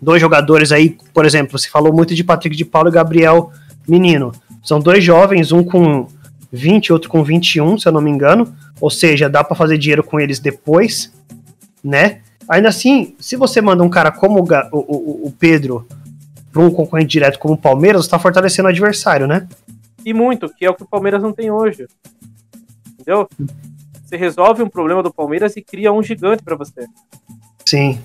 dois 0.00 0.22
jogadores 0.22 0.72
aí, 0.72 0.96
por 1.12 1.26
exemplo, 1.26 1.58
você 1.58 1.68
falou 1.68 1.92
muito 1.92 2.14
de 2.14 2.24
Patrick 2.24 2.56
de 2.56 2.64
Paulo 2.64 2.88
e 2.88 2.92
Gabriel 2.92 3.52
Menino. 3.86 4.32
São 4.62 4.80
dois 4.80 5.04
jovens, 5.04 5.52
um 5.52 5.62
com 5.62 6.08
20, 6.50 6.90
outro 6.90 7.10
com 7.10 7.22
21, 7.22 7.78
se 7.78 7.86
eu 7.86 7.92
não 7.92 8.00
me 8.00 8.10
engano. 8.10 8.56
Ou 8.80 8.88
seja, 8.88 9.28
dá 9.28 9.44
para 9.44 9.54
fazer 9.54 9.76
dinheiro 9.76 10.02
com 10.02 10.18
eles 10.18 10.38
depois, 10.38 11.12
né? 11.82 12.20
Ainda 12.48 12.70
assim, 12.70 13.14
se 13.18 13.36
você 13.36 13.60
manda 13.60 13.82
um 13.82 13.90
cara 13.90 14.10
como 14.10 14.40
o, 14.40 14.46
o, 14.72 15.26
o 15.28 15.34
Pedro 15.38 15.86
para 16.54 16.62
um 16.62 16.70
concorrente 16.70 17.08
direto 17.08 17.40
como 17.40 17.54
o 17.54 17.58
Palmeiras, 17.58 18.02
você 18.02 18.06
está 18.06 18.18
fortalecendo 18.18 18.68
o 18.68 18.70
adversário, 18.70 19.26
né? 19.26 19.48
E 20.04 20.14
muito, 20.14 20.48
que 20.48 20.64
é 20.64 20.70
o 20.70 20.74
que 20.74 20.84
o 20.84 20.88
Palmeiras 20.88 21.20
não 21.20 21.32
tem 21.32 21.50
hoje. 21.50 21.88
Entendeu? 22.92 23.28
Você 24.04 24.16
resolve 24.16 24.62
um 24.62 24.68
problema 24.68 25.02
do 25.02 25.12
Palmeiras 25.12 25.56
e 25.56 25.62
cria 25.62 25.92
um 25.92 26.00
gigante 26.00 26.44
para 26.44 26.54
você. 26.54 26.86
Sim. 27.66 28.00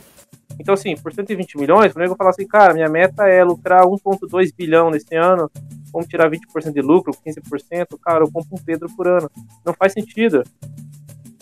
Então, 0.60 0.74
assim, 0.74 0.96
por 0.96 1.14
120 1.14 1.60
milhões, 1.60 1.96
o 1.96 2.00
nego 2.00 2.16
fala 2.16 2.32
assim, 2.32 2.48
cara, 2.48 2.74
minha 2.74 2.90
meta 2.90 3.28
é 3.28 3.44
lucrar 3.44 3.84
1,2 3.84 4.52
bilhão 4.58 4.90
nesse 4.90 5.16
ano, 5.16 5.50
vamos 5.94 6.08
tirar 6.08 6.28
20% 6.30 6.74
de 6.74 6.82
lucro, 6.82 7.14
15%, 7.14 8.00
cara, 8.04 8.24
eu 8.24 8.32
compro 8.32 8.56
um 8.56 8.64
Pedro 8.64 8.90
por 8.98 9.08
ano. 9.08 9.30
Não 9.64 9.76
faz 9.76 9.94
sentido. 9.94 10.44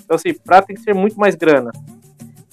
Então, 0.03 0.15
assim, 0.15 0.33
pra 0.33 0.61
tem 0.61 0.75
que 0.75 0.81
ser 0.81 0.93
muito 0.93 1.17
mais 1.17 1.35
grana. 1.35 1.71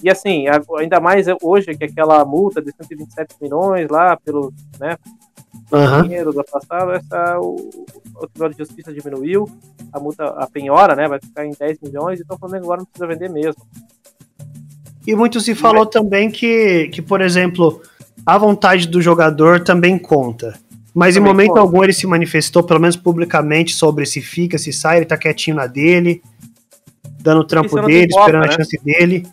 E 0.04 0.10
assim, 0.10 0.44
ainda 0.78 1.00
mais 1.00 1.24
hoje 1.42 1.74
que 1.74 1.84
aquela 1.84 2.22
multa 2.26 2.60
de 2.60 2.70
127 2.72 3.36
milhões 3.40 3.88
lá 3.88 4.14
pelo, 4.18 4.52
né, 4.78 4.98
uhum. 5.72 6.02
dinheiro 6.02 6.30
do 6.30 6.44
passado, 6.44 6.92
essa, 6.92 7.38
o, 7.40 7.54
o 8.14 8.26
Tribunal 8.26 8.50
de 8.50 8.58
Justiça 8.58 8.92
diminuiu, 8.92 9.48
a 9.90 9.98
multa, 9.98 10.26
a 10.26 10.46
penhora, 10.46 10.94
né, 10.94 11.08
vai 11.08 11.18
ficar 11.18 11.46
em 11.46 11.52
10 11.58 11.78
milhões, 11.80 12.20
então 12.20 12.36
o 12.36 12.38
Flamengo 12.38 12.64
agora 12.66 12.80
não 12.80 12.84
precisa 12.84 13.06
vender 13.06 13.30
mesmo. 13.30 13.62
E 15.06 15.16
muito 15.16 15.40
se 15.40 15.54
falou 15.54 15.86
Mas... 15.86 15.94
também 15.94 16.30
que, 16.30 16.88
que, 16.88 17.00
por 17.00 17.22
exemplo, 17.22 17.80
a 18.26 18.36
vontade 18.36 18.86
do 18.86 19.00
jogador 19.00 19.64
também 19.64 19.98
conta. 19.98 20.52
Mas 20.94 21.14
também 21.14 21.30
em 21.30 21.32
momento 21.32 21.48
conta. 21.48 21.60
algum 21.60 21.82
ele 21.82 21.94
se 21.94 22.06
manifestou, 22.06 22.62
pelo 22.62 22.80
menos 22.80 22.94
publicamente, 22.96 23.72
sobre 23.72 24.04
se 24.04 24.20
fica, 24.20 24.58
se 24.58 24.70
sai, 24.70 24.98
ele 24.98 25.06
tá 25.06 25.16
quietinho 25.16 25.56
na 25.56 25.66
dele, 25.66 26.22
dando 27.22 27.40
o 27.40 27.46
trampo 27.46 27.80
dele, 27.80 28.08
esperando 28.10 28.42
né? 28.42 28.48
a 28.50 28.52
chance 28.52 28.78
dele. 28.84 29.26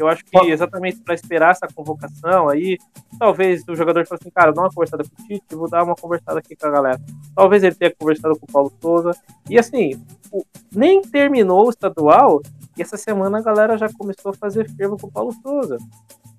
Eu 0.00 0.08
acho 0.08 0.24
que 0.24 0.38
exatamente 0.50 0.98
para 1.00 1.14
esperar 1.14 1.50
essa 1.50 1.68
convocação 1.68 2.48
aí, 2.48 2.78
talvez 3.18 3.62
o 3.68 3.76
jogador 3.76 4.06
fale 4.06 4.18
assim, 4.20 4.30
cara, 4.30 4.50
dá 4.50 4.62
uma 4.62 4.70
conversada 4.70 5.04
com 5.04 5.22
o 5.22 5.26
Tite, 5.26 5.54
vou 5.54 5.68
dar 5.68 5.84
uma 5.84 5.94
conversada 5.94 6.38
aqui 6.38 6.56
com 6.56 6.66
a 6.66 6.70
galera. 6.70 7.00
Talvez 7.34 7.62
ele 7.62 7.74
tenha 7.74 7.94
conversado 7.94 8.38
com 8.38 8.46
o 8.46 8.52
Paulo 8.52 8.72
Souza. 8.80 9.12
E 9.48 9.58
assim, 9.58 10.02
o, 10.32 10.42
nem 10.74 11.02
terminou 11.02 11.66
o 11.66 11.70
estadual, 11.70 12.40
e 12.78 12.82
essa 12.82 12.96
semana 12.96 13.38
a 13.38 13.42
galera 13.42 13.76
já 13.76 13.88
começou 13.92 14.30
a 14.30 14.34
fazer 14.34 14.70
fervo 14.70 14.96
com 14.96 15.06
o 15.06 15.12
Paulo 15.12 15.32
Souza. 15.42 15.76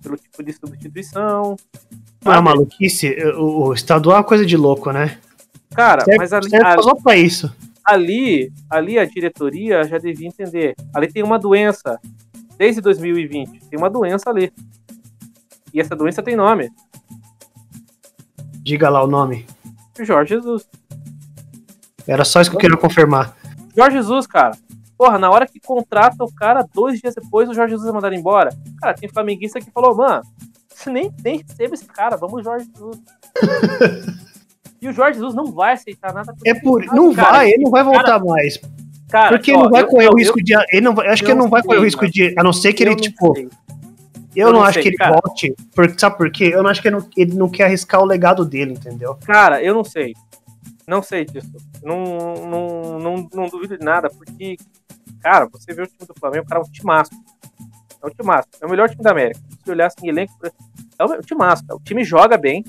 Pelo 0.01 0.17
tipo 0.17 0.41
de 0.43 0.53
substituição. 0.53 1.55
É 2.25 2.41
maluquice? 2.41 3.15
O, 3.37 3.67
o 3.67 3.73
estadual 3.73 4.15
é 4.15 4.19
uma 4.19 4.25
coisa 4.25 4.43
de 4.43 4.57
louco, 4.57 4.91
né? 4.91 5.19
Cara, 5.75 6.03
certo, 6.03 6.17
mas 6.17 6.33
ali. 6.33 6.55
ali 6.55 6.83
só 6.83 6.95
pra 6.95 7.15
isso. 7.15 7.55
Ali, 7.85 8.51
ali 8.69 8.97
a 8.97 9.05
diretoria 9.05 9.83
já 9.83 9.99
devia 9.99 10.27
entender. 10.27 10.75
Ali 10.93 11.11
tem 11.11 11.21
uma 11.21 11.37
doença 11.37 11.99
desde 12.61 12.79
2020. 12.79 13.59
Tem 13.71 13.79
uma 13.79 13.89
doença 13.89 14.29
ali. 14.29 14.53
E 15.73 15.81
essa 15.81 15.95
doença 15.95 16.21
tem 16.21 16.35
nome. 16.35 16.69
Diga 18.61 18.87
lá 18.87 19.03
o 19.03 19.07
nome. 19.07 19.47
Jorge 19.99 20.35
Jesus. 20.35 20.69
Era 22.05 22.23
só 22.23 22.39
isso 22.39 22.51
que 22.51 22.57
eu 22.57 22.59
queria 22.59 22.77
confirmar. 22.77 23.35
Jorge 23.75 23.97
Jesus, 23.97 24.27
cara. 24.27 24.55
Porra, 24.95 25.17
na 25.17 25.31
hora 25.31 25.47
que 25.47 25.59
contrata 25.59 26.23
o 26.23 26.31
cara, 26.31 26.63
dois 26.71 26.99
dias 26.99 27.15
depois 27.15 27.49
o 27.49 27.53
Jorge 27.55 27.71
Jesus 27.71 27.89
é 27.89 27.91
mandado 27.91 28.13
embora. 28.13 28.51
Cara, 28.79 28.93
tem 28.93 29.09
flamenguista 29.09 29.59
que 29.59 29.71
falou, 29.71 29.95
mano, 29.95 30.21
você 30.69 30.91
nem, 30.91 31.11
nem 31.23 31.37
recebe 31.37 31.73
esse 31.73 31.87
cara, 31.87 32.15
vamos 32.15 32.43
Jorge 32.43 32.69
Jesus. 32.71 33.01
e 34.79 34.87
o 34.87 34.93
Jorge 34.93 35.17
Jesus 35.17 35.33
não 35.33 35.45
vai 35.45 35.73
aceitar 35.73 36.13
nada. 36.13 36.31
É 36.45 36.53
por, 36.53 36.85
não 36.93 37.11
cara, 37.11 37.37
vai, 37.37 37.49
ele 37.49 37.63
não 37.63 37.71
vai 37.71 37.83
voltar 37.83 38.03
cara, 38.03 38.23
mais. 38.23 38.59
Cara, 39.11 39.37
Porque 39.37 39.51
ele 39.51 39.61
não 39.61 39.69
vai 39.69 39.85
correr 39.85 40.07
eu, 40.07 40.11
o 40.11 40.17
risco 40.17 40.39
eu, 40.39 40.43
de. 40.43 40.53
Ele 40.71 40.81
não, 40.81 40.99
acho 41.01 41.23
que 41.23 41.31
ele 41.31 41.39
não 41.39 41.49
vai 41.49 41.61
correr 41.61 41.79
o 41.79 41.83
risco 41.83 42.09
de. 42.09 42.33
A 42.37 42.43
não 42.43 42.53
ser 42.53 42.71
que 42.71 42.81
ele, 42.81 42.95
tipo. 42.95 43.35
Sei. 43.35 43.49
Eu, 44.33 44.47
eu 44.47 44.53
não, 44.53 44.59
não 44.59 44.65
acho 44.65 44.75
sei, 44.75 44.83
que 44.83 44.89
ele 44.89 44.95
cara. 44.95 45.19
volte. 45.21 45.53
Porque, 45.75 45.99
sabe 45.99 46.17
por 46.17 46.31
quê? 46.31 46.51
Eu 46.53 46.63
não 46.63 46.69
acho 46.69 46.81
que 46.81 46.87
ele 46.87 46.95
não, 46.95 47.09
ele 47.17 47.33
não 47.33 47.49
quer 47.49 47.65
arriscar 47.65 48.01
o 48.01 48.05
legado 48.05 48.45
dele, 48.45 48.71
entendeu? 48.71 49.17
Cara, 49.25 49.61
eu 49.61 49.73
não 49.73 49.83
sei. 49.83 50.13
Não 50.87 51.03
sei 51.03 51.25
disso. 51.25 51.51
Não, 51.83 52.03
não, 52.49 52.99
não, 52.99 53.29
não 53.33 53.49
duvido 53.49 53.77
de 53.77 53.83
nada, 53.83 54.09
porque, 54.09 54.55
cara, 55.21 55.47
você 55.51 55.73
vê 55.73 55.81
o 55.81 55.87
time 55.87 56.07
do 56.07 56.13
Flamengo, 56.17 56.45
o 56.45 56.47
cara 56.47 56.61
é 56.61 56.63
um 56.63 56.71
timaço. 56.71 57.11
É 58.01 58.07
um 58.07 58.09
timaço. 58.09 58.47
É 58.61 58.65
o 58.65 58.69
melhor 58.69 58.89
time 58.89 59.03
da 59.03 59.11
América. 59.11 59.41
Se 59.63 59.69
olhar 59.69 59.87
assim, 59.87 60.07
elenco. 60.07 60.33
É 60.97 61.03
um 61.03 61.19
timaço. 61.19 61.63
O 61.69 61.79
time 61.81 62.05
joga 62.05 62.37
bem, 62.37 62.63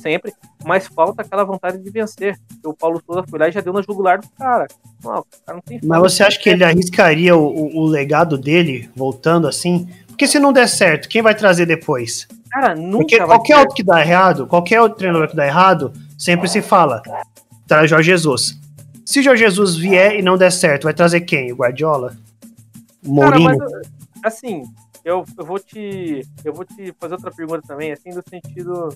sempre, 0.00 0.32
mas 0.64 0.86
falta 0.86 1.22
aquela 1.22 1.44
vontade 1.44 1.78
de 1.78 1.90
vencer. 1.90 2.38
O 2.64 2.72
Paulo 2.72 3.02
Souza 3.04 3.24
foi 3.28 3.38
lá 3.38 3.48
e 3.48 3.52
já 3.52 3.60
deu 3.60 3.72
na 3.72 3.82
jugular 3.82 4.20
do 4.20 4.28
cara. 4.30 4.66
Não, 5.02 5.24
cara 5.46 5.62
mas 5.82 6.00
você 6.00 6.22
acha 6.22 6.38
que 6.38 6.48
ele 6.48 6.64
arriscaria 6.64 7.36
o, 7.36 7.76
o, 7.76 7.86
legado 7.86 8.36
dele 8.36 8.90
voltando 8.94 9.46
assim? 9.46 9.88
Porque 10.08 10.26
se 10.26 10.38
não 10.38 10.52
der 10.52 10.68
certo, 10.68 11.08
quem 11.08 11.22
vai 11.22 11.34
trazer 11.34 11.66
depois? 11.66 12.26
Cara, 12.50 12.74
nunca 12.74 12.98
Porque 12.98 13.18
qualquer 13.18 13.58
outro 13.58 13.74
que 13.74 13.82
dá 13.82 14.00
errado, 14.00 14.46
qualquer 14.46 14.80
outro 14.80 14.98
treinador 14.98 15.28
que 15.28 15.36
dá 15.36 15.46
errado, 15.46 15.92
sempre 16.16 16.48
se 16.48 16.62
fala, 16.62 17.02
traz 17.66 17.88
Jorge 17.90 18.10
Jesus. 18.10 18.58
Se 19.04 19.22
Jorge 19.22 19.44
Jesus 19.44 19.76
vier 19.76 20.16
e 20.16 20.22
não 20.22 20.36
der 20.36 20.50
certo, 20.50 20.84
vai 20.84 20.94
trazer 20.94 21.20
quem? 21.22 21.52
O 21.52 21.56
Guardiola? 21.56 22.16
O 23.06 23.14
Mourinho? 23.14 23.56
Cara, 23.56 23.70
mas, 23.70 24.24
assim, 24.24 24.64
eu, 25.04 25.24
eu 25.38 25.44
vou 25.44 25.58
te 25.58 26.22
eu 26.44 26.52
vou 26.52 26.64
te 26.64 26.92
fazer 27.00 27.14
outra 27.14 27.30
pergunta 27.30 27.62
também, 27.66 27.92
assim, 27.92 28.10
no 28.10 28.22
sentido 28.28 28.90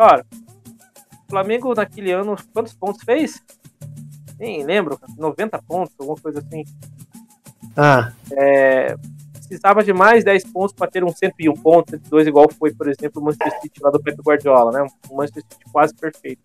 Cara, 0.00 0.24
o 0.32 1.28
Flamengo 1.30 1.74
naquele 1.74 2.10
ano, 2.10 2.34
quantos 2.54 2.72
pontos 2.72 3.02
fez? 3.04 3.38
Nem 4.38 4.64
lembro, 4.64 4.98
90 5.18 5.60
pontos, 5.60 5.94
alguma 6.00 6.16
coisa 6.16 6.38
assim. 6.38 6.64
Ah. 7.76 8.10
É, 8.32 8.96
precisava 9.34 9.84
de 9.84 9.92
mais 9.92 10.24
10 10.24 10.44
pontos 10.44 10.72
para 10.74 10.90
ter 10.90 11.04
um 11.04 11.12
101 11.12 11.52
pontos, 11.52 11.90
102, 11.90 12.28
igual 12.28 12.48
foi, 12.50 12.72
por 12.72 12.88
exemplo, 12.88 13.20
o 13.20 13.24
Manchester 13.26 13.60
City 13.60 13.78
lá 13.82 13.90
do 13.90 14.02
Pedro 14.02 14.22
Guardiola, 14.22 14.72
né? 14.72 14.86
Um 15.10 15.16
Manchester 15.16 15.42
City 15.42 15.64
quase 15.70 15.94
perfeito. 15.94 16.40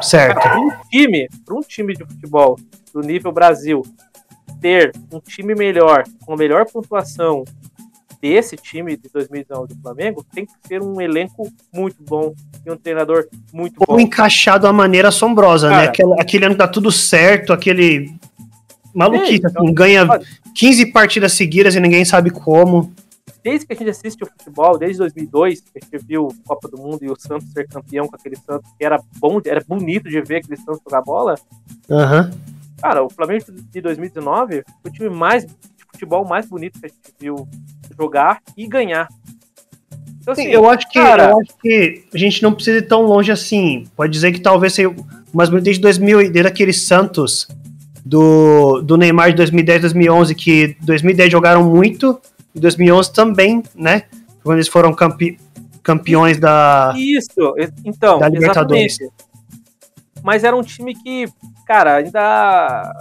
Certo. 0.00 0.40
Para 0.40 0.60
um 0.60 0.70
time, 0.88 1.28
para 1.44 1.54
um 1.56 1.62
time 1.62 1.94
de 1.94 2.04
futebol 2.04 2.56
do 2.92 3.00
nível 3.00 3.32
Brasil, 3.32 3.82
ter 4.60 4.92
um 5.12 5.18
time 5.18 5.56
melhor, 5.56 6.04
com 6.24 6.36
melhor 6.36 6.64
pontuação 6.70 7.42
desse 8.24 8.56
time 8.56 8.96
de 8.96 9.10
2019 9.12 9.74
do 9.74 9.82
Flamengo, 9.82 10.24
tem 10.34 10.46
que 10.46 10.52
ser 10.66 10.80
um 10.80 10.98
elenco 10.98 11.52
muito 11.70 12.02
bom 12.02 12.34
e 12.64 12.70
um 12.70 12.76
treinador 12.76 13.28
muito 13.52 13.74
Ou 13.86 13.96
bom. 13.96 14.00
encaixado 14.00 14.66
a 14.66 14.72
maneira 14.72 15.08
assombrosa, 15.08 15.68
né? 15.68 15.74
Cara, 15.74 15.84
né? 15.84 15.88
Aquele, 15.90 16.12
aquele 16.18 16.44
ano 16.46 16.54
que 16.54 16.58
tá 16.58 16.66
tudo 16.66 16.90
certo, 16.90 17.52
aquele 17.52 18.14
maluquice, 18.94 19.42
então, 19.46 19.62
assim, 19.62 19.74
ganha 19.74 20.08
15 20.54 20.86
partidas 20.86 21.34
seguidas 21.34 21.74
e 21.74 21.80
ninguém 21.80 22.02
sabe 22.02 22.30
como. 22.30 22.90
Desde 23.42 23.66
que 23.66 23.74
a 23.74 23.76
gente 23.76 23.90
assiste 23.90 24.24
o 24.24 24.26
futebol, 24.26 24.78
desde 24.78 24.96
2002, 25.00 25.60
que 25.60 25.78
a 25.78 25.84
gente 25.84 26.06
viu 26.06 26.28
Copa 26.46 26.66
do 26.66 26.78
Mundo 26.78 27.00
e 27.02 27.10
o 27.10 27.16
Santos 27.20 27.52
ser 27.52 27.68
campeão 27.68 28.08
com 28.08 28.16
aquele 28.16 28.36
Santos, 28.36 28.70
que 28.78 28.86
era 28.86 28.98
bom, 29.18 29.38
era 29.44 29.62
bonito 29.68 30.08
de 30.08 30.18
ver 30.22 30.36
aquele 30.36 30.56
Santos 30.56 30.80
jogar 30.82 31.02
bola. 31.02 31.34
Uhum. 31.90 32.30
Cara, 32.80 33.04
o 33.04 33.10
Flamengo 33.10 33.44
de 33.70 33.80
2019 33.82 34.64
foi 34.80 34.90
o 34.90 34.94
time 34.94 35.10
mais 35.10 35.46
futebol 35.94 36.24
mais 36.24 36.46
bonito 36.46 36.78
que 36.78 36.86
a 36.86 36.88
gente 36.88 37.14
viu 37.18 37.48
jogar 37.98 38.40
e 38.56 38.66
ganhar. 38.66 39.08
Então, 40.20 40.32
assim, 40.32 40.46
eu, 40.46 40.68
acho 40.68 40.88
que, 40.88 40.98
cara... 40.98 41.30
eu 41.30 41.38
acho 41.40 41.58
que 41.60 42.04
a 42.12 42.18
gente 42.18 42.42
não 42.42 42.52
precisa 42.52 42.78
ir 42.78 42.88
tão 42.88 43.02
longe 43.02 43.30
assim. 43.30 43.86
Pode 43.94 44.12
dizer 44.12 44.32
que 44.32 44.40
talvez 44.40 44.72
seja 44.72 44.94
mais 45.32 45.50
bonito 45.50 45.64
desde 45.64 45.82
2000, 45.82 46.32
desde 46.32 46.48
aquele 46.48 46.72
Santos 46.72 47.46
do, 48.04 48.80
do 48.82 48.96
Neymar 48.96 49.30
de 49.30 49.36
2010, 49.36 49.82
2011, 49.82 50.34
que 50.34 50.76
2010 50.80 51.30
jogaram 51.30 51.64
muito, 51.64 52.20
e 52.54 52.60
2011 52.60 53.12
também, 53.12 53.62
né? 53.74 54.04
Quando 54.42 54.58
eles 54.58 54.68
foram 54.68 54.94
campe, 54.94 55.38
campeões 55.82 56.38
da 56.38 56.94
Isso, 56.96 57.54
então, 57.84 58.18
da 58.18 58.28
Libertadores. 58.28 59.00
Exatamente. 59.00 59.24
Mas 60.22 60.42
era 60.42 60.56
um 60.56 60.62
time 60.62 60.94
que, 60.94 61.26
cara, 61.66 61.96
ainda 61.96 62.92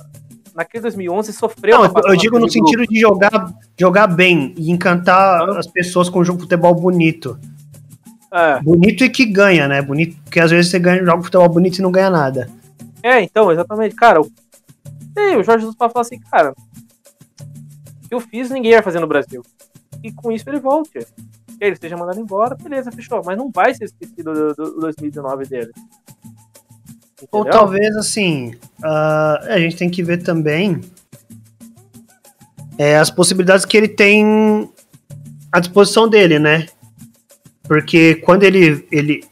naquele 0.56 0.82
2011 0.82 1.34
sofreu. 1.34 1.80
Não, 1.80 1.92
eu 2.06 2.16
digo 2.16 2.40
no 2.40 2.50
sentido 2.50 2.80
grupo. 2.80 2.94
de 2.94 3.00
jogar, 3.00 3.54
jogar 3.78 4.08
bem 4.08 4.54
e 4.58 4.72
encantar 4.72 5.50
as 5.58 5.68
pessoas 5.68 6.10
com 6.10 6.20
um 6.20 6.24
jogo 6.24 6.38
de 6.38 6.44
futebol 6.44 6.74
bonito. 6.76 7.40
É. 8.32 8.60
Bonito 8.62 9.04
e 9.04 9.10
que 9.10 9.26
ganha, 9.26 9.68
né? 9.68 9.82
Bonito, 9.82 10.18
porque 10.24 10.40
às 10.40 10.50
vezes 10.50 10.72
você 10.72 10.80
ganha, 10.80 11.04
joga 11.06 11.24
futebol 11.24 11.50
bonito 11.50 11.78
e 11.78 11.82
não 11.82 11.92
ganha 11.92 12.10
nada. 12.10 12.50
É, 13.04 13.22
então, 13.22 13.52
exatamente. 13.52 13.96
Cara, 13.96 14.22
o, 14.22 14.32
e 15.16 15.36
o 15.36 15.44
Jorge 15.44 15.66
Jesus 15.66 15.76
falar 15.78 15.92
assim, 16.02 16.20
cara, 16.20 16.52
o 16.52 18.08
que 18.08 18.16
eu 18.16 18.20
fiz 18.20 18.50
ninguém 18.50 18.74
vai 18.74 18.82
fazer 18.82 19.00
no 19.00 19.08
Brasil. 19.08 19.44
E 20.04 20.12
com 20.12 20.32
isso 20.32 20.50
ele 20.50 20.60
volte. 20.60 20.90
Que 20.90 21.64
ele 21.64 21.74
esteja 21.74 21.96
mandado 21.96 22.20
embora, 22.20 22.56
beleza, 22.56 22.92
fechou. 22.92 23.22
Mas 23.24 23.38
não 23.38 23.52
vai 23.52 23.74
ser 23.76 23.86
esquecido 23.86 24.34
do, 24.34 24.54
do, 24.56 24.72
do 24.74 24.80
2019 24.82 25.46
dele. 25.46 25.72
Ou 27.32 27.46
talvez, 27.46 27.96
assim, 27.96 28.54
uh, 28.84 29.50
a 29.50 29.60
gente 29.60 29.76
tem 29.76 29.90
que 29.90 30.04
ver 30.04 30.18
também 30.24 30.82
é, 32.78 32.98
as 32.98 33.10
possibilidades 33.10 33.66
que 33.66 33.78
ele 33.78 33.88
tem 33.88 34.70
à 35.52 35.60
disposição 35.60 36.08
dele, 36.08 36.40
né? 36.40 36.68
Porque 37.64 38.16
quando 38.16 38.44
ele, 38.44 38.86
ele, 38.92 39.24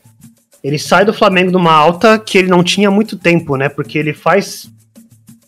ele 0.63 0.79
sai 0.79 1.03
do 1.03 1.13
Flamengo 1.13 1.51
numa 1.51 1.73
alta 1.73 2.17
que 2.19 2.37
ele 2.37 2.47
não 2.47 2.63
tinha 2.63 2.89
muito 2.89 3.17
tempo, 3.17 3.55
né? 3.55 3.67
Porque 3.67 3.97
ele 3.97 4.13
faz 4.13 4.71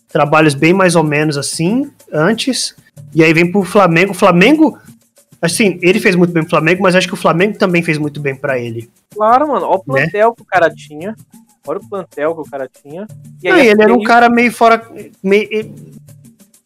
trabalhos 0.10 0.54
bem 0.54 0.74
mais 0.74 0.96
ou 0.96 1.04
menos 1.04 1.38
assim 1.38 1.90
antes, 2.12 2.76
e 3.16 3.24
aí 3.24 3.34
vem 3.34 3.52
pro 3.52 3.64
Flamengo. 3.64 4.12
O 4.12 4.16
Flamengo, 4.16 4.78
assim, 5.42 5.80
ele 5.82 6.00
fez 6.00 6.16
muito 6.16 6.32
bem 6.32 6.44
pro 6.44 6.52
Flamengo, 6.52 6.84
mas 6.84 6.96
acho 6.96 7.08
que 7.08 7.14
o 7.14 7.18
Flamengo 7.18 7.58
também 7.58 7.82
fez 7.82 7.98
muito 7.98 8.20
bem 8.20 8.36
para 8.36 8.60
ele. 8.60 8.90
Claro, 9.14 9.48
mano. 9.48 9.66
Olha 9.66 9.76
o 9.76 9.78
né? 9.78 9.84
plantel 9.86 10.30
né? 10.30 10.36
que 10.36 10.42
o 10.42 10.46
cara 10.46 10.70
tinha. 10.70 11.16
Olha 11.68 11.80
o 11.80 11.90
plantel 11.90 12.36
que 12.36 12.42
o 12.42 12.50
cara 12.50 12.70
tinha. 12.70 13.08
E 13.42 13.50
aí, 13.50 13.68
ele 13.68 13.82
era 13.82 13.94
um 13.94 14.04
cara 14.04 14.30
meio 14.30 14.52
fora. 14.52 14.86
Meio, 15.22 15.74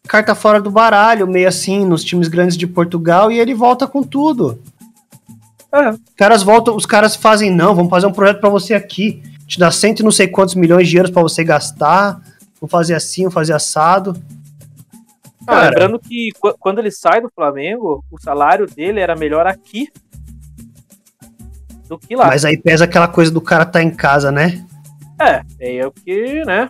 carta 0.08 0.34
fora 0.34 0.60
do 0.60 0.70
baralho, 0.70 1.26
meio 1.28 1.46
assim, 1.46 1.84
nos 1.84 2.02
times 2.02 2.28
grandes 2.28 2.56
de 2.56 2.66
Portugal, 2.66 3.30
e 3.30 3.38
ele 3.38 3.54
volta 3.54 3.86
com 3.86 4.02
tudo. 4.02 4.58
É. 5.70 5.90
Os 5.90 6.00
caras 6.16 6.42
voltam, 6.42 6.74
os 6.74 6.86
caras 6.86 7.14
fazem, 7.14 7.50
não, 7.50 7.74
vamos 7.74 7.90
fazer 7.90 8.06
um 8.06 8.12
projeto 8.12 8.40
para 8.40 8.48
você 8.48 8.74
aqui. 8.74 9.22
Te 9.46 9.58
dá 9.58 9.70
cento 9.70 10.00
e 10.00 10.02
não 10.02 10.10
sei 10.10 10.26
quantos 10.26 10.54
milhões 10.54 10.88
de 10.88 10.96
euros 10.96 11.10
para 11.10 11.22
você 11.22 11.44
gastar. 11.44 12.20
Vamos 12.60 12.70
fazer 12.70 12.94
assim, 12.94 13.22
vamos 13.22 13.34
fazer 13.34 13.52
assado. 13.52 14.14
Ah, 15.46 15.62
lembrando 15.62 15.98
que 15.98 16.30
quando 16.58 16.78
ele 16.78 16.90
sai 16.90 17.20
do 17.22 17.30
Flamengo, 17.34 18.04
o 18.10 18.20
salário 18.20 18.66
dele 18.66 19.00
era 19.00 19.16
melhor 19.16 19.46
aqui 19.46 19.88
do 21.88 21.98
que 21.98 22.14
lá. 22.14 22.26
Mas 22.26 22.44
aí 22.44 22.58
pesa 22.58 22.84
aquela 22.84 23.08
coisa 23.08 23.30
do 23.30 23.40
cara 23.40 23.64
tá 23.64 23.82
em 23.82 23.90
casa, 23.90 24.30
né? 24.30 24.66
É, 25.20 25.42
é 25.60 25.86
o 25.86 25.90
que, 25.90 26.44
né? 26.44 26.68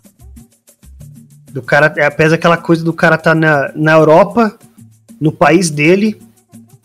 Do 1.50 1.62
cara, 1.62 1.92
é, 1.96 2.08
pesa 2.10 2.34
aquela 2.34 2.56
coisa 2.56 2.84
do 2.84 2.92
cara 2.92 3.18
tá 3.18 3.34
na, 3.34 3.72
na 3.74 3.92
Europa, 3.92 4.58
no 5.20 5.32
país 5.32 5.70
dele, 5.70 6.20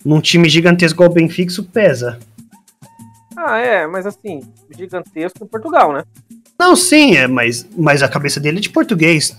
num 0.04 0.22
time 0.22 0.50
gigantesco 0.50 0.98
igual 0.98 1.10
o 1.10 1.14
Benfica, 1.14 1.52
isso 1.52 1.64
pesa. 1.64 2.20
Ah, 3.36 3.58
é, 3.58 3.88
mas 3.88 4.06
assim, 4.06 4.42
gigantesco 4.76 5.44
em 5.44 5.48
Portugal, 5.48 5.94
né? 5.94 6.04
Não, 6.58 6.76
sim, 6.76 7.16
é, 7.16 7.28
mas, 7.28 7.68
mas 7.76 8.04
a 8.04 8.10
cabeça 8.10 8.40
dele 8.40 8.58
é 8.58 8.62
de 8.62 8.70
português. 8.70 9.36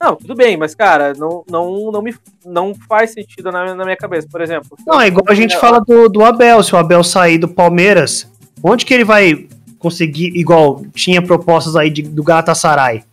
Não, 0.00 0.14
tudo 0.14 0.34
bem, 0.34 0.56
mas, 0.56 0.74
cara, 0.74 1.14
não, 1.14 1.42
não, 1.50 1.90
não, 1.90 2.02
me, 2.02 2.14
não 2.44 2.74
faz 2.88 3.12
sentido 3.12 3.50
na, 3.50 3.74
na 3.74 3.84
minha 3.84 3.96
cabeça, 3.96 4.28
por 4.30 4.40
exemplo. 4.40 4.76
Não, 4.86 5.00
é 5.00 5.08
igual 5.08 5.24
a 5.28 5.34
gente 5.34 5.56
fala 5.58 5.80
do, 5.80 6.08
do 6.08 6.24
Abel, 6.24 6.62
se 6.62 6.74
o 6.74 6.78
Abel 6.78 7.02
sair 7.02 7.38
do 7.38 7.48
Palmeiras, 7.48 8.30
onde 8.62 8.84
que 8.84 8.92
ele 8.92 9.04
vai 9.04 9.48
conseguir, 9.78 10.36
igual 10.36 10.82
tinha 10.94 11.22
propostas 11.22 11.76
aí 11.76 11.90
de, 11.90 12.02
do 12.02 12.22
Galatasaray? 12.22 13.04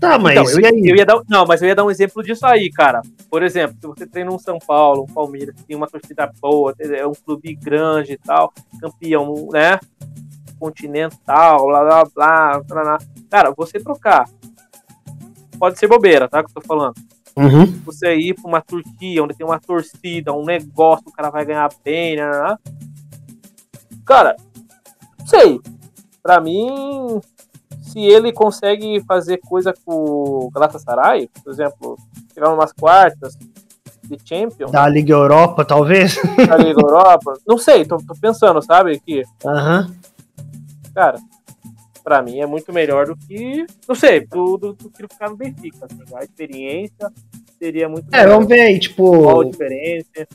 Tá, 0.00 0.18
mas 0.18 0.32
então, 0.32 0.60
eu, 0.60 0.84
eu, 0.84 0.96
ia 0.96 1.06
dar, 1.06 1.22
não, 1.28 1.46
mas 1.46 1.62
eu 1.62 1.68
ia 1.68 1.74
dar 1.74 1.84
um 1.84 1.90
exemplo 1.90 2.22
disso 2.22 2.44
aí, 2.44 2.70
cara. 2.70 3.00
Por 3.30 3.42
exemplo, 3.42 3.76
se 3.80 3.86
você 3.86 4.06
treina 4.06 4.30
um 4.30 4.38
São 4.38 4.58
Paulo, 4.58 5.04
um 5.08 5.12
Palmeiras, 5.12 5.54
que 5.54 5.62
tem 5.62 5.76
uma 5.76 5.86
torcida 5.86 6.30
boa, 6.40 6.74
é 6.78 7.06
um 7.06 7.14
clube 7.14 7.54
grande 7.54 8.12
e 8.12 8.18
tal, 8.18 8.52
campeão, 8.80 9.48
né? 9.50 9.78
Continental, 10.58 11.66
blá 11.66 11.82
blá 11.82 12.04
blá, 12.04 12.60
blá, 12.60 12.82
blá. 12.82 12.98
Cara, 13.30 13.54
você 13.56 13.80
trocar. 13.80 14.28
Pode 15.58 15.78
ser 15.78 15.86
bobeira, 15.86 16.28
tá? 16.28 16.42
Que 16.42 16.50
eu 16.50 16.54
tô 16.54 16.60
falando. 16.60 16.94
Uhum. 17.36 17.66
Você 17.84 18.14
ir 18.14 18.34
pra 18.34 18.48
uma 18.48 18.60
Turquia, 18.60 19.22
onde 19.22 19.34
tem 19.34 19.46
uma 19.46 19.58
torcida, 19.58 20.32
um 20.32 20.44
negócio, 20.44 21.08
o 21.08 21.12
cara 21.12 21.30
vai 21.30 21.44
ganhar 21.44 21.68
bem, 21.84 22.16
né? 22.16 22.30
né, 22.30 22.42
né. 22.42 22.56
Cara, 24.04 24.36
sei. 25.26 25.60
Pra 26.22 26.40
mim, 26.40 27.20
se 27.82 28.00
ele 28.00 28.32
consegue 28.32 29.02
fazer 29.06 29.38
coisa 29.38 29.74
com 29.84 29.94
o 29.94 30.50
Galatasaray, 30.50 31.28
por 31.42 31.52
exemplo, 31.52 31.98
chegar 32.32 32.52
umas 32.52 32.72
quartas 32.72 33.36
de 34.02 34.18
Champions. 34.24 34.70
Da 34.70 34.88
Liga 34.88 35.12
Europa, 35.12 35.64
talvez? 35.64 36.16
Da 36.46 36.56
Liga 36.56 36.80
Europa. 36.82 37.34
Não 37.46 37.58
sei, 37.58 37.84
tô, 37.84 37.98
tô 37.98 38.14
pensando, 38.14 38.62
sabe? 38.62 38.98
Que, 39.00 39.22
uhum. 39.44 39.94
Cara, 40.94 41.18
pra 42.02 42.22
mim 42.22 42.40
é 42.40 42.46
muito 42.46 42.72
melhor 42.72 43.06
do 43.06 43.16
que. 43.16 43.66
Não 43.88 43.94
sei, 43.94 44.26
do, 44.26 44.56
do, 44.56 44.72
do 44.74 44.90
que 44.90 45.02
ficar 45.02 45.30
no 45.30 45.36
Benfica. 45.36 45.86
Assim, 45.86 46.02
a 46.14 46.22
experiência 46.22 47.12
seria 47.58 47.88
muito 47.88 48.14
É, 48.14 48.26
vamos 48.26 48.46
ver 48.46 48.60
aí, 48.60 48.78
tipo. 48.78 49.22
Qual 49.22 49.40
a 49.40 49.44
diferença? 49.44 50.28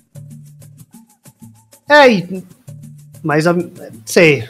É, 1.89 2.41
mas 3.23 3.45
sei. 4.05 4.47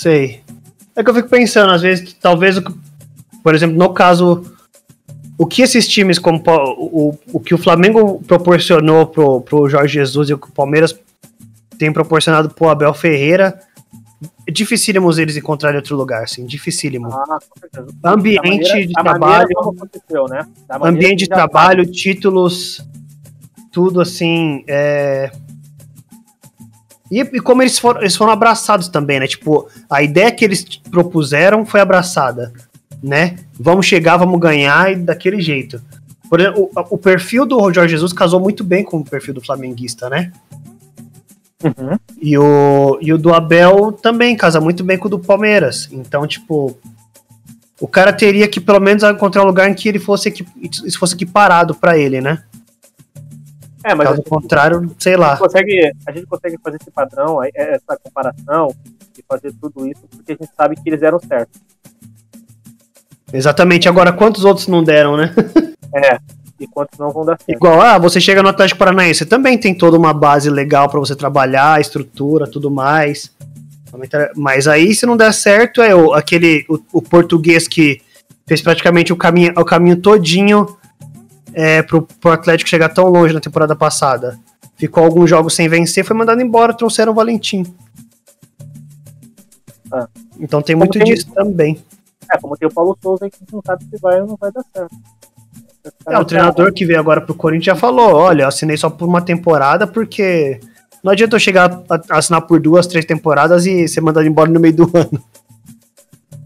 Sei. 0.00 0.40
É 0.96 1.04
que 1.04 1.10
eu 1.10 1.14
fico 1.14 1.28
pensando, 1.28 1.72
às 1.72 1.82
vezes, 1.82 2.14
talvez, 2.14 2.58
por 3.42 3.54
exemplo, 3.54 3.76
no 3.76 3.92
caso, 3.92 4.42
o 5.36 5.46
que 5.46 5.60
esses 5.60 5.86
times, 5.86 6.18
como 6.18 6.42
o, 6.78 7.14
o 7.34 7.38
que 7.38 7.54
o 7.54 7.58
Flamengo 7.58 8.18
proporcionou 8.26 9.06
pro, 9.06 9.42
pro 9.42 9.68
Jorge 9.68 9.92
Jesus 9.92 10.30
e 10.30 10.32
o 10.32 10.38
que 10.38 10.48
o 10.48 10.52
Palmeiras 10.52 10.98
tem 11.78 11.92
proporcionado 11.92 12.48
pro 12.48 12.70
Abel 12.70 12.94
Ferreira, 12.94 13.60
é 14.48 14.50
dificílimo 14.50 15.12
eles 15.18 15.36
encontrarem 15.36 15.76
outro 15.76 15.96
lugar, 15.96 16.24
assim, 16.24 16.46
dificílimo. 16.46 17.08
Ah, 17.12 17.38
ambiente 18.02 18.42
maneira, 18.48 18.86
de 18.86 18.92
trabalho, 18.94 19.48
né? 20.30 20.46
ambiente 20.82 21.18
de 21.24 21.28
trabalho, 21.28 21.84
títulos, 21.84 22.82
tudo 23.70 24.00
assim, 24.00 24.64
é, 24.66 25.30
e, 27.10 27.20
e 27.20 27.40
como 27.40 27.62
eles 27.62 27.78
foram, 27.78 28.00
eles 28.00 28.14
foram 28.14 28.32
abraçados 28.32 28.88
também, 28.88 29.18
né? 29.18 29.26
Tipo, 29.26 29.68
a 29.88 30.02
ideia 30.02 30.30
que 30.30 30.44
eles 30.44 30.64
propuseram 30.90 31.66
foi 31.66 31.80
abraçada, 31.80 32.52
né? 33.02 33.36
Vamos 33.58 33.86
chegar, 33.86 34.16
vamos 34.16 34.38
ganhar 34.38 34.92
e 34.92 34.96
daquele 34.96 35.40
jeito. 35.40 35.82
Por 36.28 36.38
exemplo, 36.38 36.70
o, 36.74 36.94
o 36.94 36.98
perfil 36.98 37.44
do 37.44 37.72
Jorge 37.72 37.92
Jesus 37.92 38.12
casou 38.12 38.38
muito 38.38 38.62
bem 38.62 38.84
com 38.84 38.98
o 38.98 39.04
perfil 39.04 39.34
do 39.34 39.40
flamenguista, 39.40 40.08
né? 40.08 40.30
Uhum. 41.62 41.98
E, 42.20 42.38
o, 42.38 42.98
e 43.02 43.12
o 43.12 43.18
do 43.18 43.34
Abel 43.34 43.92
também 43.92 44.36
casa 44.36 44.60
muito 44.60 44.84
bem 44.84 44.96
com 44.96 45.08
o 45.08 45.10
do 45.10 45.18
Palmeiras. 45.18 45.88
Então, 45.90 46.26
tipo, 46.26 46.78
o 47.80 47.88
cara 47.88 48.12
teria 48.12 48.46
que 48.46 48.60
pelo 48.60 48.80
menos 48.80 49.02
encontrar 49.02 49.42
um 49.42 49.46
lugar 49.46 49.68
em 49.68 49.74
que 49.74 49.88
ele 49.88 49.98
fosse, 49.98 50.32
isso 50.62 50.98
fosse 50.98 51.14
equiparado 51.14 51.74
para 51.74 51.98
ele, 51.98 52.20
né? 52.20 52.42
É, 53.82 53.94
mas 53.94 54.08
Caso 54.08 54.22
contrário, 54.22 54.94
sei 54.98 55.16
lá. 55.16 55.28
A 55.28 55.30
gente, 55.30 55.40
consegue, 55.40 55.92
a 56.06 56.12
gente 56.12 56.26
consegue 56.26 56.58
fazer 56.62 56.76
esse 56.80 56.90
padrão, 56.90 57.42
é, 57.42 57.50
essa 57.54 57.96
comparação 58.02 58.74
e 59.18 59.24
fazer 59.26 59.52
tudo 59.60 59.86
isso 59.86 60.02
porque 60.10 60.32
a 60.32 60.36
gente 60.36 60.50
sabe 60.56 60.76
que 60.76 60.88
eles 60.88 61.02
eram 61.02 61.18
certos. 61.18 61.60
Exatamente. 63.32 63.88
Agora, 63.88 64.12
quantos 64.12 64.44
outros 64.44 64.66
não 64.66 64.82
deram, 64.82 65.16
né? 65.16 65.34
É. 65.92 66.20
E 66.60 66.68
quantos 66.68 66.96
não 67.00 67.10
vão 67.10 67.24
dar 67.24 67.36
certo. 67.36 67.50
Igual, 67.50 67.80
ah, 67.80 67.98
você 67.98 68.20
chega 68.20 68.44
no 68.44 68.48
Atlético 68.48 68.78
Paranaense, 68.78 69.26
também 69.26 69.58
tem 69.58 69.74
toda 69.74 69.98
uma 69.98 70.14
base 70.14 70.48
legal 70.48 70.88
para 70.88 71.00
você 71.00 71.16
trabalhar, 71.16 71.80
estrutura, 71.80 72.46
tudo 72.48 72.70
mais. 72.70 73.34
Mas 74.36 74.68
aí, 74.68 74.94
se 74.94 75.04
não 75.04 75.16
der 75.16 75.34
certo, 75.34 75.82
é 75.82 75.92
o, 75.92 76.12
aquele 76.12 76.64
o, 76.68 76.78
o 76.92 77.02
português 77.02 77.66
que 77.66 78.00
fez 78.46 78.62
praticamente 78.62 79.12
o 79.12 79.16
caminho, 79.16 79.52
o 79.56 79.64
caminho 79.64 79.96
todinho 79.96 80.76
é, 81.52 81.82
pro, 81.82 82.02
pro 82.02 82.32
Atlético 82.32 82.68
chegar 82.68 82.88
tão 82.88 83.06
longe 83.06 83.34
na 83.34 83.40
temporada 83.40 83.74
passada. 83.74 84.38
Ficou 84.76 85.04
alguns 85.04 85.28
jogos 85.28 85.54
sem 85.54 85.68
vencer, 85.68 86.04
foi 86.04 86.16
mandado 86.16 86.40
embora, 86.40 86.74
trouxeram 86.74 87.12
o 87.12 87.14
Valentim. 87.14 87.64
Ah. 89.92 90.08
Então 90.38 90.62
tem 90.62 90.74
muito 90.74 90.98
tem, 90.98 91.04
disso 91.04 91.30
também. 91.32 91.82
É, 92.32 92.38
como 92.38 92.56
tem 92.56 92.68
o 92.68 92.72
Paulo 92.72 92.96
Souza 93.02 93.28
que 93.28 93.38
não 93.52 93.60
sabe 93.64 93.84
se 93.84 93.98
vai 94.00 94.20
ou 94.20 94.26
não 94.26 94.36
vai 94.36 94.50
dar 94.52 94.64
certo. 94.72 94.96
É, 96.06 96.18
o 96.18 96.24
treinador 96.24 96.72
que 96.72 96.84
veio 96.84 96.98
agora 96.98 97.20
pro 97.20 97.34
Corinthians 97.34 97.66
já 97.66 97.76
falou: 97.76 98.14
olha, 98.14 98.42
eu 98.42 98.48
assinei 98.48 98.76
só 98.76 98.88
por 98.88 99.08
uma 99.08 99.22
temporada 99.22 99.86
porque 99.86 100.60
não 101.02 101.12
adianta 101.12 101.36
eu 101.36 101.40
chegar 101.40 101.82
a 101.88 102.18
assinar 102.18 102.42
por 102.42 102.60
duas, 102.60 102.86
três 102.86 103.04
temporadas 103.04 103.66
e 103.66 103.88
ser 103.88 104.00
mandado 104.00 104.26
embora 104.26 104.50
no 104.50 104.60
meio 104.60 104.74
do 104.74 104.90
ano. 104.94 105.22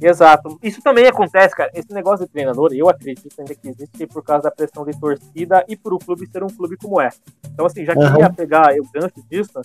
Exato. 0.04 0.58
Isso 0.62 0.82
também 0.82 1.06
acontece, 1.06 1.56
cara. 1.56 1.70
Esse 1.72 1.90
negócio 1.90 2.26
de 2.26 2.30
treinador, 2.30 2.74
eu 2.74 2.90
acredito 2.90 3.34
ainda 3.38 3.54
que 3.54 3.68
existe 3.68 4.06
por 4.06 4.22
causa 4.22 4.44
da 4.44 4.50
pressão 4.50 4.84
de 4.84 4.92
torcida 5.00 5.64
e 5.66 5.74
por 5.76 5.94
o 5.94 5.98
clube 5.98 6.26
ser 6.26 6.44
um 6.44 6.48
clube 6.48 6.76
como 6.76 7.00
é. 7.00 7.08
Então, 7.50 7.64
assim, 7.64 7.86
já 7.86 7.94
queria 7.94 8.30
pegar 8.30 8.74
o 8.78 8.86
gancho 8.92 9.24
disso. 9.30 9.62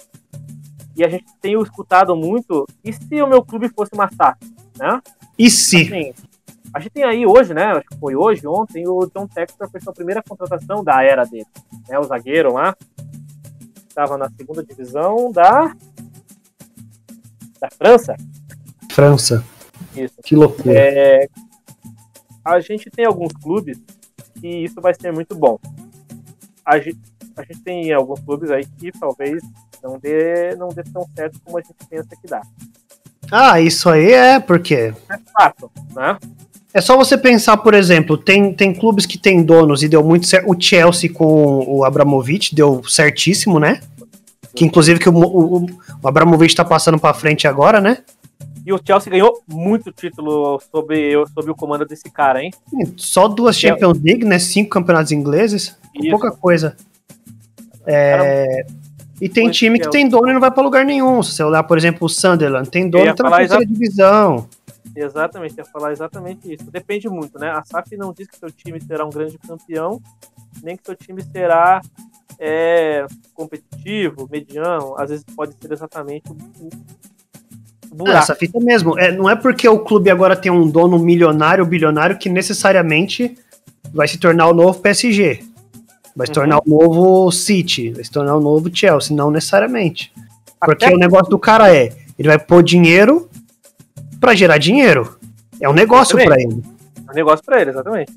E 0.96 1.04
a 1.04 1.10
gente 1.10 1.26
tem 1.42 1.62
escutado 1.62 2.16
muito. 2.16 2.66
E 2.86 2.94
se 2.94 3.22
o 3.22 3.28
meu 3.28 3.44
clube 3.44 3.68
fosse 3.68 3.94
uma 3.94 4.10
SAF, 4.10 4.38
né? 4.78 5.02
E 5.38 5.50
se? 5.50 5.82
Assim, 5.82 6.14
a 6.74 6.80
gente 6.80 6.94
tem 6.94 7.04
aí 7.04 7.26
hoje, 7.26 7.54
né? 7.54 7.66
Acho 7.66 7.90
que 7.90 8.00
foi 8.00 8.16
hoje, 8.16 8.48
ontem, 8.48 8.88
o 8.88 9.12
John 9.14 9.28
Textor 9.28 9.70
fez 9.70 9.86
a 9.86 9.92
primeira 9.92 10.24
contratação 10.24 10.86
da 10.86 11.04
era 11.04 11.26
dele. 11.26 11.48
Né, 11.90 12.00
o 12.00 12.04
zagueiro 12.04 12.54
lá. 12.54 12.74
Estava 13.90 14.18
na 14.18 14.30
segunda 14.30 14.64
divisão 14.64 15.34
da. 15.34 15.76
Da 17.60 17.70
França. 17.78 18.16
França. 18.90 19.44
Isso. 19.96 20.16
Que 20.24 20.36
loucura. 20.36 20.74
É, 20.74 21.28
a 22.44 22.60
gente 22.60 22.90
tem 22.90 23.06
alguns 23.06 23.34
clubes 23.34 23.80
que 24.40 24.48
isso 24.48 24.80
vai 24.82 24.94
ser 24.94 25.12
muito 25.12 25.36
bom. 25.36 25.60
A 26.66 26.80
gente, 26.80 27.00
a 27.36 27.44
gente 27.44 27.62
tem 27.62 27.92
alguns 27.94 28.20
clubes 28.22 28.52
aí 28.52 28.66
que 28.78 28.92
talvez 28.92 29.42
não 29.84 29.98
dê, 30.00 30.56
não 30.56 30.70
dê 30.70 30.84
tão 30.84 31.06
certo 31.16 31.40
como 31.44 31.58
a 31.58 31.62
gente 31.62 31.76
pensa 31.90 32.10
que 32.10 32.28
dá. 32.28 32.42
Ah, 33.32 33.60
isso 33.62 33.90
aí 33.90 34.12
é 34.12 34.40
porque. 34.40 34.94
É 35.10 35.18
fato, 35.34 35.72
né? 35.96 36.18
É 36.72 36.82
só 36.82 36.96
você 36.96 37.18
pensar, 37.18 37.58
por 37.58 37.74
exemplo, 37.74 38.16
tem, 38.16 38.54
tem 38.54 38.74
clubes 38.74 39.06
que 39.06 39.18
tem 39.18 39.44
donos 39.44 39.82
e 39.82 39.88
deu 39.88 40.04
muito 40.04 40.28
certo. 40.28 40.52
O 40.52 40.60
Chelsea 40.60 41.12
com 41.12 41.64
o 41.68 41.84
Abramovich 41.84 42.54
deu 42.54 42.84
certíssimo, 42.84 43.60
né? 43.60 43.82
Que 44.56 44.66
inclusive 44.66 45.00
que 45.00 45.10
o, 45.10 45.16
o, 45.16 45.66
o 46.02 46.08
Abramovich 46.08 46.56
tá 46.56 46.64
passando 46.64 47.00
pra 47.00 47.14
frente 47.14 47.48
agora, 47.48 47.82
né? 47.82 48.00
E 48.66 48.74
o 48.74 48.80
Chelsea 48.86 49.12
ganhou 49.12 49.42
muito 49.48 49.92
título 49.92 50.60
sob, 50.72 50.96
sob 51.34 51.52
o 51.52 51.56
comando 51.56 51.86
desse 51.86 52.10
cara, 52.12 52.44
hein? 52.44 52.52
Só 52.98 53.28
duas 53.28 53.58
Champions 53.58 54.00
League, 54.02 54.26
né? 54.26 54.38
Cinco 54.40 54.70
campeonatos 54.70 55.12
ingleses. 55.12 55.78
Isso. 55.96 56.10
Pouca 56.10 56.32
coisa. 56.32 56.76
É... 57.86 58.66
E 59.22 59.28
tem 59.28 59.50
time 59.50 59.80
que 59.80 59.90
tem 59.90 60.08
dono 60.08 60.30
e 60.30 60.34
não 60.34 60.40
vai 60.40 60.52
para 60.52 60.64
lugar 60.64 60.86
nenhum. 60.86 61.22
Se 61.22 61.34
você 61.34 61.44
olhar, 61.44 61.64
por 61.64 61.78
exemplo, 61.78 62.06
o 62.06 62.10
Sunderland, 62.10 62.70
tem 62.70 62.90
dono 62.90 63.08
e 63.08 63.14
tá 63.14 63.30
na 63.30 63.38
terceira 63.38 63.66
divisão. 63.66 64.48
Exatamente, 64.96 65.58
ia 65.58 65.66
falar 65.66 65.92
exatamente 65.92 66.54
isso. 66.54 66.70
Depende 66.72 67.10
muito, 67.10 67.38
né? 67.38 67.50
A 67.52 67.64
SAF 67.64 67.96
não 67.98 68.14
diz 68.14 68.28
que 68.28 68.38
seu 68.38 68.50
time 68.50 68.80
será 68.82 69.06
um 69.06 69.10
grande 69.10 69.38
campeão, 69.38 70.02
nem 70.64 70.76
que 70.76 70.84
seu 70.86 70.96
time 70.96 71.22
será 71.22 71.82
é, 72.40 73.06
competitivo, 73.34 74.28
mediano. 74.32 74.96
Às 74.98 75.10
vezes 75.10 75.26
pode 75.36 75.54
ser 75.60 75.72
exatamente 75.72 76.24
buraco. 77.92 78.18
É, 78.18 78.22
essa 78.22 78.36
fita 78.36 78.60
mesmo. 78.60 78.98
É, 78.98 79.12
não 79.12 79.30
é 79.30 79.36
porque 79.36 79.68
o 79.68 79.80
clube 79.80 80.10
agora 80.10 80.36
tem 80.36 80.52
um 80.52 80.68
dono 80.68 80.98
milionário 81.00 81.64
ou 81.64 81.70
bilionário 81.70 82.18
que 82.18 82.30
necessariamente 82.30 83.38
vai 83.94 84.08
se 84.08 84.18
tornar 84.18 84.48
o 84.48 84.54
novo 84.54 84.80
PSG. 84.80 85.44
Vai 86.16 86.28
se 86.28 86.34
tornar 86.34 86.58
uhum. 86.58 86.62
o 86.66 86.80
novo 86.82 87.32
City, 87.32 87.92
vai 87.92 88.04
se 88.04 88.12
tornar 88.12 88.36
o 88.36 88.42
novo 88.42 88.70
Chelsea, 88.74 89.16
não 89.16 89.32
necessariamente. 89.32 90.12
Porque 90.60 90.86
Até... 90.86 90.96
o 90.96 90.98
negócio 90.98 91.30
do 91.30 91.40
cara 91.40 91.74
é, 91.74 91.94
ele 92.18 92.28
vai 92.28 92.38
pôr 92.38 92.62
dinheiro 92.62 93.30
para 94.20 94.36
gerar 94.36 94.58
dinheiro. 94.58 95.18
É 95.62 95.70
um 95.70 95.74
negócio 95.74 96.18
para 96.18 96.36
ele. 96.36 96.62
É 97.08 97.12
um 97.12 97.16
negócio 97.16 97.46
para 97.46 97.62
ele, 97.62 97.70
exatamente. 97.70 98.12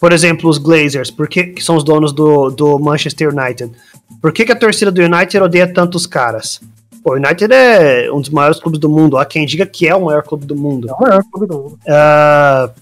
Por 0.00 0.12
exemplo, 0.12 0.50
os 0.50 0.58
Glazers, 0.58 1.10
porque 1.10 1.44
que 1.44 1.62
são 1.62 1.76
os 1.76 1.84
donos 1.84 2.12
do, 2.12 2.50
do 2.50 2.78
Manchester 2.78 3.34
United. 3.34 3.72
Por 4.20 4.32
que, 4.32 4.44
que 4.44 4.52
a 4.52 4.56
torcida 4.56 4.90
do 4.90 5.00
United 5.00 5.38
odeia 5.38 5.72
tantos 5.72 6.06
caras? 6.06 6.60
Pô, 7.06 7.12
o 7.12 7.14
United 7.14 7.54
é 7.54 8.10
um 8.12 8.20
dos 8.20 8.30
maiores 8.30 8.58
clubes 8.58 8.80
do 8.80 8.90
mundo. 8.90 9.16
Há 9.16 9.24
quem 9.24 9.46
diga 9.46 9.64
que 9.64 9.86
é 9.86 9.94
o 9.94 10.06
maior 10.06 10.24
clube 10.24 10.44
do 10.44 10.56
mundo. 10.56 10.90
É 10.90 10.92
o 10.92 11.00
maior 11.00 11.22
clube 11.30 11.46
do 11.46 11.54
mundo. 11.56 11.78
Uh, 11.86 12.74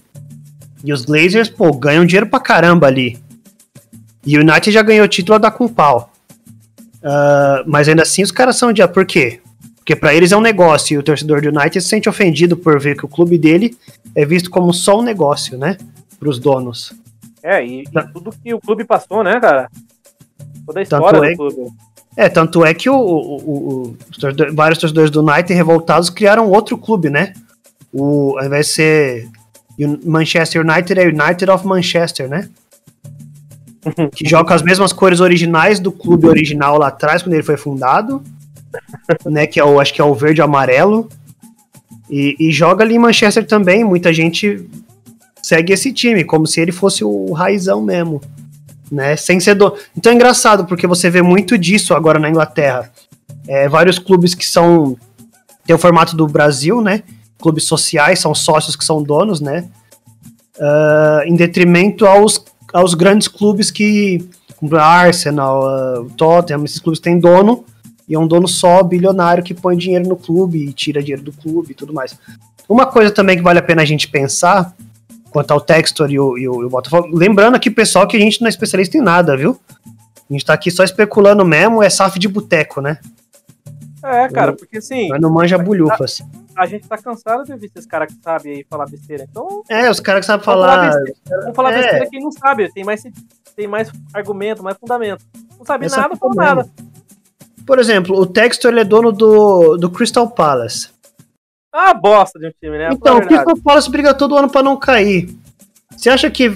e 0.83 0.91
os 0.91 1.05
Glazers, 1.05 1.47
pô, 1.47 1.71
ganham 1.71 2.03
dinheiro 2.07 2.25
pra 2.25 2.39
caramba 2.39 2.87
ali. 2.87 3.19
E 4.25 4.35
o 4.35 4.41
United 4.41 4.71
já 4.71 4.81
ganhou 4.81 5.05
o 5.05 5.07
título 5.07 5.35
a 5.35 5.37
dar 5.37 5.51
com 5.51 5.67
pau. 5.67 6.11
Uh, 7.03 7.61
mas 7.67 7.87
ainda 7.87 8.01
assim 8.01 8.23
os 8.23 8.31
caras 8.31 8.55
são 8.55 8.73
de. 8.73 8.85
Por 8.87 9.05
quê? 9.05 9.41
Porque 9.75 9.95
para 9.95 10.11
eles 10.11 10.31
é 10.31 10.37
um 10.37 10.41
negócio 10.41 10.95
e 10.95 10.97
o 10.97 11.03
torcedor 11.03 11.39
do 11.39 11.49
United 11.49 11.79
se 11.79 11.87
sente 11.87 12.09
ofendido 12.09 12.57
por 12.57 12.79
ver 12.79 12.97
que 12.97 13.05
o 13.05 13.07
clube 13.07 13.37
dele 13.37 13.77
é 14.15 14.25
visto 14.25 14.49
como 14.49 14.73
só 14.73 14.97
um 14.97 15.03
negócio, 15.03 15.55
né? 15.55 15.77
Para 16.19 16.29
os 16.29 16.39
donos. 16.39 16.95
É, 17.43 17.63
e, 17.63 17.83
e, 17.83 18.11
tudo 18.11 18.33
que 18.43 18.51
o 18.55 18.59
clube 18.59 18.85
passou, 18.85 19.23
né, 19.23 19.39
cara? 19.39 19.69
Toda 20.65 20.79
a 20.79 20.81
história 20.81 21.27
é, 21.27 21.29
do 21.29 21.37
clube. 21.37 21.71
É, 22.17 22.29
tanto 22.29 22.63
é 22.63 22.73
que 22.73 22.89
o, 22.89 22.95
o, 22.95 23.35
o 23.35 23.97
vários 24.53 24.79
torcedores 24.79 25.11
do 25.11 25.21
United 25.21 25.53
revoltados 25.53 26.09
criaram 26.09 26.49
outro 26.49 26.77
clube, 26.77 27.09
né? 27.09 27.33
O, 27.91 28.37
ao 28.37 28.45
invés 28.45 28.67
de 28.67 28.73
ser 28.73 29.29
Manchester 30.05 30.61
United, 30.61 30.99
é 30.99 31.07
United 31.07 31.49
of 31.51 31.67
Manchester, 31.67 32.29
né? 32.29 32.49
que 34.13 34.27
joga 34.27 34.47
com 34.47 34.53
as 34.53 34.63
mesmas 34.63 34.91
cores 34.91 35.19
originais 35.19 35.79
do 35.79 35.91
clube 35.91 36.27
original 36.27 36.77
lá 36.77 36.87
atrás, 36.87 37.21
quando 37.21 37.33
ele 37.33 37.43
foi 37.43 37.57
fundado, 37.57 38.23
né? 39.25 39.45
Que 39.45 39.59
é 39.59 39.63
o, 39.63 39.79
acho 39.79 39.93
que 39.93 40.01
é 40.01 40.03
o 40.03 40.13
verde 40.13 40.41
e 40.41 40.43
amarelo. 40.43 41.07
E, 42.09 42.35
e, 42.39 42.51
joga 42.51 42.83
ali 42.83 42.95
em 42.95 42.99
Manchester 42.99 43.45
também. 43.45 43.83
Muita 43.83 44.13
gente 44.13 44.67
segue 45.41 45.73
esse 45.73 45.91
time, 45.91 46.23
como 46.23 46.47
se 46.47 46.61
ele 46.61 46.71
fosse 46.71 47.03
o 47.03 47.31
raizão 47.33 47.81
mesmo. 47.81 48.21
Né? 48.91 49.15
Sem 49.15 49.39
ser 49.39 49.55
do... 49.55 49.75
Então 49.97 50.11
é 50.11 50.15
engraçado, 50.15 50.65
porque 50.65 50.85
você 50.85 51.09
vê 51.09 51.21
muito 51.21 51.57
disso 51.57 51.93
agora 51.93 52.19
na 52.19 52.29
Inglaterra. 52.29 52.91
É, 53.47 53.67
vários 53.67 53.99
clubes 53.99 54.33
que 54.33 54.45
são. 54.45 54.97
Tem 55.65 55.75
o 55.75 55.79
formato 55.79 56.15
do 56.15 56.27
Brasil, 56.27 56.81
né? 56.81 57.03
Clubes 57.39 57.65
sociais, 57.65 58.19
são 58.19 58.33
sócios 58.35 58.75
que 58.75 58.85
são 58.85 59.01
donos, 59.01 59.39
né? 59.41 59.67
Uh, 60.57 61.27
em 61.27 61.35
detrimento 61.35 62.05
aos 62.05 62.43
aos 62.75 62.93
grandes 62.93 63.29
clubes 63.29 63.71
que, 63.71 64.27
como 64.57 64.75
Arsenal, 64.75 65.63
uh, 65.63 66.09
Tottenham, 66.17 66.65
esses 66.65 66.79
clubes 66.79 66.99
têm 66.99 67.17
dono, 67.17 67.63
e 68.07 68.13
é 68.13 68.19
um 68.19 68.27
dono 68.27 68.49
só, 68.49 68.83
bilionário, 68.83 69.41
que 69.41 69.53
põe 69.53 69.77
dinheiro 69.77 70.09
no 70.09 70.17
clube 70.17 70.65
e 70.65 70.73
tira 70.73 71.01
dinheiro 71.01 71.23
do 71.23 71.31
clube 71.31 71.71
e 71.71 71.73
tudo 71.73 71.93
mais. 71.93 72.17
Uma 72.67 72.85
coisa 72.85 73.11
também 73.11 73.37
que 73.37 73.43
vale 73.43 73.59
a 73.59 73.63
pena 73.63 73.81
a 73.81 73.85
gente 73.85 74.09
pensar, 74.09 74.75
quanto 75.35 75.51
ao 75.51 75.59
Textor 75.59 76.09
e 76.09 76.17
o, 76.17 76.37
e 76.37 76.47
o, 76.47 76.61
e 76.61 76.65
o 76.65 76.69
Botafogo, 76.69 77.09
lembrando 77.11 77.55
aqui, 77.55 77.69
pessoal, 77.69 78.07
que 78.07 78.15
a 78.15 78.19
gente 78.19 78.39
não 78.39 78.47
é 78.47 78.49
especialista 78.49 78.97
em 78.97 79.01
nada, 79.01 79.35
viu? 79.35 79.59
A 79.85 80.31
gente 80.31 80.45
tá 80.45 80.53
aqui 80.53 80.71
só 80.71 80.81
especulando 80.81 81.43
mesmo, 81.43 81.83
é 81.83 81.89
SAF 81.89 82.17
de 82.17 82.29
boteco, 82.29 82.79
né? 82.79 82.99
É, 84.01 84.29
cara, 84.29 84.53
porque 84.53 84.77
assim. 84.77 85.09
Mas 85.09 85.19
não 85.19 85.29
manja 85.29 85.57
bulhufas. 85.57 86.21
A, 86.55 86.63
a, 86.63 86.65
gente 86.65 86.87
tá 86.87 86.97
cansado 86.97 87.43
de 87.43 87.53
ver 87.57 87.65
esses 87.65 87.85
caras 87.85 88.13
que 88.13 88.21
sabem 88.23 88.53
aí 88.53 88.65
falar 88.69 88.85
besteira. 88.85 89.27
Então. 89.29 89.61
É, 89.67 89.89
os 89.89 89.99
caras 89.99 90.21
que 90.21 90.27
sabem 90.27 90.45
falar. 90.45 90.91
Vamos 91.41 91.53
falar 91.53 91.73
é. 91.73 91.81
besteira 91.81 92.09
quem 92.09 92.21
não 92.21 92.31
sabe. 92.31 92.71
Tem 92.71 92.85
mais, 92.85 93.03
tem 93.57 93.67
mais 93.67 93.91
argumento, 94.13 94.63
mais 94.63 94.77
fundamento. 94.77 95.25
Não 95.57 95.65
sabe 95.65 95.87
Essa 95.87 95.97
nada, 95.97 96.15
fala 96.15 96.33
nada. 96.33 96.69
Por 97.67 97.77
exemplo, 97.77 98.17
o 98.17 98.25
Textor 98.25 98.71
ele 98.71 98.79
é 98.79 98.85
dono 98.85 99.11
do, 99.11 99.75
do 99.75 99.89
Crystal 99.89 100.29
Palace. 100.29 100.94
Ah, 101.77 101.93
bosta 101.93 102.39
de 102.39 102.47
um 102.47 102.51
time, 102.57 102.77
né? 102.77 102.89
Então, 102.93 103.17
o 103.17 103.27
Crystal 103.27 103.57
Palace 103.61 103.91
briga 103.91 104.13
todo 104.13 104.37
ano 104.37 104.49
pra 104.49 104.63
não 104.63 104.77
cair. 104.77 105.29
Você 105.91 106.09
acha 106.09 106.31
que. 106.31 106.49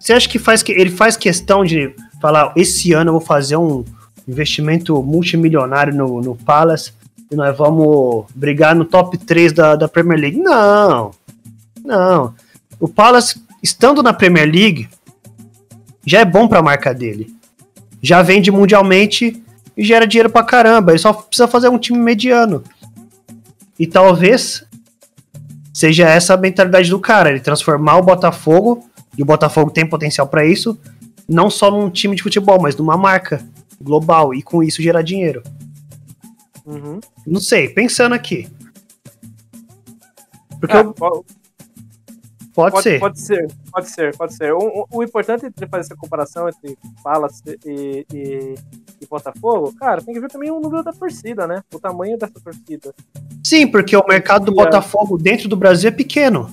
Você 0.00 0.14
acha 0.14 0.26
que 0.26 0.38
faz 0.38 0.62
que 0.62 0.72
ele 0.72 0.88
faz 0.88 1.18
questão 1.18 1.62
de 1.62 1.94
falar, 2.18 2.54
esse 2.56 2.94
ano 2.94 3.10
eu 3.10 3.12
vou 3.12 3.20
fazer 3.20 3.58
um 3.58 3.84
investimento 4.26 5.02
multimilionário 5.02 5.94
no, 5.94 6.22
no 6.22 6.34
Palace 6.34 6.92
e 7.30 7.36
nós 7.36 7.54
vamos 7.58 8.24
brigar 8.34 8.74
no 8.74 8.86
top 8.86 9.18
3 9.18 9.52
da, 9.52 9.76
da 9.76 9.86
Premier 9.86 10.18
League. 10.18 10.38
Não, 10.38 11.10
não. 11.84 12.34
O 12.80 12.88
Palace, 12.88 13.42
estando 13.62 14.02
na 14.02 14.14
Premier 14.14 14.50
League, 14.50 14.88
já 16.06 16.20
é 16.20 16.24
bom 16.24 16.48
para 16.48 16.60
a 16.60 16.62
marca 16.62 16.94
dele. 16.94 17.34
Já 18.00 18.22
vende 18.22 18.50
mundialmente 18.50 19.42
e 19.76 19.84
gera 19.84 20.06
dinheiro 20.06 20.30
pra 20.30 20.42
caramba. 20.42 20.92
Ele 20.92 20.98
só 20.98 21.12
precisa 21.12 21.46
fazer 21.46 21.68
um 21.68 21.78
time 21.78 21.98
mediano. 21.98 22.64
E 23.78 23.86
talvez 23.86 24.64
seja 25.72 26.08
essa 26.08 26.34
a 26.34 26.36
mentalidade 26.36 26.90
do 26.90 26.98
cara, 26.98 27.30
ele 27.30 27.40
transformar 27.40 27.98
o 27.98 28.02
Botafogo, 28.02 28.88
e 29.16 29.22
o 29.22 29.26
Botafogo 29.26 29.70
tem 29.70 29.88
potencial 29.88 30.26
para 30.26 30.44
isso, 30.44 30.78
não 31.28 31.48
só 31.50 31.70
num 31.70 31.90
time 31.90 32.16
de 32.16 32.22
futebol, 32.22 32.60
mas 32.60 32.76
numa 32.76 32.96
marca 32.96 33.44
global 33.80 34.34
e 34.34 34.42
com 34.42 34.62
isso 34.62 34.82
gerar 34.82 35.02
dinheiro. 35.02 35.42
Uhum. 36.66 37.00
Não 37.26 37.40
sei, 37.40 37.68
pensando 37.68 38.14
aqui. 38.14 38.48
Porque 40.60 40.76
ah, 40.76 40.92
eu... 41.00 41.24
pode, 42.58 42.72
pode, 42.72 42.82
ser. 42.82 43.00
Pode 43.00 43.20
ser, 43.20 43.46
pode 43.72 43.90
ser, 43.90 44.16
pode 44.16 44.34
ser. 44.34 44.52
O, 44.52 44.86
o, 44.90 45.02
importante 45.02 45.46
entre 45.46 45.66
fazer 45.66 45.86
essa 45.86 45.96
comparação 45.96 46.48
entre 46.48 46.76
Palace 47.02 47.42
e, 47.64 48.06
e, 48.12 48.54
e, 49.00 49.06
Botafogo, 49.06 49.72
cara, 49.78 50.02
tem 50.02 50.12
que 50.12 50.20
ver 50.20 50.28
também 50.28 50.50
o 50.50 50.60
número 50.60 50.82
da 50.82 50.92
torcida, 50.92 51.46
né? 51.46 51.62
O 51.72 51.78
tamanho 51.78 52.18
dessa 52.18 52.34
torcida. 52.42 52.92
Sim, 53.44 53.66
porque 53.66 53.96
o 53.96 54.04
mercado 54.06 54.46
do 54.46 54.52
Botafogo 54.52 55.16
dentro 55.16 55.48
do 55.48 55.56
Brasil 55.56 55.88
é 55.88 55.92
pequeno. 55.92 56.52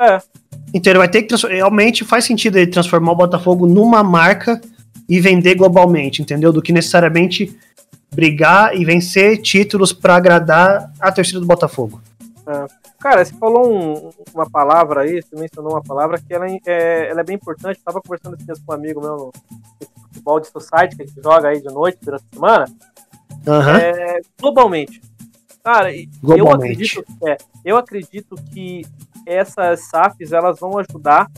É. 0.00 0.20
Então 0.72 0.90
ele 0.90 0.98
vai 0.98 1.08
ter 1.08 1.22
que 1.22 1.34
realmente 1.46 2.04
faz 2.04 2.24
sentido 2.24 2.56
ele 2.56 2.70
transformar 2.70 3.12
o 3.12 3.16
Botafogo 3.16 3.66
numa 3.66 4.02
marca 4.02 4.60
e 5.08 5.20
vender 5.20 5.54
globalmente, 5.54 6.22
entendeu? 6.22 6.52
Do 6.52 6.62
que 6.62 6.72
necessariamente 6.72 7.56
brigar 8.10 8.74
e 8.76 8.84
vencer 8.84 9.38
títulos 9.38 9.92
para 9.92 10.16
agradar 10.16 10.92
a 11.00 11.12
torcida 11.12 11.40
do 11.40 11.46
Botafogo. 11.46 12.00
É. 12.48 12.66
Cara, 12.98 13.22
você 13.22 13.34
falou 13.34 13.70
um, 13.70 14.10
uma 14.34 14.48
palavra 14.48 15.02
aí, 15.02 15.20
você 15.20 15.36
mencionou 15.36 15.72
uma 15.72 15.82
palavra 15.82 16.18
que 16.18 16.32
ela 16.32 16.46
é, 16.66 17.10
ela 17.10 17.20
é 17.20 17.24
bem 17.24 17.36
importante. 17.36 17.76
Estava 17.76 18.00
conversando 18.00 18.34
esses 18.34 18.46
dias 18.46 18.58
com 18.60 18.72
um 18.72 18.74
amigo 18.74 19.00
meu 19.02 19.16
no 19.16 19.32
futebol 20.04 20.40
de 20.40 20.48
society 20.48 20.96
que 20.96 21.02
a 21.02 21.06
gente 21.06 21.22
joga 21.22 21.48
aí 21.48 21.60
de 21.60 21.68
noite 21.68 21.98
durante 22.00 22.24
a 22.32 22.34
semana. 22.34 22.64
Uhum. 23.46 23.76
É, 23.76 24.20
globalmente. 24.40 25.02
Cara, 25.62 25.90
globalmente. 26.22 26.96
Eu, 26.96 27.02
acredito, 27.02 27.04
é, 27.26 27.36
eu 27.64 27.76
acredito 27.76 28.34
que 28.50 28.82
essas 29.26 29.88
SAFs 29.90 30.32
elas 30.32 30.58
vão 30.58 30.78
ajudar 30.78 31.30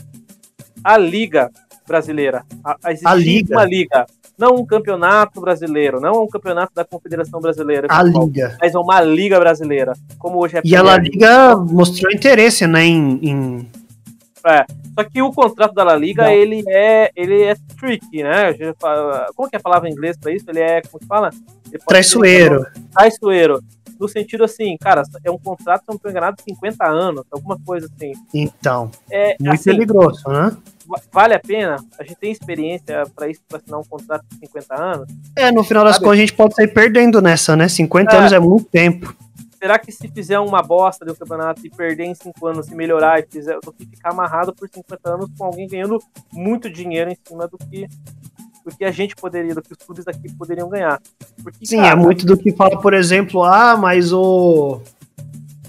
a 0.84 0.96
liga 0.96 1.50
brasileira. 1.90 2.44
A, 2.64 2.76
a, 2.84 3.10
a 3.10 3.14
liga. 3.16 3.56
uma 3.56 3.64
liga. 3.64 4.06
Não 4.38 4.54
um 4.54 4.64
campeonato 4.64 5.40
brasileiro, 5.40 6.00
não 6.00 6.22
um 6.22 6.28
campeonato 6.28 6.72
da 6.74 6.84
Confederação 6.84 7.40
Brasileira. 7.40 7.88
A 7.90 8.02
liga. 8.02 8.56
Mas 8.60 8.74
uma 8.74 9.00
liga 9.02 9.38
brasileira. 9.38 9.92
Como 10.18 10.38
hoje 10.38 10.56
é 10.56 10.60
E 10.64 10.74
a 10.74 10.82
La 10.82 10.96
Liga 10.96 11.56
mostrou 11.56 12.10
interesse, 12.10 12.66
né, 12.66 12.84
em, 12.84 13.18
em... 13.20 13.68
É. 14.46 14.64
Só 14.94 15.04
que 15.04 15.20
o 15.20 15.32
contrato 15.32 15.74
da 15.74 15.84
La 15.84 15.96
Liga, 15.96 16.32
ele 16.32 16.64
é, 16.68 17.10
ele 17.14 17.42
é 17.42 17.54
tricky, 17.78 18.22
né? 18.22 18.54
Como 19.34 19.50
que 19.50 19.56
é 19.56 19.58
a 19.58 19.62
palavra 19.62 19.88
em 19.88 19.92
inglês 19.92 20.16
para 20.16 20.32
isso? 20.32 20.46
Ele 20.48 20.60
é, 20.60 20.80
como 20.82 21.02
se 21.02 21.06
fala? 21.06 21.30
Traiçoeiro. 21.86 22.64
Traiçoeiro. 22.94 23.60
No 24.00 24.08
sentido 24.08 24.42
assim, 24.44 24.76
cara, 24.78 25.02
é 25.22 25.30
um 25.30 25.38
contrato, 25.38 25.80
se 25.82 25.88
não 25.88 25.96
estou 25.96 26.10
enganado, 26.10 26.40
50 26.42 26.88
anos, 26.88 27.22
alguma 27.30 27.58
coisa 27.60 27.86
assim. 27.94 28.12
Então, 28.32 28.90
É, 29.10 29.36
muito 29.38 29.52
assim, 29.54 29.70
peligroso, 29.70 30.22
né? 30.28 30.56
va- 30.86 31.00
vale 31.12 31.34
a 31.34 31.40
pena? 31.40 31.76
A 31.98 32.02
gente 32.02 32.16
tem 32.16 32.32
experiência 32.32 33.04
para 33.14 33.28
isso, 33.28 33.40
para 33.48 33.58
assinar 33.58 33.78
um 33.80 33.84
contrato 33.84 34.24
de 34.30 34.38
50 34.38 34.74
anos? 34.82 35.06
É, 35.36 35.52
no 35.52 35.62
final 35.62 35.84
das 35.84 35.96
Sabe? 35.96 36.04
contas 36.06 36.18
a 36.18 36.20
gente 36.22 36.32
pode 36.32 36.54
sair 36.54 36.68
perdendo 36.68 37.20
nessa, 37.20 37.54
né? 37.54 37.68
50 37.68 38.12
É. 38.14 38.18
anos 38.18 38.32
é 38.32 38.40
muito 38.40 38.64
tempo. 38.64 39.14
Será 39.62 39.78
que 39.78 39.92
se 39.92 40.08
fizer 40.08 40.38
uma 40.38 40.62
bosta 40.62 41.04
de 41.04 41.12
um 41.12 41.14
campeonato 41.14 41.60
e 41.66 41.68
perder 41.68 42.04
em 42.06 42.14
5 42.14 42.46
anos, 42.46 42.64
se 42.66 42.74
melhorar 42.74 43.20
e 43.20 43.26
fizer, 43.30 43.58
do 43.62 43.70
que 43.70 43.84
ficar 43.84 44.10
amarrado 44.12 44.54
por 44.54 44.66
50 44.70 45.10
anos 45.14 45.28
com 45.36 45.44
alguém 45.44 45.68
ganhando 45.68 45.98
muito 46.32 46.70
dinheiro 46.70 47.10
em 47.10 47.16
cima 47.28 47.46
do 47.46 47.58
que 47.58 47.86
do 48.64 48.76
que 48.76 48.84
a 48.84 48.90
gente 48.90 49.14
poderia, 49.16 49.54
do 49.54 49.62
que 49.62 49.72
os 49.72 49.78
clubes 49.78 50.06
aqui 50.06 50.32
poderiam 50.34 50.68
ganhar. 50.68 51.00
Porque, 51.42 51.66
Sim, 51.66 51.76
cara, 51.78 51.88
é 51.88 51.94
muito 51.94 52.26
do 52.26 52.36
que 52.36 52.52
fala, 52.52 52.80
por 52.80 52.94
exemplo, 52.94 53.42
ah, 53.42 53.76
mas 53.76 54.12
o. 54.12 54.80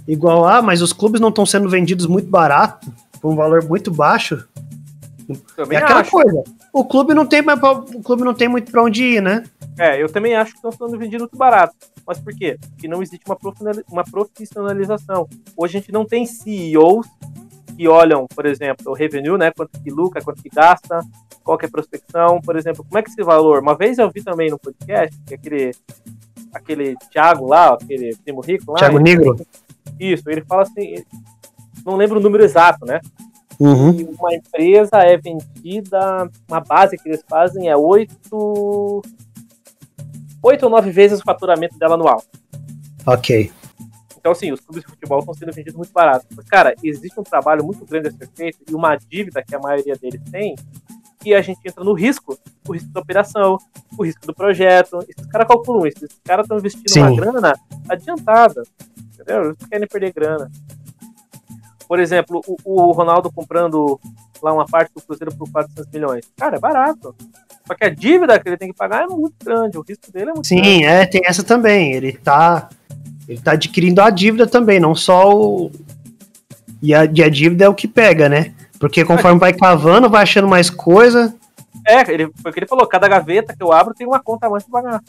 Igual, 0.07 0.45
ah, 0.45 0.61
mas 0.61 0.81
os 0.81 0.91
clubes 0.91 1.21
não 1.21 1.29
estão 1.29 1.45
sendo 1.45 1.69
vendidos 1.69 2.05
muito 2.05 2.29
barato, 2.29 2.91
por 3.21 3.31
um 3.31 3.35
valor 3.35 3.63
muito 3.63 3.91
baixo. 3.91 4.47
também 5.55 5.77
é 5.77 5.81
aquela 5.83 6.01
acho. 6.01 6.11
coisa. 6.11 6.43
O 6.73 6.83
clube 6.85 7.13
não 7.13 7.25
tem 7.25 7.41
mais 7.41 7.59
pra- 7.59 7.71
o 7.73 8.01
clube 8.01 8.23
não 8.23 8.33
tem 8.33 8.47
muito 8.47 8.71
pra 8.71 8.83
onde 8.83 9.03
ir, 9.03 9.21
né? 9.21 9.43
É, 9.77 10.01
eu 10.01 10.11
também 10.11 10.35
acho 10.35 10.51
que 10.51 10.57
estão 10.57 10.71
sendo 10.71 10.97
vendidos 10.97 11.21
muito 11.21 11.37
barato. 11.37 11.75
Mas 12.05 12.19
por 12.19 12.33
quê? 12.35 12.57
Porque 12.71 12.87
não 12.87 13.01
existe 13.01 13.23
uma, 13.25 13.37
uma 13.89 14.03
profissionalização. 14.03 15.27
Hoje 15.55 15.77
a 15.77 15.79
gente 15.79 15.91
não 15.91 16.05
tem 16.05 16.25
CEOs 16.25 17.07
que 17.75 17.87
olham, 17.87 18.27
por 18.27 18.45
exemplo, 18.45 18.91
o 18.91 18.93
revenue, 18.93 19.37
né? 19.37 19.51
Quanto 19.51 19.79
que 19.81 19.89
lucra, 19.89 20.21
quanto 20.21 20.41
que 20.41 20.49
gasta, 20.49 20.99
qual 21.43 21.57
que 21.57 21.65
é 21.65 21.67
a 21.67 21.71
prospecção, 21.71 22.39
por 22.41 22.55
exemplo, 22.55 22.83
como 22.83 22.97
é 22.97 23.01
que 23.03 23.09
esse 23.09 23.23
valor. 23.23 23.61
Uma 23.61 23.75
vez 23.75 23.97
eu 23.97 24.09
vi 24.09 24.23
também 24.23 24.49
no 24.49 24.59
podcast, 24.59 25.17
que 25.25 25.33
aquele, 25.33 25.71
aquele 26.53 26.95
Thiago 27.11 27.47
lá, 27.47 27.73
aquele 27.73 28.15
primo 28.23 28.41
rico 28.41 28.71
lá. 28.71 28.77
Thiago 28.77 28.97
ele- 28.97 29.03
Negro? 29.03 29.35
Isso, 29.99 30.29
ele 30.29 30.43
fala 30.45 30.63
assim, 30.63 31.03
não 31.85 31.95
lembro 31.95 32.19
o 32.19 32.23
número 32.23 32.43
exato, 32.43 32.85
né? 32.85 32.99
Uhum. 33.59 33.91
Uma 34.19 34.33
empresa 34.33 34.97
é 34.97 35.17
vendida, 35.17 36.29
uma 36.49 36.59
base 36.61 36.97
que 36.97 37.07
eles 37.07 37.23
fazem 37.29 37.69
é 37.69 37.77
oito, 37.77 39.01
oito 40.41 40.63
ou 40.63 40.69
nove 40.69 40.89
vezes 40.89 41.19
o 41.19 41.23
faturamento 41.23 41.77
dela 41.77 41.93
anual. 41.93 42.23
Ok. 43.05 43.51
Então, 44.21 44.31
assim, 44.31 44.51
os 44.51 44.59
clubes 44.59 44.83
de 44.83 44.89
futebol 44.89 45.17
estão 45.19 45.33
sendo 45.33 45.51
vendidos 45.51 45.75
muito 45.75 45.91
barato. 45.91 46.27
Mas, 46.35 46.45
cara, 46.45 46.75
existe 46.83 47.19
um 47.19 47.23
trabalho 47.23 47.65
muito 47.65 47.83
grande 47.85 48.09
a 48.09 48.11
ser 48.11 48.29
feito 48.35 48.59
e 48.69 48.75
uma 48.75 48.95
dívida 48.95 49.43
que 49.43 49.55
a 49.55 49.59
maioria 49.59 49.95
deles 49.95 50.21
tem, 50.31 50.55
que 51.19 51.33
a 51.33 51.41
gente 51.41 51.59
entra 51.65 51.83
no 51.83 51.93
risco, 51.93 52.37
o 52.67 52.73
risco 52.73 52.89
da 52.91 53.01
operação, 53.01 53.57
o 53.97 54.05
risco 54.05 54.27
do 54.27 54.33
projeto. 54.33 54.99
Esses 55.09 55.25
caras 55.25 55.47
calculam 55.47 55.87
isso. 55.87 56.05
Esses 56.05 56.19
caras 56.23 56.45
estão 56.45 56.59
investindo 56.59 56.87
Sim. 56.87 57.01
uma 57.01 57.15
grana 57.15 57.53
adiantada. 57.89 58.61
Entendeu? 59.11 59.45
Eles 59.45 59.57
não 59.59 59.67
querem 59.67 59.87
perder 59.87 60.13
grana. 60.13 60.51
Por 61.87 61.99
exemplo, 61.99 62.41
o, 62.45 62.57
o 62.63 62.91
Ronaldo 62.91 63.31
comprando 63.31 63.99
lá 64.39 64.53
uma 64.53 64.67
parte 64.67 64.93
do 64.93 65.01
Cruzeiro 65.01 65.35
por 65.35 65.51
400 65.51 65.91
milhões. 65.91 66.31
Cara, 66.37 66.57
é 66.57 66.59
barato. 66.59 67.15
Só 67.65 67.73
que 67.73 67.85
a 67.85 67.89
dívida 67.89 68.39
que 68.39 68.47
ele 68.47 68.57
tem 68.57 68.71
que 68.71 68.77
pagar 68.77 69.03
é 69.03 69.07
muito 69.07 69.35
grande. 69.43 69.77
O 69.79 69.81
risco 69.81 70.11
dele 70.11 70.29
é 70.29 70.33
muito 70.33 70.47
grande. 70.47 70.67
Sim, 70.67 70.85
é, 70.85 71.05
tem 71.07 71.21
essa 71.25 71.43
também. 71.43 71.93
Ele 71.93 72.13
tá. 72.13 72.69
Ele 73.31 73.39
tá 73.39 73.53
adquirindo 73.53 74.01
a 74.01 74.09
dívida 74.09 74.45
também, 74.45 74.77
não 74.77 74.93
só 74.93 75.29
o. 75.33 75.71
E 76.81 76.93
a, 76.93 77.05
e 77.05 77.23
a 77.23 77.29
dívida 77.29 77.63
é 77.63 77.69
o 77.69 77.73
que 77.73 77.87
pega, 77.87 78.27
né? 78.27 78.53
Porque 78.77 79.05
conforme 79.05 79.39
vai 79.39 79.53
cavando, 79.53 80.09
vai 80.09 80.23
achando 80.23 80.49
mais 80.49 80.69
coisa. 80.69 81.33
É, 81.87 82.01
ele, 82.11 82.29
foi 82.41 82.51
o 82.51 82.53
que 82.53 82.59
ele 82.59 82.67
falou, 82.67 82.85
cada 82.85 83.07
gaveta 83.07 83.55
que 83.55 83.63
eu 83.63 83.71
abro 83.71 83.93
tem 83.93 84.05
uma 84.05 84.19
conta 84.19 84.47
a 84.47 84.49
mais 84.49 84.65
pra 84.65 84.81
pagar. 84.81 85.03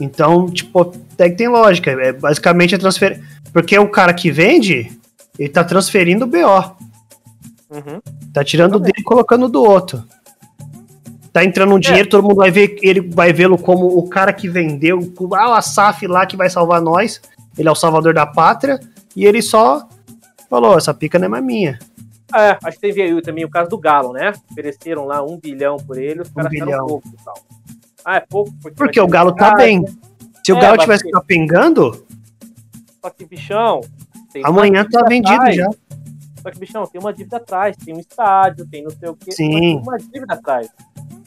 Então, 0.00 0.50
tipo, 0.50 0.80
até 1.12 1.30
que 1.30 1.36
tem 1.36 1.46
lógica. 1.46 1.92
É 1.92 2.12
basicamente 2.12 2.74
a 2.74 2.78
transfer. 2.78 3.22
Porque 3.52 3.78
o 3.78 3.88
cara 3.88 4.12
que 4.12 4.28
vende, 4.32 4.90
ele 5.38 5.48
tá 5.50 5.62
transferindo 5.62 6.24
o 6.24 6.28
BO. 6.28 6.76
Uhum. 7.70 8.00
Tá 8.34 8.42
tirando 8.42 8.80
dele 8.80 8.98
e 8.98 9.04
colocando 9.04 9.48
do 9.48 9.62
outro. 9.62 10.02
Tá 11.32 11.44
entrando 11.44 11.74
um 11.74 11.78
dinheiro, 11.78 12.08
todo 12.08 12.22
mundo 12.24 12.36
vai 12.36 12.50
ver 12.50 12.76
ele 12.82 13.00
vai 13.00 13.32
vê-lo 13.32 13.56
como 13.56 13.86
o 13.86 14.08
cara 14.08 14.32
que 14.32 14.48
vendeu, 14.48 14.98
ah, 15.34 15.50
o 15.50 15.54
Asaf 15.54 16.06
lá 16.06 16.26
que 16.26 16.36
vai 16.36 16.50
salvar 16.50 16.80
nós. 16.80 17.20
Ele 17.56 17.68
é 17.68 17.72
o 17.72 17.74
salvador 17.74 18.12
da 18.14 18.26
pátria 18.26 18.80
e 19.14 19.24
ele 19.24 19.40
só 19.42 19.86
falou, 20.48 20.76
essa 20.76 20.92
pica 20.92 21.18
não 21.18 21.26
é 21.26 21.28
mais 21.28 21.44
minha. 21.44 21.78
É, 22.34 22.56
acho 22.64 22.76
que 22.78 22.80
teve 22.80 23.02
aí 23.02 23.22
também 23.22 23.44
o 23.44 23.50
caso 23.50 23.70
do 23.70 23.78
Galo, 23.78 24.12
né? 24.12 24.32
Ofereceram 24.50 25.04
lá 25.04 25.22
um 25.22 25.36
bilhão 25.36 25.76
por 25.76 25.98
ele, 25.98 26.22
os 26.22 26.30
Um 26.30 26.34
caras 26.34 26.50
bilhão. 26.50 26.86
pouco 26.86 27.08
e 27.08 27.24
tal. 27.24 27.34
Ah, 28.04 28.16
é 28.16 28.20
pouco? 28.20 28.52
Porque 28.76 29.00
vai 29.00 29.08
o 29.08 29.10
Galo 29.10 29.34
tá 29.34 29.54
bem. 29.54 29.84
Se 30.44 30.52
o 30.52 30.56
É, 30.56 30.60
Galo 30.60 30.74
mas 30.76 30.82
tivesse 30.84 31.04
que- 31.04 31.10
capengando, 31.10 32.06
Só 33.02 33.10
que, 33.10 33.24
bichão. 33.26 33.80
amanhã 34.44 34.84
tá 34.88 35.02
vendido 35.04 35.34
atrás. 35.34 35.56
já. 35.56 35.68
Só 36.42 36.50
que, 36.50 36.58
bichão, 36.58 36.86
tem 36.86 37.00
uma 37.00 37.12
dívida 37.12 37.36
atrás, 37.36 37.76
tem 37.76 37.94
um 37.94 38.00
estádio, 38.00 38.66
tem 38.66 38.82
não 38.82 38.90
sei 38.90 39.08
o 39.08 39.14
quê. 39.16 39.32
Sim. 39.32 39.50
Tem 39.50 39.78
uma 39.78 39.98
dívida 39.98 40.34
atrás. 40.34 40.68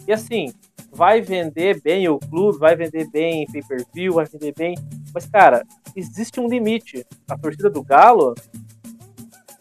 E 0.08 0.12
assim, 0.12 0.54
vai 0.91 1.22
vender 1.22 1.82
bem 1.82 2.08
o 2.08 2.20
clube, 2.20 2.60
vai 2.60 2.76
vender 2.76 3.10
bem 3.10 3.45
pay-per-view, 3.51 4.14
vai 4.14 4.26
vender 4.26 4.54
bem. 4.58 4.76
Mas, 5.14 5.26
cara, 5.26 5.66
existe 5.95 6.39
um 6.39 6.47
limite. 6.47 7.06
A 7.28 7.38
torcida 7.38 7.70
do 7.70 7.84
Galo 7.84 8.36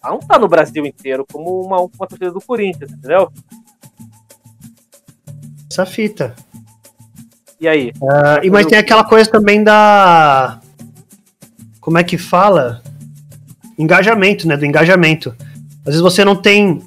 ela 0.03 0.14
não 0.14 0.18
tá 0.18 0.38
no 0.38 0.49
Brasil 0.49 0.84
inteiro 0.84 1.24
como 1.30 1.61
uma, 1.64 1.80
uma 1.80 2.07
torcida 2.09 2.32
do 2.32 2.40
Corinthians, 2.40 2.90
entendeu? 2.90 3.30
Essa 5.70 5.86
fita. 5.86 6.34
E 7.61 7.68
aí? 7.68 7.93
Ah, 8.03 8.40
e 8.43 8.51
mas 8.51 8.66
tem 8.66 8.76
aquela 8.76 9.05
coisa 9.05 9.30
também 9.30 9.62
da. 9.62 10.61
Como 11.80 11.97
é 11.97 12.05
que 12.05 12.18
fala? 12.18 12.82
Engajamento, 13.78 14.49
né? 14.49 14.57
Do 14.57 14.66
engajamento. 14.66 15.34
Às 15.80 15.95
vezes 15.95 16.01
você 16.01 16.24
não 16.24 16.34
tem. 16.34 16.82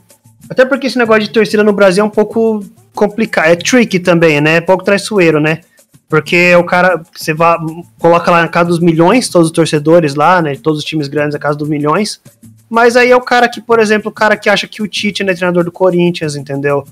Até 0.50 0.66
porque 0.66 0.88
esse 0.88 0.98
negócio 0.98 1.24
de 1.24 1.32
torcida 1.32 1.64
no 1.64 1.74
Brasil 1.74 2.04
é 2.04 2.08
um 2.08 2.12
pouco 2.12 2.64
complicado. 2.96 3.46
É 3.48 3.56
tricky 3.56 4.00
também, 4.00 4.42
né? 4.42 4.56
É 4.56 4.62
pouco 4.62 4.84
traiçoeiro, 4.84 5.40
né? 5.40 5.62
Porque 6.10 6.56
o 6.56 6.64
cara. 6.64 7.02
Você 7.16 7.34
vai, 7.34 7.58
coloca 8.00 8.32
lá 8.32 8.42
na 8.42 8.48
casa 8.48 8.70
dos 8.70 8.80
milhões, 8.80 9.30
todos 9.30 9.48
os 9.50 9.54
torcedores 9.54 10.16
lá, 10.16 10.42
né? 10.42 10.56
Todos 10.56 10.80
os 10.80 10.86
times 10.86 11.08
grandes 11.08 11.34
na 11.34 11.40
casa 11.40 11.58
dos 11.58 11.68
milhões. 11.70 12.22
Mas 12.70 12.96
aí 12.96 13.12
é 13.12 13.16
o 13.16 13.22
cara 13.22 13.48
que, 13.48 13.62
por 13.62 13.80
exemplo, 13.80 14.10
o 14.10 14.14
cara 14.14 14.36
que 14.36 14.50
acha 14.50 14.68
que 14.68 14.82
o 14.82 14.88
Tite 14.88 15.24
não 15.24 15.32
é 15.32 15.36
treinador 15.36 15.64
do 15.64 15.72
Corinthians, 15.72 16.36
entendeu? 16.36 16.84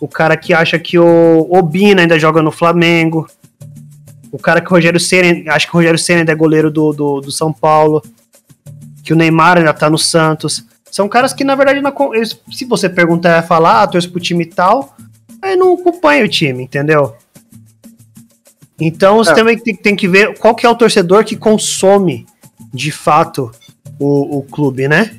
O 0.00 0.08
cara 0.08 0.36
que 0.36 0.54
acha 0.54 0.78
que 0.78 0.98
o 0.98 1.46
Obina 1.50 2.02
ainda 2.02 2.18
joga 2.18 2.42
no 2.42 2.50
Flamengo. 2.50 3.26
O 4.32 4.38
cara 4.38 4.60
que 4.60 4.66
o 4.66 4.70
Rogério 4.70 5.00
Senna, 5.00 5.52
acho 5.52 5.66
que 5.66 5.74
o 5.74 5.78
Rogério 5.78 5.98
Senna 5.98 6.20
ainda 6.20 6.32
é 6.32 6.34
goleiro 6.34 6.70
do, 6.70 6.92
do, 6.92 7.20
do 7.20 7.30
São 7.30 7.52
Paulo. 7.52 8.02
Que 9.02 9.12
o 9.12 9.16
Neymar 9.16 9.58
ainda 9.58 9.72
tá 9.72 9.88
no 9.88 9.98
Santos. 9.98 10.64
São 10.90 11.08
caras 11.08 11.32
que, 11.32 11.44
na 11.44 11.54
verdade, 11.54 11.80
eles- 12.14 12.38
se 12.50 12.64
você 12.64 12.88
perguntar 12.88 13.42
e 13.42 13.46
falar, 13.46 13.82
ah, 13.82 13.86
torce 13.86 14.08
pro 14.08 14.20
time 14.20 14.44
e 14.44 14.46
tal, 14.46 14.95
aí 15.42 15.56
não 15.56 15.74
acompanha 15.74 16.24
o 16.24 16.28
time, 16.28 16.64
entendeu? 16.64 17.14
Então 18.80 19.16
você 19.16 19.30
É. 19.30 19.34
também 19.34 19.58
tem, 19.58 19.74
tem 19.74 19.96
que 19.96 20.06
ver 20.08 20.38
qual 20.38 20.54
que 20.54 20.66
é 20.66 20.68
o 20.68 20.74
torcedor 20.74 21.24
que 21.24 21.36
consome, 21.36 22.26
de 22.72 22.90
fato, 22.92 23.50
o, 23.98 24.38
o 24.38 24.42
clube, 24.42 24.86
né? 24.88 25.16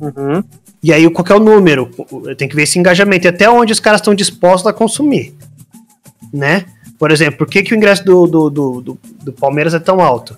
Uhum. 0.00 0.42
E 0.82 0.92
aí, 0.92 1.08
qual 1.10 1.24
que 1.24 1.32
é 1.32 1.36
o 1.36 1.40
número? 1.40 1.90
Tem 2.36 2.48
que 2.48 2.54
ver 2.54 2.62
esse 2.62 2.78
engajamento 2.78 3.26
e 3.26 3.28
até 3.28 3.48
onde 3.48 3.72
os 3.72 3.80
caras 3.80 4.00
estão 4.00 4.14
dispostos 4.14 4.66
a 4.66 4.72
consumir, 4.72 5.34
né? 6.32 6.66
Por 6.98 7.10
exemplo, 7.10 7.38
por 7.38 7.46
que, 7.48 7.62
que 7.62 7.74
o 7.74 7.76
ingresso 7.76 8.04
do, 8.04 8.26
do, 8.26 8.50
do, 8.50 8.80
do- 8.80 8.98
do 9.22 9.32
Palmeiras 9.32 9.74
é 9.74 9.78
tão 9.78 10.00
alto? 10.00 10.36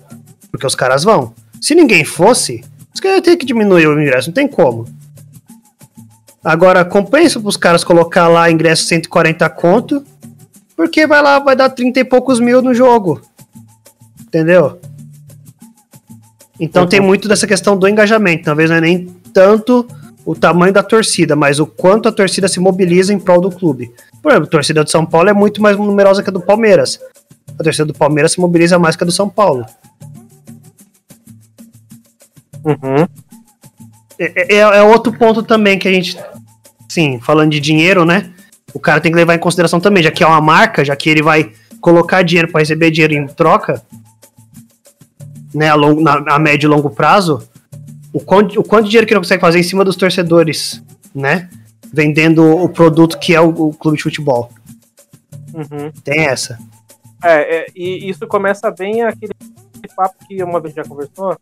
Porque 0.51 0.65
os 0.65 0.75
caras 0.75 1.03
vão. 1.03 1.33
Se 1.61 1.73
ninguém 1.75 2.03
fosse, 2.03 2.63
os 2.93 2.99
caras 2.99 3.17
iam 3.17 3.23
ter 3.23 3.35
que 3.37 3.45
diminuir 3.45 3.87
o 3.87 4.01
ingresso, 4.01 4.29
não 4.29 4.33
tem 4.33 4.47
como. 4.47 4.85
Agora, 6.43 6.85
compensa 6.85 7.39
pros 7.39 7.57
caras 7.57 7.83
colocar 7.83 8.27
lá 8.27 8.49
ingresso 8.49 8.83
140 8.85 9.49
conto, 9.49 10.03
porque 10.75 11.05
vai 11.05 11.21
lá, 11.21 11.39
vai 11.39 11.55
dar 11.55 11.69
30 11.69 11.99
e 11.99 12.03
poucos 12.05 12.39
mil 12.39 12.61
no 12.61 12.73
jogo. 12.73 13.21
Entendeu? 14.21 14.79
Então 16.59 16.83
Uhum. 16.83 16.89
tem 16.89 16.99
muito 16.99 17.27
dessa 17.27 17.47
questão 17.47 17.77
do 17.77 17.87
engajamento. 17.87 18.45
Talvez 18.45 18.69
não 18.69 18.77
é 18.77 18.81
nem 18.81 19.05
tanto 19.33 19.87
o 20.25 20.35
tamanho 20.35 20.71
da 20.73 20.83
torcida, 20.83 21.35
mas 21.35 21.59
o 21.59 21.65
quanto 21.65 22.07
a 22.07 22.11
torcida 22.11 22.47
se 22.47 22.59
mobiliza 22.59 23.13
em 23.13 23.19
prol 23.19 23.41
do 23.41 23.49
clube. 23.51 23.91
Por 24.21 24.31
exemplo, 24.31 24.47
a 24.47 24.51
torcida 24.51 24.83
do 24.83 24.89
São 24.89 25.05
Paulo 25.05 25.29
é 25.29 25.33
muito 25.33 25.61
mais 25.61 25.77
numerosa 25.77 26.21
que 26.21 26.29
a 26.29 26.33
do 26.33 26.41
Palmeiras. 26.41 26.99
A 27.57 27.63
torcida 27.63 27.85
do 27.85 27.93
Palmeiras 27.93 28.33
se 28.33 28.39
mobiliza 28.39 28.77
mais 28.77 28.95
que 28.95 29.03
a 29.03 29.07
do 29.07 29.11
São 29.11 29.29
Paulo. 29.29 29.65
Uhum. 32.63 33.07
É, 34.19 34.55
é- 34.55 34.59
é 34.59 34.83
outro 34.83 35.13
ponto 35.13 35.41
também 35.41 35.79
que 35.79 35.87
a 35.87 35.93
gente, 35.93 36.17
sim, 36.89 37.19
falando 37.21 37.51
de 37.51 37.59
dinheiro, 37.59 38.03
né? 38.03 38.31
O 38.73 38.79
cara 38.79 38.99
tem 38.99 39.11
que 39.11 39.17
levar 39.17 39.33
em 39.33 39.39
consideração 39.39 39.79
também, 39.79 40.03
já 40.03 40.11
que 40.11 40.23
é 40.23 40.27
uma 40.27 40.41
marca, 40.41 40.83
já 40.83 40.95
que 40.95 41.09
ele 41.09 41.23
vai 41.23 41.51
colocar 41.79 42.21
dinheiro 42.21 42.51
para 42.51 42.59
receber 42.59 42.91
dinheiro 42.91 43.13
em 43.13 43.25
troca, 43.25 43.81
né, 45.53 45.69
a, 45.69 45.75
longo, 45.75 46.01
na, 46.01 46.35
a 46.35 46.37
médio 46.37 46.67
e 46.67 46.69
longo 46.69 46.89
prazo, 46.89 47.41
o 48.13 48.19
quanto, 48.19 48.59
o 48.59 48.63
quanto 48.63 48.83
de 48.83 48.89
dinheiro 48.91 49.07
que 49.07 49.13
ele 49.13 49.21
consegue 49.21 49.41
fazer 49.41 49.59
em 49.59 49.63
cima 49.63 49.83
dos 49.85 49.95
torcedores, 49.95 50.83
né? 51.15 51.49
Vendendo 51.91 52.45
o 52.45 52.69
produto 52.69 53.17
que 53.17 53.33
é 53.33 53.41
o, 53.41 53.49
o 53.49 53.73
clube 53.73 53.97
de 53.97 54.03
futebol. 54.03 54.51
Uhum. 55.53 55.91
Tem 56.03 56.27
essa. 56.27 56.59
É, 57.23 57.57
é, 57.57 57.65
e 57.75 58.09
isso 58.09 58.27
começa 58.27 58.69
bem 58.71 59.01
aquele 59.01 59.33
papo 59.95 60.15
que 60.27 60.43
uma 60.43 60.59
vez 60.59 60.75
já 60.75 60.83
conversou. 60.83 61.37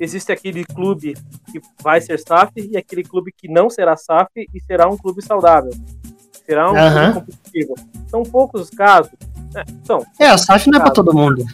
Existe 0.00 0.32
aquele 0.32 0.64
clube 0.64 1.16
que 1.50 1.60
vai 1.82 2.00
ser 2.00 2.18
SAF 2.18 2.52
e 2.56 2.76
aquele 2.76 3.02
clube 3.02 3.32
que 3.36 3.48
não 3.48 3.68
será 3.70 3.96
SAF 3.96 4.30
e 4.36 4.60
será 4.66 4.88
um 4.88 4.96
clube 4.96 5.22
saudável. 5.22 5.70
Será 6.46 6.70
um 6.72 6.76
Aham. 6.76 7.12
clube 7.12 7.26
competitivo. 7.32 7.74
São 8.08 8.22
poucos 8.22 8.62
os 8.62 8.70
casos. 8.70 9.12
né? 9.52 9.64
São, 9.84 10.04
É, 10.18 10.26
a 10.28 10.38
SAF 10.38 10.70
não 10.70 10.78
é 10.78 10.82
pra 10.82 10.90
todo 10.90 11.12
mundo. 11.14 11.44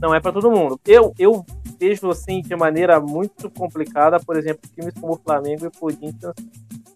não 0.00 0.14
é 0.14 0.20
para 0.20 0.32
todo 0.32 0.50
mundo. 0.50 0.80
Eu, 0.86 1.12
eu 1.18 1.44
vejo 1.80 2.08
assim 2.10 2.42
de 2.42 2.54
maneira 2.54 3.00
muito 3.00 3.50
complicada, 3.50 4.20
por 4.20 4.36
exemplo, 4.36 4.60
times 4.74 4.94
como 5.00 5.14
o 5.14 5.20
Flamengo 5.24 5.64
e 5.64 5.68
o 5.68 5.72
Corinthians 5.72 6.34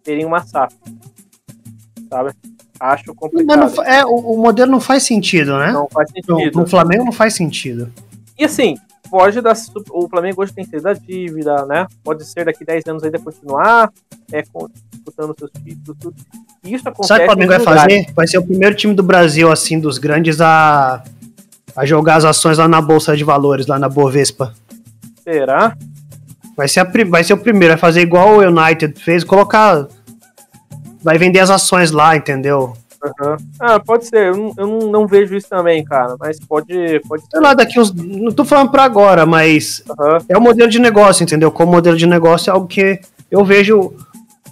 terem 0.04 0.24
uma 0.24 0.40
SAF. 0.44 0.74
Sabe? 2.08 2.32
Acho 2.78 3.04
Mas 3.08 3.16
complicado. 3.16 3.74
não 3.74 3.84
é, 3.84 4.04
o, 4.04 4.10
o 4.34 4.38
modelo 4.42 4.70
não 4.70 4.80
faz 4.80 5.02
sentido, 5.02 5.58
né? 5.58 5.72
Não 5.72 5.88
faz 5.90 6.10
No, 6.28 6.36
sentido. 6.36 6.60
no 6.60 6.66
Flamengo 6.66 7.04
não 7.06 7.12
faz 7.12 7.34
sentido. 7.34 7.90
E 8.38 8.44
assim, 8.44 8.76
foge 9.08 9.40
da. 9.40 9.52
O 9.90 10.08
Flamengo 10.08 10.42
hoje 10.42 10.52
tem 10.52 10.64
que 10.64 10.70
ser 10.70 10.80
da 10.80 10.92
dívida, 10.92 11.64
né? 11.66 11.86
Pode 12.04 12.24
ser 12.24 12.44
daqui 12.44 12.64
10 12.64 12.86
anos 12.86 13.02
ainda 13.02 13.18
continuar 13.18 13.90
é, 14.32 14.42
disputando 14.90 15.34
seus 15.38 15.50
títulos, 15.52 15.98
tudo. 16.00 16.16
E 16.64 16.74
Isso 16.74 16.88
acontece. 16.88 17.08
Sabe 17.08 17.24
o 17.24 17.26
que 17.26 17.30
o 17.30 17.32
Flamengo 17.32 17.50
vai 17.50 17.58
lugares. 17.58 17.82
fazer? 17.82 18.14
Vai 18.14 18.26
ser 18.26 18.38
o 18.38 18.46
primeiro 18.46 18.74
time 18.74 18.94
do 18.94 19.02
Brasil, 19.02 19.50
assim, 19.50 19.78
dos 19.78 19.98
grandes 19.98 20.40
a, 20.40 21.02
a 21.74 21.86
jogar 21.86 22.16
as 22.16 22.24
ações 22.24 22.58
lá 22.58 22.68
na 22.68 22.80
Bolsa 22.80 23.16
de 23.16 23.24
Valores, 23.24 23.66
lá 23.66 23.78
na 23.78 23.88
Bovespa. 23.88 24.52
Será? 25.22 25.76
Vai 26.56 26.68
ser, 26.68 26.80
a 26.80 26.88
vai 27.08 27.22
ser 27.22 27.34
o 27.34 27.38
primeiro, 27.38 27.74
vai 27.74 27.78
fazer 27.80 28.00
igual 28.00 28.38
o 28.38 28.40
United 28.40 28.98
fez, 29.00 29.22
colocar. 29.22 29.86
Vai 31.02 31.18
vender 31.18 31.40
as 31.40 31.50
ações 31.50 31.90
lá, 31.90 32.16
entendeu? 32.16 32.74
Aham. 33.20 33.36
Ah, 33.60 33.80
pode 33.80 34.06
ser. 34.06 34.28
Eu, 34.28 34.36
não, 34.36 34.54
eu 34.56 34.66
não, 34.66 34.78
não 34.90 35.06
vejo 35.06 35.34
isso 35.34 35.48
também, 35.48 35.84
cara. 35.84 36.16
Mas 36.18 36.38
pode, 36.40 37.00
pode 37.08 37.22
ser. 37.22 37.30
Sei 37.30 37.40
lá, 37.40 37.54
daqui 37.54 37.78
uns. 37.78 37.92
Não 37.92 38.32
tô 38.32 38.44
falando 38.44 38.70
pra 38.70 38.84
agora, 38.84 39.24
mas 39.26 39.82
Aham. 39.98 40.18
é 40.28 40.36
o 40.36 40.40
modelo 40.40 40.70
de 40.70 40.78
negócio, 40.78 41.22
entendeu? 41.22 41.50
Como 41.50 41.72
modelo 41.72 41.96
de 41.96 42.06
negócio 42.06 42.50
é 42.50 42.52
algo 42.52 42.66
que 42.66 43.00
eu 43.30 43.44
vejo. 43.44 43.92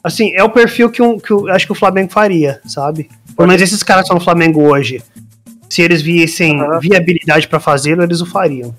Assim, 0.02 0.32
é 0.34 0.44
o 0.44 0.50
perfil 0.50 0.90
que, 0.90 1.00
um, 1.00 1.18
que 1.18 1.30
eu 1.30 1.48
acho 1.48 1.64
que 1.66 1.72
o 1.72 1.76
Flamengo 1.76 2.12
faria, 2.12 2.60
sabe? 2.66 3.08
Pelo 3.34 3.48
menos 3.48 3.62
esses 3.62 3.82
caras 3.82 4.06
são 4.06 4.16
no 4.16 4.22
Flamengo 4.22 4.62
hoje. 4.62 5.02
Se 5.68 5.80
eles 5.82 6.02
vissem 6.02 6.60
Aham. 6.60 6.78
viabilidade 6.78 7.48
pra 7.48 7.58
fazê-lo, 7.58 8.02
eles 8.02 8.20
o 8.20 8.26
fariam. 8.26 8.74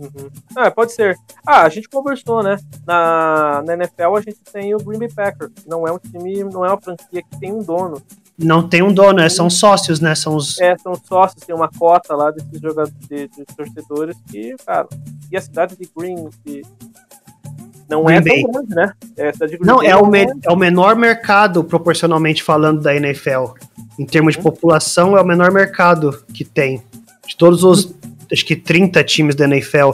Uhum. 0.00 0.30
Ah, 0.56 0.70
pode 0.70 0.92
ser. 0.94 1.14
Ah, 1.46 1.62
a 1.62 1.68
gente 1.68 1.86
conversou, 1.86 2.42
né? 2.42 2.56
Na, 2.86 3.62
na 3.66 3.74
NFL 3.74 4.16
a 4.16 4.20
gente 4.22 4.38
tem 4.50 4.74
o 4.74 4.78
Green 4.78 4.98
Bay 4.98 5.10
Packers. 5.14 5.52
que 5.54 5.68
Não 5.68 5.86
é 5.86 5.92
um 5.92 5.98
time, 5.98 6.42
não 6.44 6.64
é 6.64 6.70
uma 6.70 6.80
franquia 6.80 7.22
que 7.22 7.38
tem 7.38 7.52
um 7.52 7.62
dono. 7.62 8.00
Não 8.42 8.66
tem 8.66 8.82
um 8.82 8.92
dono, 8.92 9.14
né? 9.18 9.28
São 9.28 9.50
sócios, 9.50 10.00
né? 10.00 10.14
São 10.14 10.34
os. 10.34 10.58
É, 10.60 10.76
são 10.78 10.94
sócios, 10.94 11.44
tem 11.44 11.54
uma 11.54 11.68
cota 11.68 12.14
lá 12.16 12.30
desses 12.30 12.60
jogadores, 12.60 12.94
de, 13.08 13.28
de 13.28 13.44
torcedores 13.56 14.16
que, 14.30 14.54
cara. 14.66 14.88
E 15.30 15.36
a 15.36 15.40
cidade 15.40 15.76
de 15.76 15.88
Green 15.96 16.28
de- 16.44 16.62
não 17.88 18.08
é 18.08 18.20
Green 18.20 18.42
tão 18.44 18.52
grande, 18.52 18.74
né? 18.74 18.92
É, 19.16 19.30
de 19.32 19.38
Green 19.58 19.58
Não, 19.66 19.78
Bay 19.78 19.88
é 19.88 19.96
o, 19.96 20.02
não 20.02 20.10
me- 20.10 20.26
é 20.44 20.52
o 20.52 20.56
menor 20.56 20.94
mercado, 20.96 21.64
proporcionalmente 21.64 22.42
falando, 22.42 22.80
da 22.80 22.94
NFL. 22.94 23.52
Em 23.98 24.06
termos 24.06 24.34
de 24.34 24.38
Uhum. 24.38 24.44
população, 24.44 25.16
é 25.18 25.20
o 25.20 25.26
menor 25.26 25.50
mercado 25.52 26.22
que 26.32 26.44
tem. 26.44 26.82
De 27.26 27.36
todos 27.36 27.62
os, 27.64 27.92
acho 28.32 28.44
que 28.46 28.56
30 28.56 29.02
times 29.04 29.34
da 29.34 29.44
NFL. 29.44 29.90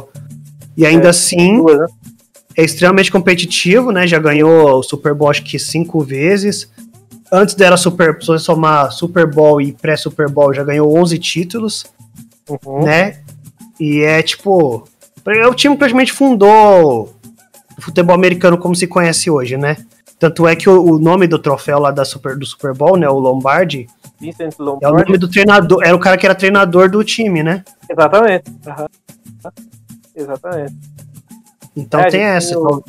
E 0.76 0.84
ainda 0.86 1.06
É, 1.06 1.10
assim, 1.10 1.62
né? 1.64 1.86
é 2.56 2.62
extremamente 2.64 3.10
competitivo, 3.10 3.90
né? 3.90 4.06
Já 4.06 4.18
ganhou 4.18 4.78
o 4.78 4.82
Super 4.82 5.14
Bowl 5.14 5.30
acho 5.30 5.42
que 5.42 5.58
cinco 5.58 6.00
vezes. 6.00 6.70
Antes 7.32 7.54
dela 7.54 7.76
Super, 7.76 8.20
se 8.20 8.26
você 8.28 8.44
somar 8.44 8.92
Super 8.92 9.26
Bowl 9.28 9.60
e 9.60 9.72
pré-Super 9.72 10.28
Bowl, 10.30 10.54
já 10.54 10.62
ganhou 10.62 10.96
11 10.96 11.18
títulos, 11.18 11.84
Uhum. 12.48 12.84
né? 12.84 13.20
E 13.80 14.00
é 14.00 14.22
tipo, 14.22 14.84
é 15.26 15.46
o 15.46 15.54
time 15.54 15.74
que 15.74 15.78
praticamente 15.80 16.12
fundou 16.12 17.14
o 17.76 17.82
futebol 17.82 18.14
americano 18.14 18.56
como 18.56 18.74
se 18.76 18.86
conhece 18.86 19.28
hoje, 19.30 19.56
né? 19.56 19.76
Tanto 20.18 20.46
é 20.46 20.54
que 20.56 20.68
o, 20.70 20.82
o 20.82 20.98
nome 20.98 21.26
do 21.26 21.38
troféu 21.38 21.78
lá 21.78 21.90
da 21.90 22.04
Super, 22.04 22.36
do 22.38 22.46
Super 22.46 22.72
Bowl, 22.72 22.96
né, 22.96 23.06
o 23.08 23.18
Lombardi, 23.18 23.86
Vincent 24.18 24.54
é 24.58 24.62
o 24.62 24.64
Lombardi. 24.64 25.04
nome 25.04 25.18
do 25.18 25.28
treinador, 25.28 25.82
era 25.84 25.94
o 25.94 25.98
cara 25.98 26.16
que 26.16 26.24
era 26.24 26.34
treinador 26.34 26.88
do 26.90 27.04
time, 27.04 27.42
né? 27.42 27.62
Exatamente. 27.90 28.44
Aham. 28.66 28.86
Exatamente. 30.14 30.74
Então 31.76 32.00
É, 32.00 32.08
tem 32.08 32.22
essa. 32.22 32.48
tem 32.54 32.58
o- 32.58 32.84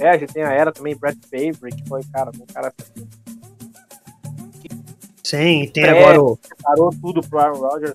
É, 0.00 0.10
a 0.10 0.18
gente 0.18 0.32
tem 0.34 0.42
a 0.44 0.52
era 0.52 0.70
também, 0.70 0.94
Brad 0.94 1.16
Favre, 1.30 1.72
que 1.74 1.88
foi, 1.88 2.02
cara, 2.12 2.30
um 2.38 2.52
cara 2.52 2.72
Sim, 5.28 5.70
tem 5.74 5.84
É. 5.84 5.90
agora 5.90 6.22
o, 6.22 6.38
preparou 6.38 6.90
tudo 7.02 7.20
pro 7.20 7.38
Aaron 7.38 7.58
Rodgers. 7.58 7.92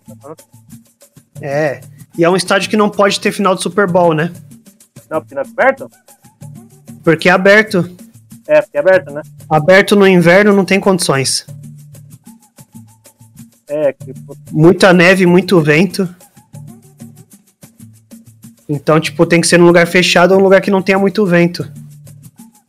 É. 1.41 1.81
E 2.15 2.23
é 2.23 2.29
um 2.29 2.36
estádio 2.36 2.69
que 2.69 2.77
não 2.77 2.91
pode 2.91 3.19
ter 3.19 3.31
final 3.31 3.55
de 3.55 3.63
Super 3.63 3.89
Bowl, 3.89 4.13
né? 4.13 4.31
Não, 5.09 5.19
porque 5.19 5.34
não 5.34 5.41
é 5.41 5.45
aberto? 5.47 5.89
Porque 7.03 7.27
é 7.27 7.31
aberto. 7.31 7.89
É, 8.47 8.61
porque 8.61 8.77
é 8.77 8.79
aberto, 8.79 9.11
né? 9.11 9.23
Aberto 9.49 9.95
no 9.95 10.07
inverno 10.07 10.53
não 10.53 10.63
tem 10.63 10.79
condições. 10.79 11.43
É, 13.67 13.93
que 13.93 14.13
Muita 14.51 14.93
neve, 14.93 15.25
muito 15.25 15.59
vento. 15.59 16.07
Então, 18.69 18.99
tipo, 18.99 19.25
tem 19.25 19.41
que 19.41 19.47
ser 19.47 19.57
num 19.57 19.65
lugar 19.65 19.88
fechado 19.88 20.36
ou 20.36 20.39
um 20.39 20.43
lugar 20.43 20.61
que 20.61 20.69
não 20.69 20.84
tenha 20.84 20.99
muito 20.99 21.25
vento. 21.25 21.67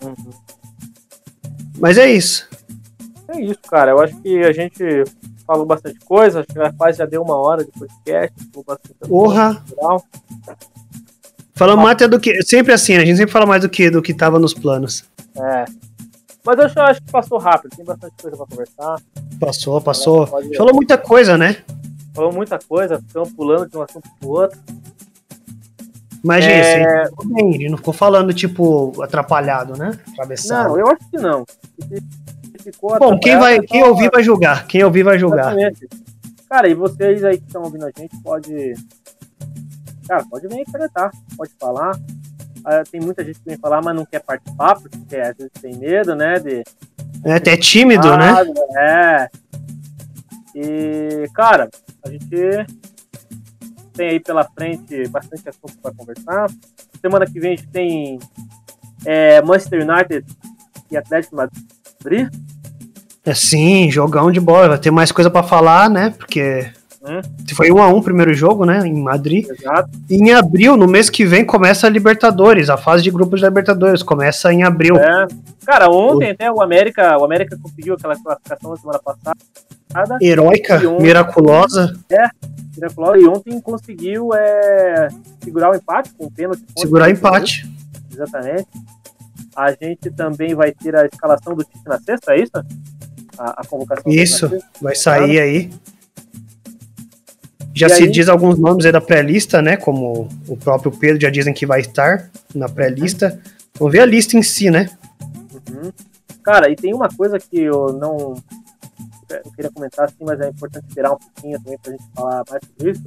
Uhum. 0.03 0.31
Mas 1.79 1.99
é 1.99 2.11
isso. 2.11 2.49
É 3.35 3.41
isso, 3.41 3.61
cara. 3.69 3.91
Eu 3.93 4.01
acho 4.01 4.17
que 4.23 4.43
a 4.45 4.53
gente 4.53 4.83
falou 5.47 5.67
bastante 5.67 5.99
coisa. 6.01 6.41
Acho 6.41 6.49
que 6.49 6.77
quase 6.77 6.99
já 6.99 7.07
deu 7.07 7.23
uma 7.23 7.37
hora 7.37 7.65
de 7.65 7.71
podcast. 7.73 8.33
Falou 8.53 8.65
bastante 8.67 8.95
Porra. 9.09 9.63
Falamos 11.55 11.85
mais 11.85 11.95
até 11.95 12.09
do 12.09 12.19
que. 12.19 12.43
Sempre 12.43 12.73
assim, 12.73 12.95
né? 12.97 13.03
A 13.03 13.07
gente 13.07 13.17
sempre 13.17 13.33
fala 13.33 13.47
mais 13.47 13.63
do 13.63 13.69
que 13.69 13.91
do 13.91 14.03
que 14.03 14.13
tava 14.13 14.39
nos 14.39 14.53
planos. 14.55 15.05
É. 15.37 15.65
Mas 16.45 16.59
eu 16.59 16.65
acho, 16.67 16.81
acho 16.81 17.03
que 17.03 17.11
passou 17.11 17.39
rápido. 17.39 17.75
Tem 17.77 17.85
bastante 17.85 18.15
coisa 18.21 18.37
pra 18.37 18.47
conversar. 18.47 19.01
Passou, 19.41 19.81
passou. 19.81 20.27
Pode- 20.27 20.57
Falou 20.57 20.75
muita 20.75 20.99
coisa, 20.99 21.39
né? 21.39 21.57
Falou 22.15 22.33
muita 22.33 22.59
coisa. 22.59 23.01
Ficamos 23.07 23.33
pulando 23.33 23.69
de 23.69 23.77
um 23.79 23.83
assunto 23.83 24.09
pro 24.21 24.29
outro. 24.31 24.59
Mas, 26.23 26.45
É. 26.45 26.79
gente, 26.81 27.09
ficou 27.11 27.27
bem, 27.35 27.55
ele 27.55 27.69
não 27.69 27.77
ficou 27.77 27.93
falando, 27.93 28.33
tipo, 28.33 29.03
atrapalhado, 29.03 29.77
né? 29.77 29.91
Atravessado. 30.13 30.69
Não, 30.71 30.79
eu 30.79 30.87
acho 30.89 31.11
que 31.11 31.19
não. 31.19 31.45
Ficou 32.65 32.99
Bom, 32.99 33.19
quem, 33.19 33.39
vai, 33.39 33.61
quem 33.61 33.83
só- 33.83 33.89
ouvir 33.91 34.11
vai 34.11 34.23
julgar. 34.23 34.67
Quem 34.67 34.83
ouvir 34.83 35.03
vai 35.03 35.19
julgar. 35.19 35.53
Exatamente. 35.57 35.89
Cara, 36.49 36.69
e 36.69 36.75
vocês 36.75 37.23
aí 37.25 37.37
que 37.39 37.47
estão 37.47 37.63
ouvindo 37.63 37.85
a 37.85 37.91
gente, 37.97 38.17
pode. 38.23 38.75
Cara, 40.09 40.25
pode 40.31 40.49
vir 40.49 40.63
acreditar, 40.67 41.11
pode 41.37 41.51
falar. 41.61 41.93
Ah, 42.65 42.83
tem 42.91 43.01
muita 43.01 43.23
gente 43.25 43.39
que 43.41 43.47
vem 43.47 43.59
falar, 43.59 43.83
mas 43.83 43.95
não 43.95 44.07
quer 44.07 44.21
participar, 44.21 44.77
porque 44.77 45.17
às 45.17 45.37
vezes 45.37 45.53
tem 45.61 45.77
medo, 45.77 46.15
né? 46.15 46.39
De. 46.39 46.63
É 47.25 47.35
até 47.35 47.57
tímido, 47.57 48.17
né? 48.17 48.33
Ah, 48.77 49.29
É. 49.29 49.29
E, 50.55 51.29
cara, 51.35 51.69
a 52.05 52.09
gente 52.11 52.27
tem 53.93 54.09
aí 54.11 54.21
pela 54.21 54.45
frente 54.45 55.07
bastante 55.09 55.49
assunto 55.49 55.77
para 55.83 55.95
conversar. 55.95 56.47
Semana 57.01 57.27
que 57.27 57.41
vem 57.41 57.55
a 57.55 57.57
gente 57.57 57.69
tem 57.69 58.19
é, 59.05 59.43
Manchester 59.43 59.83
United 59.89 60.25
e 60.91 60.97
Atlético 60.97 61.37
Madrid. 61.37 62.29
É 63.25 63.35
sim, 63.35 63.91
jogão 63.91 64.31
de 64.31 64.41
bola. 64.41 64.69
Vai 64.71 64.79
ter 64.79 64.91
mais 64.91 65.11
coisa 65.11 65.31
pra 65.31 65.43
falar, 65.43 65.89
né? 65.89 66.13
Porque 66.17 66.71
Hum. 67.03 67.21
foi 67.55 67.71
um 67.71 67.83
a 67.83 67.89
um 67.89 67.99
o 67.99 68.03
primeiro 68.03 68.33
jogo, 68.35 68.65
né? 68.65 68.87
Em 68.87 69.03
Madrid. 69.03 69.47
Exato. 69.49 69.91
E 70.11 70.17
em 70.17 70.33
abril, 70.33 70.77
no 70.77 70.87
mês 70.87 71.09
que 71.11 71.25
vem, 71.25 71.45
começa 71.45 71.87
a 71.87 71.91
Libertadores. 71.91 72.69
A 72.71 72.77
fase 72.77 73.03
de 73.03 73.11
grupos 73.11 73.41
da 73.41 73.49
Libertadores 73.49 74.03
começa 74.03 74.53
em 74.53 74.63
abril. 74.63 74.97
É. 74.97 75.27
Cara, 75.67 75.89
ontem 75.91 76.31
até 76.31 76.51
o 76.51 76.61
América, 76.63 77.17
o 77.19 77.25
América 77.25 77.59
conseguiu 77.63 77.95
aquela 77.95 78.15
classificação 78.17 78.71
na 78.71 78.77
semana 78.77 78.99
passada. 79.03 80.19
Heróica, 80.21 80.83
E 80.83 80.87
ontem- 80.87 81.03
miraculosa, 81.03 81.95
miraculosa, 82.77 83.19
E 83.19 83.27
ontem 83.29 83.61
conseguiu 83.61 84.31
é, 84.35 85.09
segurar 85.43 85.71
o 85.71 85.75
empate 85.77 86.11
com 86.19 86.25
o 86.27 86.31
pênalti. 86.31 86.63
segurar 86.77 87.09
o 87.09 87.11
empate. 87.13 87.71
Exatamente. 88.13 88.67
A 89.57 89.71
gente 89.71 90.11
também 90.11 90.53
vai 90.55 90.73
ter 90.73 90.97
a 90.97 91.05
escalação 91.07 91.55
do 91.55 91.63
Tite 91.63 91.87
na 91.87 91.99
sexta, 92.01 92.33
é 92.35 92.41
isso? 92.41 92.51
A, 93.39 93.61
a 93.63 93.67
convocação 93.67 94.11
Isso, 94.13 94.51
vai 94.81 94.95
sair 94.95 95.41
aí. 95.41 95.71
Já 97.75 97.89
E 97.89 97.91
se 97.91 98.03
aí? 98.05 98.11
diz 98.11 98.29
alguns 98.29 98.59
nomes 98.59 98.87
aí 98.87 98.93
da 98.93 99.01
pré-lista, 99.01 99.61
né? 99.61 99.77
Como 99.77 100.29
o 100.47 100.57
próprio 100.57 100.93
Pedro 100.93 101.21
já 101.21 101.31
dizem 101.31 101.53
que 101.53 101.67
vai 101.67 101.81
estar 101.81 102.31
na 102.55 102.69
pré-lista. 102.69 103.41
Vamos 103.79 103.93
ver 103.93 104.01
a 104.01 104.07
lista 104.07 104.37
em 104.37 104.43
si, 104.43 104.71
né? 104.71 104.89
Uhum. 105.53 105.91
Cara, 106.43 106.71
e 106.71 106.77
tem 106.77 106.95
uma 106.95 107.09
coisa 107.09 107.39
que 107.39 107.59
eu 107.59 107.93
não 107.93 108.35
eu 109.31 109.51
queria 109.57 109.71
comentar 109.73 110.05
assim, 110.05 110.17
mas 110.21 110.39
é 110.41 110.49
importante 110.51 110.87
esperar 110.89 111.13
um 111.13 111.17
pouquinho 111.17 111.59
também 111.61 111.79
pra 111.83 111.91
gente 111.93 112.05
falar 112.15 112.45
mais 112.49 112.63
sobre 112.65 112.93
isso. 112.93 113.03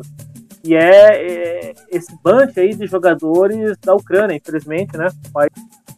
Que 0.62 0.76
é, 0.76 1.16
é, 1.70 1.74
esse 1.90 2.14
bunch 2.22 2.60
aí 2.60 2.76
de 2.76 2.88
jogadores 2.88 3.78
da 3.82 3.94
Ucrânia, 3.96 4.36
infelizmente, 4.36 4.98
né? 4.98 5.08
O 5.28 5.32
país 5.32 5.50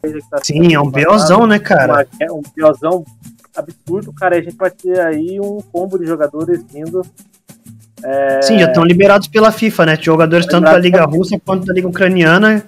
que 0.04 0.30
tá 0.30 0.38
Sim, 0.44 0.74
é 0.76 0.80
um 0.80 0.92
BOzão, 0.92 1.48
né, 1.48 1.58
cara? 1.58 1.94
uma- 1.94 2.06
é 2.20 2.32
um 2.32 2.42
piozão 2.44 3.04
absurdo, 3.56 4.14
cara. 4.14 4.38
A 4.38 4.42
gente 4.42 4.56
vai 4.56 4.72
ter 4.72 5.00
aí 5.00 5.40
um 5.40 5.60
combo 5.72 5.98
de 5.98 6.06
jogadores 6.06 6.64
vindo 6.72 7.02
É, 8.04 8.42
Sim, 8.42 8.58
já 8.60 8.68
estão 8.68 8.84
liberados 8.84 9.28
pela 9.28 9.52
FIFA, 9.52 9.86
né? 9.86 9.98
Jogadores 10.02 10.46
tanto 10.46 10.66
da 10.66 10.78
Liga 10.78 11.04
Russa 11.06 11.38
quanto 11.44 11.66
da 11.66 11.74
Liga 11.74 11.88
Ucraniana 11.88 12.64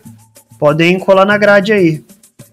podem 0.59 0.99
colar 0.99 1.25
na 1.25 1.37
grade 1.37 1.71
aí. 1.71 2.03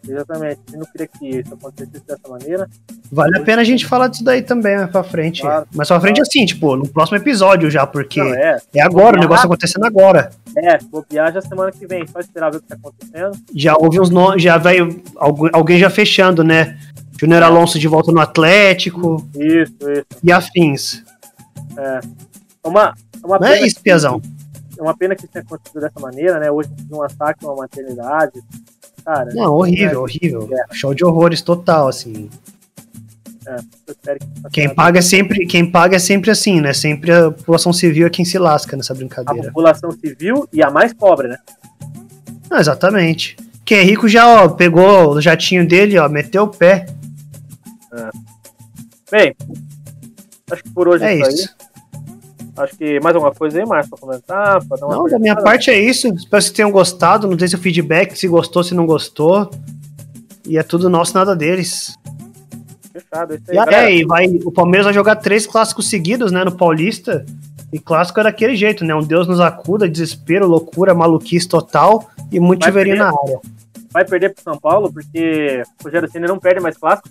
Exatamente. 0.08 0.60
Eu 0.72 0.78
não 0.78 0.86
queria 0.86 1.06
que 1.06 1.28
isso 1.28 1.52
acontecesse 1.52 2.06
dessa 2.06 2.28
maneira. 2.28 2.68
Vale 3.10 3.36
a 3.36 3.40
pena 3.42 3.62
a 3.62 3.64
gente 3.64 3.84
falar 3.84 4.08
disso 4.08 4.24
daí 4.24 4.42
também 4.42 4.76
mais 4.76 4.90
pra 4.90 5.02
frente. 5.02 5.42
Claro. 5.42 5.66
Mas 5.74 5.88
pra 5.88 6.00
frente 6.00 6.20
assim, 6.20 6.46
tipo, 6.46 6.76
no 6.76 6.88
próximo 6.88 7.18
episódio 7.18 7.70
já, 7.70 7.86
porque 7.86 8.20
Não, 8.20 8.32
é, 8.32 8.58
é 8.74 8.80
agora, 8.80 9.16
o 9.16 9.20
negócio 9.20 9.42
tá 9.42 9.48
acontecendo 9.48 9.84
agora. 9.84 10.30
é, 10.56 10.78
vou 10.90 11.04
viajar 11.10 11.42
semana 11.42 11.72
que 11.72 11.86
vem. 11.86 12.06
Só 12.06 12.20
esperar 12.20 12.50
ver 12.50 12.58
o 12.58 12.60
que 12.60 12.68
tá 12.68 12.76
acontecendo. 12.76 13.32
Já 13.54 13.74
houve 13.76 14.00
uns 14.00 14.08
nomes, 14.08 14.42
já 14.42 14.56
veio 14.56 15.02
alguém 15.52 15.78
já 15.78 15.90
fechando, 15.90 16.42
né? 16.44 16.78
Júnior 17.20 17.42
Alonso 17.42 17.78
de 17.78 17.88
volta 17.88 18.12
no 18.12 18.20
Atlético 18.20 19.26
Isso, 19.34 19.74
isso. 19.90 20.06
e 20.22 20.30
afins. 20.32 21.02
É 21.76 22.00
uma, 22.64 22.94
é 23.22 23.26
uma 23.26 23.38
Não 23.38 23.46
é 23.48 23.60
isso, 23.66 23.80
Piazão. 23.82 24.20
é 24.78 24.82
uma 24.82 24.96
pena 24.96 25.14
que 25.16 25.22
isso 25.24 25.32
tenha 25.32 25.44
acontecido 25.44 25.80
dessa 25.80 25.98
maneira, 26.00 26.38
né? 26.38 26.50
Hoje 26.50 26.68
um 26.90 27.02
ataque 27.02 27.44
a 27.44 27.48
uma 27.48 27.56
maternidade. 27.62 28.40
Cara, 29.04 29.30
Não, 29.34 29.54
horrível, 29.54 30.02
horrível. 30.02 30.48
Show 30.72 30.94
de 30.94 31.04
horrores 31.04 31.40
total, 31.40 31.88
assim. 31.88 32.28
que 33.44 33.50
isso 33.92 34.50
Quem 34.52 34.74
paga 34.74 34.98
é 34.98 35.02
sempre, 35.02 35.46
quem 35.46 35.70
paga 35.70 35.96
é 35.96 35.98
sempre 35.98 36.30
assim, 36.30 36.60
né? 36.60 36.72
Sempre 36.72 37.10
a 37.12 37.30
população 37.30 37.72
civil 37.72 38.06
é 38.06 38.10
quem 38.10 38.24
se 38.24 38.38
lasca 38.38 38.76
nessa 38.76 38.92
a 38.92 38.96
brincadeira. 38.96 39.48
população 39.48 39.90
civil 39.92 40.46
e 40.52 40.62
a 40.62 40.70
mais 40.70 40.92
pobre, 40.92 41.28
né? 41.28 41.38
Não, 42.50 42.58
exatamente. 42.58 43.36
Quem 43.64 43.78
é 43.78 43.82
rico 43.82 44.08
já, 44.08 44.44
ó, 44.44 44.48
pegou 44.48 45.10
o 45.14 45.20
jatinho 45.20 45.66
dele, 45.66 45.98
ó, 45.98 46.08
meteu 46.08 46.44
o 46.44 46.48
pé. 46.48 46.86
Bem, 49.10 49.34
acho 50.50 50.62
que 50.62 50.70
por 50.70 50.88
hoje 50.88 51.04
É 51.04 51.14
é 51.14 51.28
isso. 51.28 51.54
Acho 52.56 52.76
que 52.76 52.98
mais 53.00 53.14
alguma 53.14 53.32
coisa 53.32 53.60
aí, 53.60 53.64
Márcio, 53.64 53.90
pra 53.90 53.98
comentar? 54.00 54.64
Pra 54.66 54.76
dar 54.76 54.86
uma 54.86 54.96
Não, 54.96 55.04
da 55.04 55.18
minha 55.18 55.36
parte 55.36 55.70
é 55.70 55.78
isso. 55.78 56.08
Espero 56.08 56.22
que 56.22 56.28
vocês 56.30 56.50
tenham 56.50 56.72
gostado. 56.72 57.28
Não 57.28 57.36
tem 57.36 57.46
seu 57.46 57.58
feedback, 57.58 58.16
se 58.18 58.26
gostou, 58.26 58.64
se 58.64 58.74
não 58.74 58.84
gostou. 58.84 59.48
E 60.44 60.58
é 60.58 60.62
tudo 60.64 60.90
nosso, 60.90 61.14
nada 61.14 61.36
deles. 61.36 61.96
Fechado, 62.92 63.34
é 63.34 63.36
isso 63.36 63.50
aí, 63.50 63.56
E 63.56 63.74
é, 63.74 63.94
e 63.98 64.04
vai, 64.04 64.26
o 64.44 64.50
Palmeiras 64.50 64.86
vai 64.86 64.94
jogar 64.94 65.16
três 65.16 65.46
clássicos 65.46 65.88
seguidos, 65.88 66.32
né, 66.32 66.42
no 66.42 66.50
Paulista. 66.50 67.24
E 67.72 67.78
clássico 67.78 68.18
é 68.18 68.24
daquele 68.24 68.56
jeito, 68.56 68.84
né? 68.84 68.94
Um 68.94 69.04
Deus 69.04 69.28
nos 69.28 69.40
acuda, 69.40 69.88
desespero, 69.88 70.48
loucura, 70.48 70.94
maluquice 70.94 71.46
total 71.46 72.10
e 72.32 72.40
muito 72.40 72.60
Vai 72.60 72.70
chuveirinho 72.70 72.96
na 72.96 73.08
área. 73.08 73.40
Vai 73.92 74.04
perder 74.04 74.34
pro 74.34 74.42
São 74.42 74.58
Paulo, 74.58 74.92
porque 74.92 75.62
o 75.80 75.84
Rogério 75.84 76.10
Ceni 76.10 76.26
não 76.26 76.38
perde 76.38 76.60
mais 76.60 76.76
clássico. 76.76 77.08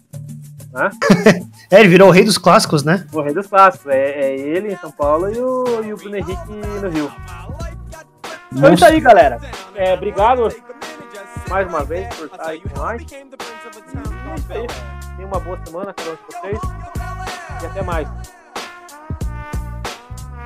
Né? 0.71 0.89
é, 1.71 1.79
ele 1.79 1.89
virou 1.89 2.09
o 2.09 2.11
rei 2.11 2.23
dos 2.23 2.37
clássicos, 2.37 2.83
né? 2.83 3.05
O 3.11 3.21
rei 3.21 3.33
dos 3.33 3.47
clássicos. 3.47 3.91
É, 3.91 4.21
é 4.21 4.37
ele 4.37 4.73
em 4.73 4.77
São 4.77 4.91
Paulo 4.91 5.29
e 5.29 5.39
o, 5.39 5.83
e 5.83 5.93
o 5.93 5.97
Bruno 5.97 6.17
Henrique 6.17 6.49
no 6.49 6.89
Rio. 6.89 7.11
Então 8.51 8.69
é 8.69 8.73
isso 8.73 8.85
aí, 8.85 8.99
galera. 8.99 9.39
É, 9.75 9.93
obrigado 9.93 10.49
mais 11.49 11.67
uma 11.67 11.83
vez 11.83 12.13
por 12.15 12.25
estar 12.25 12.47
aí 12.47 12.61
com 12.61 12.79
nós. 12.79 13.01
É 13.11 13.25
Tenha 15.15 15.27
uma 15.27 15.39
boa 15.39 15.59
semana 15.65 15.93
para 15.93 16.11
um 16.11 16.17
vocês. 16.29 16.59
E 17.61 17.65
até 17.65 17.81
mais. 17.81 18.07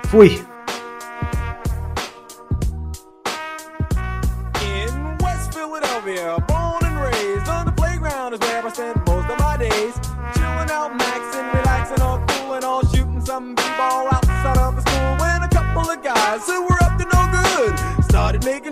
Fui. 0.08 0.46
born 6.48 6.84
and 6.84 7.00
raised 7.00 7.48
on 7.48 7.66
the 7.66 7.72
playground 7.74 8.34
is 8.34 8.40
where 8.40 8.66
I 8.66 8.72
spent 8.72 9.08
most 9.08 9.30
of 9.30 9.40
my 9.40 9.58
days. 9.58 10.11
chilling 10.36 10.72
out, 10.72 10.92
maxing, 10.98 11.54
relaxing, 11.54 12.02
all 12.02 12.20
cool 12.28 12.54
and 12.54 12.66
all 12.66 12.82
shooting 12.88 13.22
some 13.22 13.56
b-ball 13.56 14.08
outside 14.12 14.58
of 14.58 14.76
the 14.76 14.82
school 14.82 15.12
when 15.22 15.42
a 15.44 15.50
couple 15.50 15.90
of 15.90 16.04
guys 16.04 16.46
who 16.46 16.62
were 16.64 16.82
up 16.84 16.98
to 16.98 17.06
no 17.06 17.22
good 17.32 18.04
started 18.04 18.44
making. 18.46 18.72